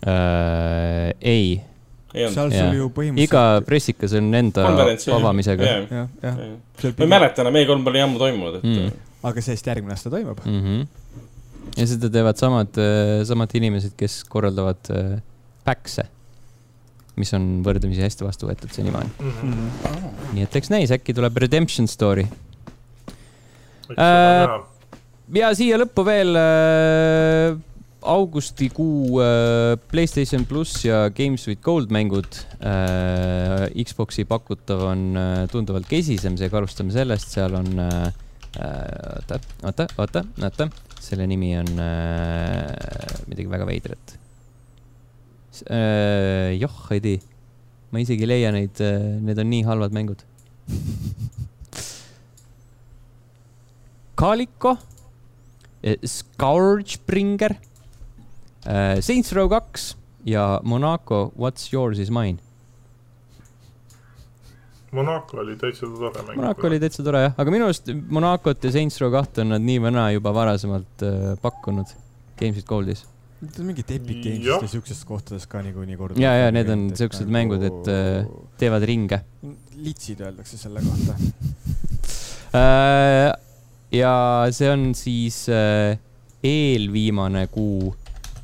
[0.06, 1.14] äh,.
[1.22, 1.62] ei,
[2.14, 3.26] ei seal sul ju põhimõtteliselt.
[3.26, 4.68] iga pressikas on enda
[5.18, 5.72] avamisega.
[5.92, 8.84] ma ei mäleta enam, E3 pole ammu toimunud, et Mm.
[8.84, 8.92] mm..
[9.32, 10.44] aga see-eest järgmine aasta toimub.
[10.46, 10.62] mm.
[10.62, 10.86] -hmm.
[11.78, 12.82] ja seda teevad samad,
[13.26, 15.18] samad inimesed, kes korraldavad äh,
[15.66, 16.06] PAX-e,
[17.18, 19.10] mis on võrdlemisi hästi vastu võetud senimaani.
[19.20, 19.68] Mhm.
[20.38, 22.28] nii et eks näis, äkki tuleb Redemption Story.
[23.90, 24.64] võiks seda näha.
[25.34, 27.56] Ja siia lõppu veel äh,
[28.06, 32.30] augustikuu äh, Playstation pluss ja Games with Gold mängud
[32.60, 33.66] äh,.
[33.86, 38.06] Xbox'i pakutav on äh, tunduvalt kesisem, seega alustame sellest, seal on äh,
[38.62, 40.70] äh, oota, oota, oota, oota,
[41.02, 42.70] selle nimi on äh,
[43.26, 44.16] midagi väga veidrat.
[45.72, 47.22] Äh, joh, ei tea,
[47.92, 48.82] ma isegi ei leia neid,
[49.26, 50.26] need on nii halvad mängud.
[54.16, 54.78] Calico,
[55.86, 57.54] Scourgebringer,
[59.06, 59.92] Saints Row kaks
[60.26, 62.40] ja Monaco What's yours is mine.
[64.96, 66.38] Monaco oli täitsa tore mäng.
[66.40, 69.66] Monaco oli täitsa tore jah, aga minu arust Monacot ja Saints Row kahte on nad
[69.66, 71.92] nii või naa juba varasemalt äh, pakkunud
[72.40, 73.04] Games with Goldis.
[73.44, 74.22] Need on mingid Epic.
[74.24, 76.20] Games'ist ja siukses kohtades ka niikuinii kord.
[76.22, 78.30] ja, ja need on siuksed mängud, et äh,
[78.62, 79.22] teevad ringe
[79.76, 81.18] litsid öeldakse selle kohta.
[82.56, 83.34] äh,.
[83.96, 84.16] Ja
[84.56, 85.98] see on siis äh,
[86.46, 87.94] eelviimane kuu,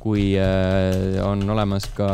[0.02, 2.08] kui äh, on olemas ka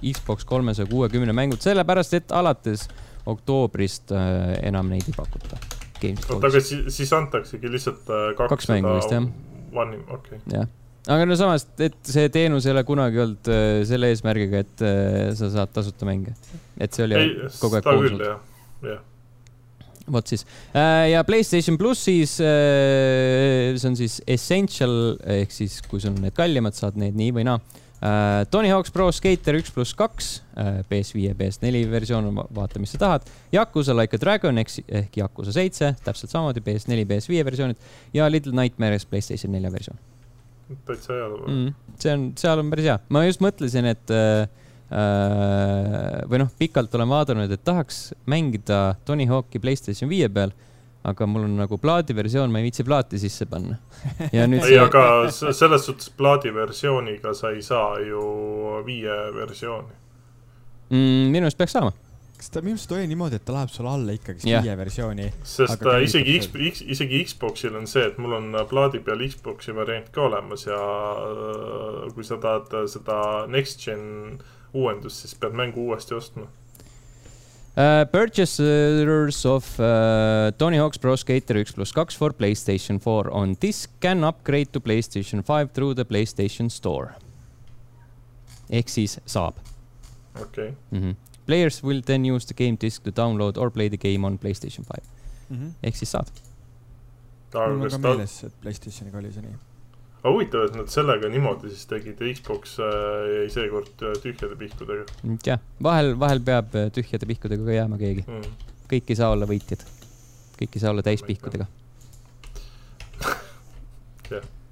[0.00, 2.86] Xbox kolmesaja kuuekümne mängud, sellepärast et alates
[3.30, 5.60] oktoobrist äh, enam neid ei pakuta.
[6.00, 9.26] Oota, aga siis, siis antaksegi lihtsalt äh, kaks, mängu vist, jah.
[9.70, 10.40] One, okei okay..
[10.54, 10.70] jah,
[11.12, 13.50] aga no samas, et see teenus ei ole kunagi olnud
[13.86, 14.82] selle eesmärgiga, et
[15.38, 16.34] sa saad tasuta mänge.
[16.80, 18.40] et see oli ei, kogu aeg seda küll jah,
[18.88, 19.04] jah.
[20.12, 26.14] Vot siis äh, ja Playstation plussis äh, see on siis Essential ehk siis kui sul
[26.14, 28.44] on need kallimad, saad need nii või naa äh,.
[28.50, 33.02] Tony Hawk's Pro Skater üks pluss kaks, äh, PS5 ja PS4 versioon, vaata, mis sa
[33.02, 33.26] tahad.
[33.52, 39.04] Yakuza Like a Dragon ehk, Yakuza seitse, täpselt samamoodi PS4, PS5 versioonid ja Little Nightmares
[39.08, 40.00] Playstation nelja versioon.
[40.86, 41.70] täitsa hea mm,.
[41.98, 44.48] see on, seal on päris hea, ma just mõtlesin, et Äh,
[44.90, 50.50] või noh, pikalt olen vaadanud, et tahaks mängida Tony Hawk'i Playstation viie peal,
[51.06, 53.78] aga mul on nagu plaadiversioon, ma ei viitsi plaati sisse panna.
[54.32, 58.20] ei see..., aga selles suhtes plaadiversiooniga sa ei saa ju
[58.86, 60.00] viie versiooni
[60.90, 61.30] mm,.
[61.30, 61.94] minu arust peaks saama
[62.40, 64.64] kas ta minu arust oli niimoodi, et ta läheb sulle alla ikkagi yeah.
[64.64, 65.26] viie versiooni?
[65.44, 69.74] sest äh, isegi X, X, isegi Xboxil on see, et mul on plaadi peal Xbox'i
[69.76, 73.20] variant ka olemas ja äh, kui sa tahad seda
[73.52, 74.40] Next Gen
[74.74, 76.50] uuendust, siis pead mängu uuesti ostma uh,.
[78.12, 83.90] Purchasers of uh, Tony Hawk's Pro Skater üks pluss kaks for Playstation four on disk
[84.00, 87.14] can upgrade to Playstation five through the Playstation store.
[88.70, 89.54] ehk siis saab.
[90.34, 90.74] okei okay.
[90.90, 90.98] mm.
[90.98, 91.14] -hmm.
[91.46, 94.84] Players will then use the game disk to download or play the game on Playstation
[94.84, 95.06] five
[95.48, 95.56] mm.
[95.56, 95.72] -hmm.
[95.82, 96.28] ehk siis saad.
[97.54, 99.69] mul on ka meeles, et Playstationiga oli see nii
[100.20, 102.90] aga huvitav, et nad sellega niimoodi siis tegid ja Xbox äh,
[103.34, 105.06] jäi seekord äh, tühjade pihkudega.
[105.46, 108.68] jah, vahel, vahel peab äh, tühjade pihkudega ka jääma keegi mm..
[108.90, 109.86] kõik ei saa olla võitjad.
[110.60, 111.68] kõik ei saa olla täispihkudega.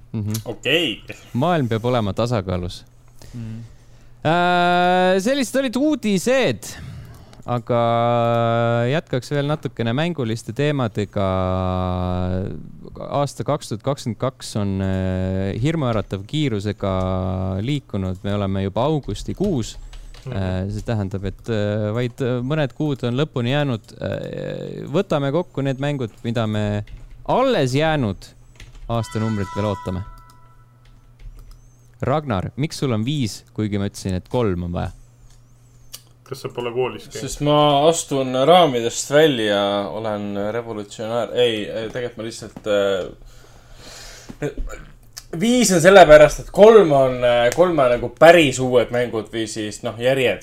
[0.08, 0.38] Mhm.
[0.48, 1.02] okei.
[1.36, 2.78] maailm peab olema tasakaalus
[3.34, 3.58] mm..
[4.28, 6.70] Äh, sellised olid uudised
[7.48, 7.80] aga
[8.90, 11.26] jätkaks veel natukene mänguliste teemadega.
[13.08, 16.92] aasta kaks tuhat kakskümmend kaks on äh, hirmuäratav kiirusega
[17.64, 19.76] liikunud, me oleme juba augustikuus
[20.26, 20.72] mhm.
[20.74, 23.96] see tähendab, et äh, vaid mõned kuud on lõpuni jäänud.
[24.92, 26.84] Võtame kokku need mängud, mida me
[27.28, 28.32] alles jäänud
[28.88, 30.04] aastanumbrit veel ootame.
[32.04, 34.97] Ragnar, miks sul on viis, kuigi ma ütlesin, et kolm on vaja?
[36.28, 37.22] Kas sa pole koolis käinud?
[37.24, 37.56] sest ma
[37.88, 39.62] astun raamidest välja,
[39.94, 41.54] olen revolutsionäär, ei,
[41.92, 44.50] tegelikult ma lihtsalt äh,.
[45.40, 47.18] viis on sellepärast, et kolm on,
[47.56, 50.42] kolm on nagu päris uued mängud või siis noh, järjed.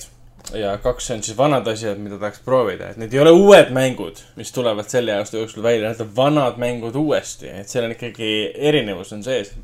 [0.54, 4.20] ja kaks on siis vanad asjad, mida tahaks proovida, et need ei ole uued mängud,
[4.36, 8.30] mis tulevad selle aasta jooksul välja, need on vanad mängud uuesti, et seal on ikkagi
[8.54, 9.54] erinevus on sees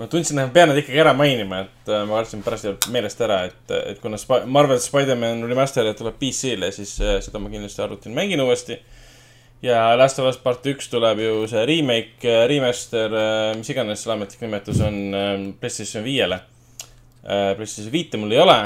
[0.00, 3.20] ma tundsin, et ma pean need ikkagi ära mainima, et äh, ma kartsin pärast meelest
[3.24, 7.84] ära, et, et kuna Sp Marvel Spider-man Remastered tuleb PC-le, siis äh, seda ma kindlasti
[7.84, 8.78] arvutin, mängin uuesti.
[9.62, 13.16] ja Last of Us part üks tuleb ju see remake, äh, remaster,
[13.58, 14.96] mis iganes selle ametlik nimetus on
[15.60, 16.40] PlayStation viiele.
[17.20, 18.56] PlayStation viite mul ei ole,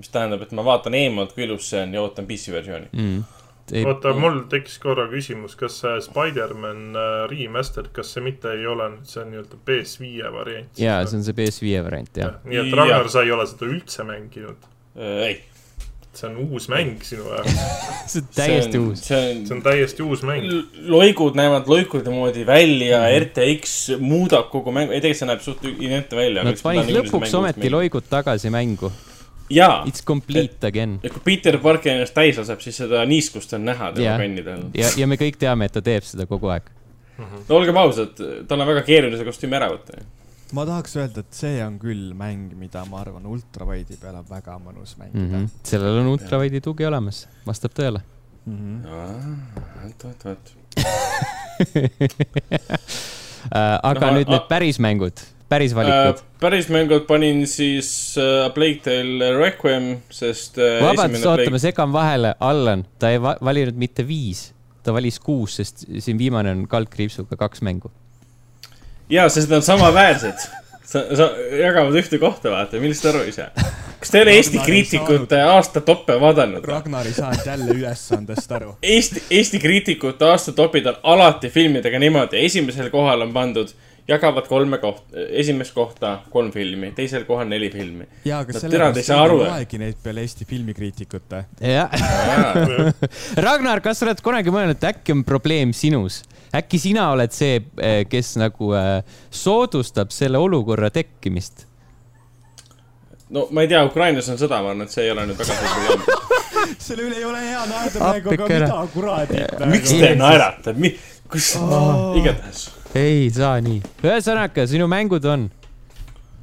[0.00, 3.39] mis tähendab, et ma vaatan eemalt, kui ilus see on ja ootan PC versiooni mm
[3.72, 3.84] ei...
[3.88, 8.88] oota, mul tekkis korra küsimus, kas see Spider-man äh, remastered, kas see mitte ei ole
[8.94, 10.80] nüüd see nii-öelda PS5 variant?
[10.80, 12.50] jaa, see on see PS5 variant, jah ja,.
[12.50, 15.22] nii et Ragnar, sa ei ole seda üldse mänginud äh,?
[15.28, 15.36] ei.
[16.14, 17.52] see on uus mäng sinu jaoks
[18.10, 19.04] see on täiesti see on, uus.
[19.06, 20.48] see on, see on täiesti uus mäng.
[20.90, 23.28] loigud näevad loikude moodi välja mm, -hmm.
[23.28, 26.44] RTX muudab kogu mängu, ei tegelikult see näeb suht identne välja.
[26.46, 28.90] Nad panid lõpuks ometi loigud tagasi mängu
[29.50, 29.84] jaa.
[29.86, 30.98] It's complete again.
[31.02, 34.60] ja kui Peter Parker ennast täis laseb, siis seda niiskust on näha tema kannidel.
[34.76, 37.24] ja, ja me kõik teame, et ta teeb seda kogu aeg mm.
[37.24, 37.40] -hmm.
[37.48, 38.12] no olgem ausad,
[38.48, 39.90] tal on väga keeruline see kostüüm ära võtta.
[40.52, 44.52] ma tahaks öelda, et see on küll mäng, mida ma arvan, ultrawide'i peal on väga
[44.62, 45.30] mõnus mängida mm.
[45.34, 45.44] -hmm.
[45.72, 47.16] sellel on ultrawide'i tugi olemas,
[47.46, 48.00] vastab tõele
[48.46, 48.56] mm.
[48.56, 48.76] -hmm.
[49.84, 50.44] oot, oot, oot
[53.90, 55.16] aga no, nüüd need päris mängud
[55.50, 56.26] päris valikud äh,?
[56.40, 60.78] päris mängud panin siis äh, Plague Tale Requiem, sest äh,.
[60.84, 64.50] vabandust, oota Plague..., ma segan vahele, Allan, ta ei va valinud mitte viis,
[64.86, 67.92] ta valis kuus, sest siin viimane on kaldkriipsuga kaks mängu.
[69.10, 70.48] ja, sest nad on samaväärsed
[70.90, 73.50] sa, sa jagavad ühte kohta, vaata, millest aru ei saa.
[74.00, 76.64] kas te ei ole Eesti kriitikute aasta toppe vaadanud?
[76.66, 78.74] Ragnar ei saanud jälle ülesandest aru.
[78.82, 83.74] Eesti, Eesti kriitikute aasta topid on alati filmidega niimoodi, esimesel kohal on pandud
[84.10, 88.06] jagavad kolme kohta, esimest kohta kolm filmi, teisel kohal neli filmi.
[88.24, 91.44] jaa, aga sellepärast ei loegi neid peale Eesti filmikriitikute.
[91.60, 91.94] jah.
[93.46, 96.22] Ragnar, kas sa oled kunagi mõelnud, et äkki on probleem sinus?
[96.56, 99.00] äkki sina oled see, eh, kes nagu äh,
[99.30, 101.66] soodustab selle olukorra tekkimist?
[103.30, 105.60] no ma ei tea, Ukrainas on sõda, ma arvan, et see ei ole nüüd väga
[105.60, 106.28] suur probleem
[106.88, 109.46] selle üle ei ole hea naerda praegu, aga mida kuradi.
[109.70, 110.76] miks te naerate,
[111.30, 112.66] kus oh., igatahes
[112.98, 113.80] ei saa nii.
[114.02, 115.48] ühesõnaga, sinu mängud on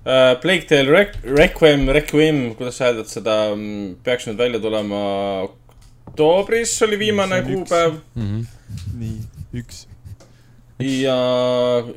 [0.07, 0.35] uh,?
[0.41, 5.01] Plague Tale Rec-, Requiem, Requiem, kuidas sa hääldad seda, mm, peaks nüüd välja tulema
[6.07, 8.23] oktoobris oli viimane kuupäev mm.
[8.23, 8.45] -hmm.
[8.99, 9.17] nii,
[9.59, 9.83] üks.
[10.79, 11.17] ja,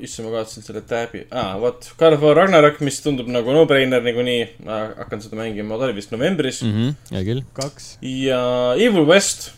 [0.01, 4.03] issand, ma kaotasin selle tab'i ah,, vot, God of War Ragnarok, mis tundub nagu no-brainer
[4.03, 6.75] niikuinii, ma hakkan seda mängima, ta oli vist novembris mm.
[6.75, 7.15] Mm -hmm.
[7.15, 7.43] hea küll.
[7.55, 7.99] kaks.
[8.03, 8.43] ja
[8.75, 9.53] Evil West,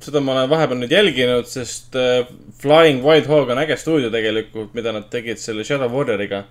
[0.00, 2.28] seda ma olen vahepeal nüüd jälginud, sest äh,
[2.62, 6.44] Flying Wild Hog on äge stuudio tegelikult, mida nad tegid selle Shadow Warrioriga.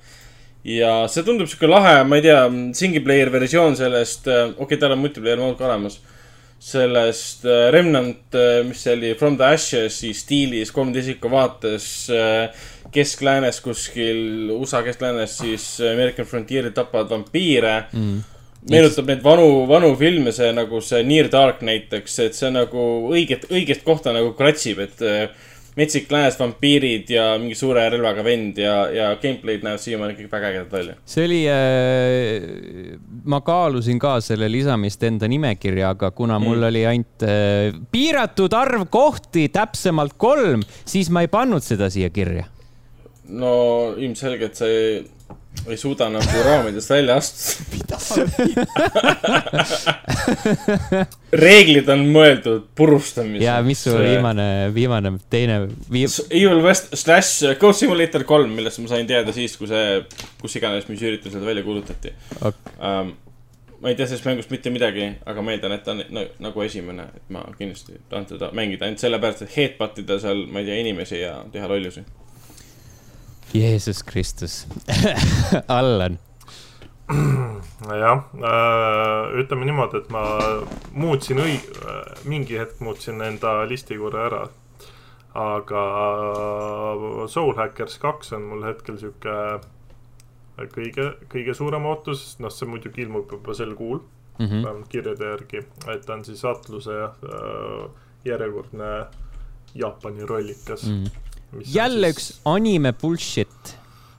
[0.65, 2.41] ja see tundub sihuke lahe, ma ei tea,
[2.73, 5.99] single player versioon sellest, okei okay,, tal on multiplayer mood ka olemas.
[6.65, 12.63] sellest äh, Remnant, mis see oli, From the Ashes'i stiilis, kolmanda isiku vaates äh,
[12.93, 18.23] keskläänes kuskil, USA keskläänes siis American Frontier'il tapavad vampiire Mm.
[18.71, 23.45] meenutab neid vanu, vanu filme, see nagu see Near Dark näiteks, et see nagu õiget,
[23.51, 28.75] õigest kohta nagu kratsib, et äh, metsik lääs, vampiirid ja mingi suure relvaga vend ja,
[28.95, 30.95] ja gameplay'd näevad siiamaani ikkagi väga ägedad välja.
[31.05, 32.97] see oli äh,,
[33.27, 36.67] ma kaalusin ka selle lisamist enda nimekirja, aga kuna mul Mm.
[36.69, 42.45] oli ainult äh, piiratud arv kohti, täpsemalt kolm, siis ma ei pannud seda siia kirja.
[43.29, 44.67] no ilmselgelt sa
[45.67, 47.99] ei, suuda nagu raamidest välja astuda.
[51.45, 53.45] reeglid on mõeldud purustamiseks.
[53.45, 55.59] ja mis su viimane, viimane, teine
[55.91, 60.01] vii..., Evil West slash Ghost Simulator kolm, millest ma sain teada siis, kui see,
[60.41, 62.73] kus iganes, mis üritusel välja kuulutati Ok.
[62.79, 63.13] um,.
[63.81, 66.61] ma ei tea sellest mängust mitte midagi, aga ma eeldan, et ta on no, nagu
[66.63, 70.69] esimene, et ma kindlasti tahan teda mängida ainult sellepärast, et headbutt ida seal, ma ei
[70.69, 72.01] tea, inimesi ja teha lollusi.
[73.55, 74.65] Jeesus Kristus
[75.79, 76.17] Allan,
[78.01, 78.23] jah,
[79.37, 80.23] ütleme niimoodi, et ma
[80.91, 81.69] muutsin õig-,
[82.27, 84.43] mingi hetk muutsin enda listi korra ära.
[85.35, 85.81] aga
[87.27, 89.35] Soul Hackers kaks on mul hetkel sihuke
[90.71, 94.45] kõige, kõige suurem ootus, noh, see muidugi ilmub juba sel kuul mm.
[94.45, 94.63] -hmm.
[94.63, 97.89] vähemalt kirjade järgi, et ta on siis Atluse äh,
[98.25, 99.05] järjekordne
[99.75, 101.03] Jaapani rollikas Mm.
[101.03, 101.24] mm..
[101.63, 103.77] Jälle üks anime bullshit.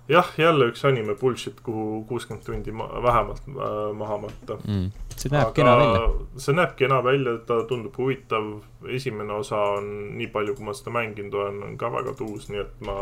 [0.08, 4.58] jah, jälle üks anime bullshit, kuhu kuuskümmend tundi ma vähemalt äh, maha matta.
[4.64, 4.92] Mm.
[5.16, 6.06] see näeb kena välja.
[6.36, 8.52] see näeb kena välja, ta tundub huvitav.
[8.88, 12.62] esimene osa on, nii palju, kui ma seda mänginud olen, on ka väga tuus, nii
[12.62, 12.96] et ma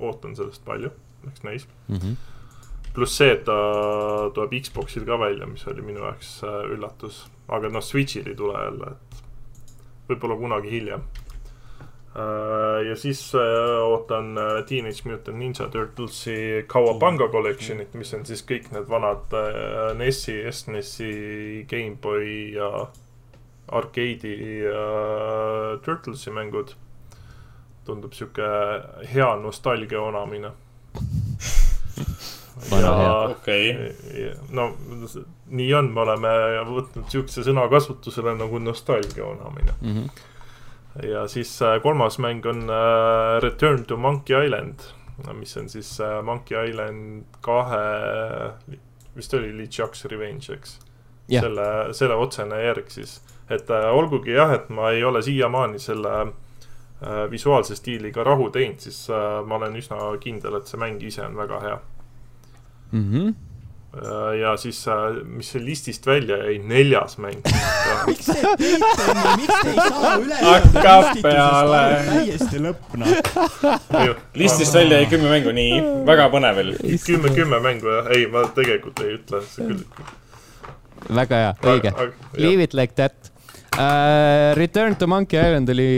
[0.00, 0.90] ootan sellest palju,
[1.28, 1.68] eks näis.
[1.88, 2.14] Mm -hmm.
[2.94, 3.58] pluss see, et ta
[4.34, 7.26] tuleb Xboxil ka välja, mis oli minu jaoks äh, üllatus.
[7.48, 9.22] aga noh, Switch'il ei tule jälle, et
[10.08, 11.02] võib-olla kunagi hiljem.
[12.88, 18.66] Ja siis äh, ootan äh, Teenage Mutant Ninja Turtlesi Kawabanga Collectionit, mis on siis kõik
[18.74, 21.12] need vanad äh, NES-i, SNES-i,
[21.70, 22.88] GameBoy ja
[23.70, 24.34] arkeedi
[24.66, 26.74] äh, Turtlesi mängud.
[27.84, 28.46] tundub sihuke
[29.14, 30.50] hea nostalgia onamine.
[32.70, 33.28] Hea.
[33.30, 33.70] okei,
[34.52, 34.66] no
[35.48, 36.32] nii on, me oleme
[36.68, 39.72] võtnud siukse sõna kasutusele nagu nostalgia onamine.
[39.80, 40.26] Mm -hmm.
[41.02, 44.80] Ja siis äh, kolmas mäng on äh, Return to Monkey Island,
[45.38, 47.80] mis on siis äh, Monkey Island kahe,
[49.16, 50.78] vist oli LeChuck's Revenge, eks
[51.28, 51.44] Jah.
[51.44, 53.20] selle, selle otsene järg siis.
[53.50, 56.32] et olgugi jah, et ma ei ole siiamaani selle
[57.30, 61.60] visuaalse stiiliga rahu teinud, siis ma olen üsna kindel, et see mäng ise on väga
[61.60, 61.78] hea.
[62.92, 63.34] Mm -hmm.
[63.90, 64.84] Äh, ja siis,
[65.26, 67.40] mis see listist välja jäi, neljas mäng.
[68.06, 71.80] miks te teete nii, miks te ei saa üle Hakkab peale.
[72.06, 73.10] täiesti lõpp, noh.
[74.38, 76.72] listist välja jäi kümme mängu, nii, väga põnev veel.
[77.02, 79.82] kümme, kümme mängu jah, ei, ma tegelikult ei ütle, see küll.
[81.18, 81.96] väga hea, õige.
[82.38, 83.32] Leave it like that
[83.74, 84.54] uh,.
[84.54, 85.92] Return to Monkey Island oli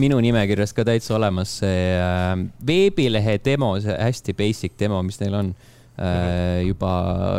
[0.00, 2.32] minu nimekirjas ka täitsa olemas see uh,
[2.64, 5.69] veebilehe demo, see hästi basic demo, mis neil on uh,,
[6.64, 6.92] juba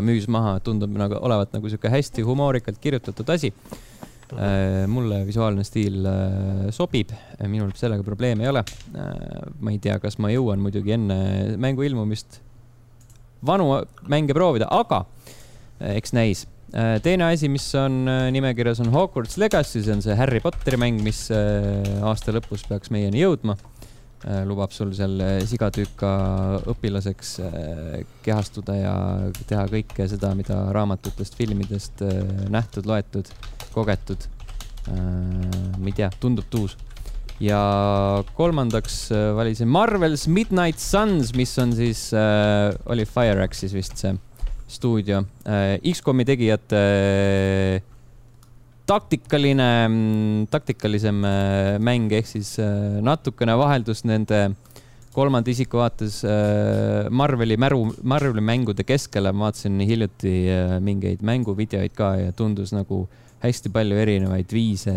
[0.05, 4.85] müüs maha, tundub nagu olevat nagu sihuke hästi humoorikalt kirjutatud asi uh,.
[4.91, 7.09] mulle visuaalne stiil uh, sobib,
[7.41, 8.63] minul sellega probleeme ei ole
[9.59, 11.17] ma ei tea, kas ma jõuan muidugi enne
[11.61, 12.41] mängu ilmumist
[13.45, 15.03] vanu mänge proovida, aga
[15.97, 16.45] eks näis.
[17.03, 21.25] teine asi, mis on nimekirjas, on Hogwarts Legacy, see on see Harry Potteri mäng, mis
[21.33, 23.57] aasta lõpus peaks meieni jõudma.
[24.45, 26.11] Lubab sul seal eh, sigatüüka
[26.69, 28.93] õpilaseks eh, kehastuda ja
[29.49, 32.21] teha kõike seda, mida raamatutest, filmidest eh,
[32.53, 33.31] nähtud, loetud,
[33.73, 34.29] kogetud.
[34.91, 36.73] ma ei tea, tundub tuus
[37.37, 37.59] ja
[38.33, 42.07] kolmandaks valisin Marvel's Midnight Suns, mis on siis
[42.89, 44.15] oli Fireaxis vist see
[44.65, 45.21] stuudio
[45.93, 46.81] X-komi tegijate
[48.89, 49.69] taktikaline,
[50.51, 54.51] taktikalisem äh, mäng ehk siis äh, natukene vaheldus nende
[55.15, 59.33] kolmanda isiku vaates äh, Marveli märu, Marveli mängude keskele.
[59.35, 60.33] Ma vaatasin hiljuti
[60.83, 63.05] mingeid mänguvideoid ka ja tundus nagu
[63.41, 64.93] hästi palju erinevaid viise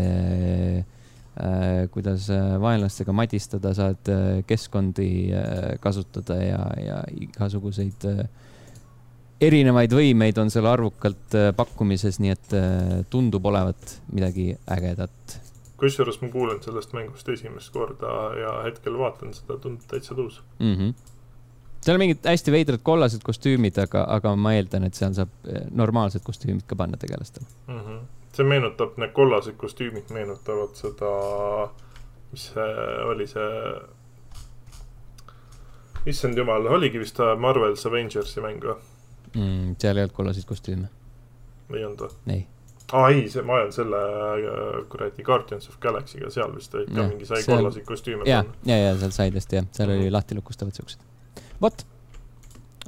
[1.90, 2.28] kuidas
[2.62, 4.10] vaenlastega madistada saad
[4.46, 5.08] keskkondi
[5.82, 8.20] kasutada ja, ja igasuguseid äh,
[9.46, 15.40] erinevaid võimeid on seal arvukalt äh, pakkumises, nii et äh, tundub olevat midagi ägedat
[15.80, 20.74] kusjuures ma kuulen sellest mängust esimest korda ja hetkel vaatan seda, tundub täitsa tuus mm.
[20.74, 20.94] -hmm.
[21.80, 25.66] seal on mingid hästi veidrad kollased kostüümid, aga, aga ma eeldan, et seal saab eh,
[25.70, 27.80] normaalsed kostüümid ka panna tegelastele mm.
[27.80, 27.98] -hmm.
[28.36, 31.12] see meenutab, need kollased kostüümid meenutavad seda,
[32.32, 32.70] mis see
[33.10, 33.50] oli see,
[36.06, 38.78] issand jumal, oligi vist Marvel's Avengersi mäng või
[39.34, 39.76] mm,?
[39.78, 40.90] seal ei olnud kollaseid kostüüme.
[41.74, 42.36] ei olnud või?
[42.38, 42.42] ei
[42.92, 47.08] aa ei, see, ma olen selle äh, kuradi Guardians of Galaxy'ga, seal vist ikka ja,
[47.08, 47.58] mingi sai seal...
[47.58, 50.04] kollaseid kostüüme ja, ja, ja seal sai tõesti jah, seal mm -hmm.
[50.04, 51.06] oli lahtilukustavad siuksed.
[51.62, 51.86] vot,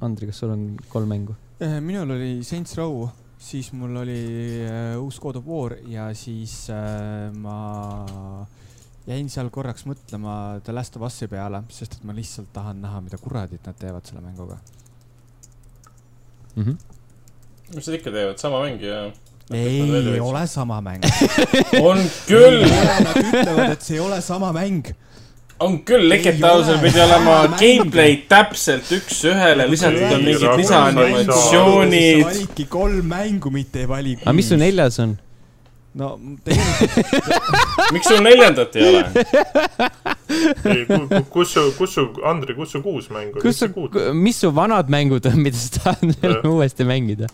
[0.05, 1.37] Andri, kas sul on kolm mängu?
[1.63, 3.09] Äh, minul oli Saints Row,
[3.39, 4.21] siis mul oli
[4.67, 8.47] uh, uus God of War ja siis uh, ma
[9.07, 13.01] jäin seal korraks mõtlema The Last of Us'i peale, sest et ma lihtsalt tahan näha,
[13.01, 14.59] mida kuradit nad teevad selle mänguga
[16.57, 16.65] mm.
[16.65, 16.77] -hmm.
[17.75, 19.11] mis nad ikka teevad, sama mäng ja
[19.55, 21.05] ei, ei ole sama mäng
[21.81, 22.65] on küll.
[23.05, 24.95] Nad ütlevad, et see ei ole sama mäng
[25.59, 32.25] on küll, Licket House'il pidi olema gameplay täpselt üks-ühele, lisatud on mingid lisaanimatsioonid.
[32.25, 34.17] validki kolm mängu, mitte ei vali.
[34.21, 35.17] aga mis su neljas on?
[35.97, 36.13] No
[36.45, 36.97] tegelikult
[37.95, 39.03] miks sul neljandat ei ole?
[40.73, 40.83] ei,
[41.33, 43.41] kus su, kus su, Andri, kus su kuus mängu?
[43.41, 43.71] kus su,
[44.17, 47.31] mis su vanad mängud on, mida sa tahad veel uuesti mängida?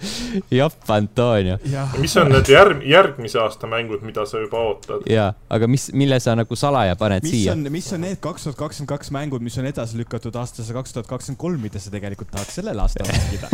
[0.53, 1.59] Jopp Antonio.
[1.99, 5.07] mis on need järg, järgmise aasta mängud, mida sa juba ootad?
[5.11, 7.57] jaa, aga mis, mille sa nagu salaja paned mis siia?
[7.67, 11.11] mis on need kaks tuhat kakskümmend kaks mängud, mis on edasi lükatud aastasse kaks tuhat
[11.11, 13.51] kakskümmend kolm, mida sa tegelikult tahad sellel aastal mängida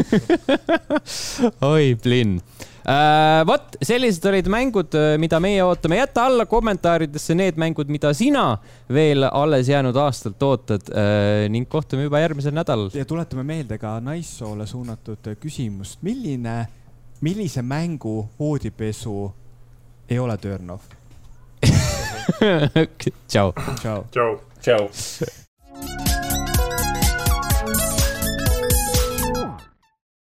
[1.73, 2.69] oi, Blinn uh,.
[3.47, 5.99] Vot, sellised olid mängud, äh, mida meie ootame.
[5.99, 8.59] jäta alla kommentaaridesse need mängud, mida sina
[8.89, 12.91] veel alles jäänud aastalt ootad uh, ning kohtume juba järgmisel nädalal.
[12.95, 16.67] ja tuletame meelde ka naissoole suunatud küsimust, milline,
[17.21, 19.33] millise mängu voodipesu
[20.09, 20.89] ei ole turn off
[23.29, 23.53] tšau.
[23.83, 24.05] tšau.
[24.11, 24.39] tšau.
[24.61, 26.08] tšau.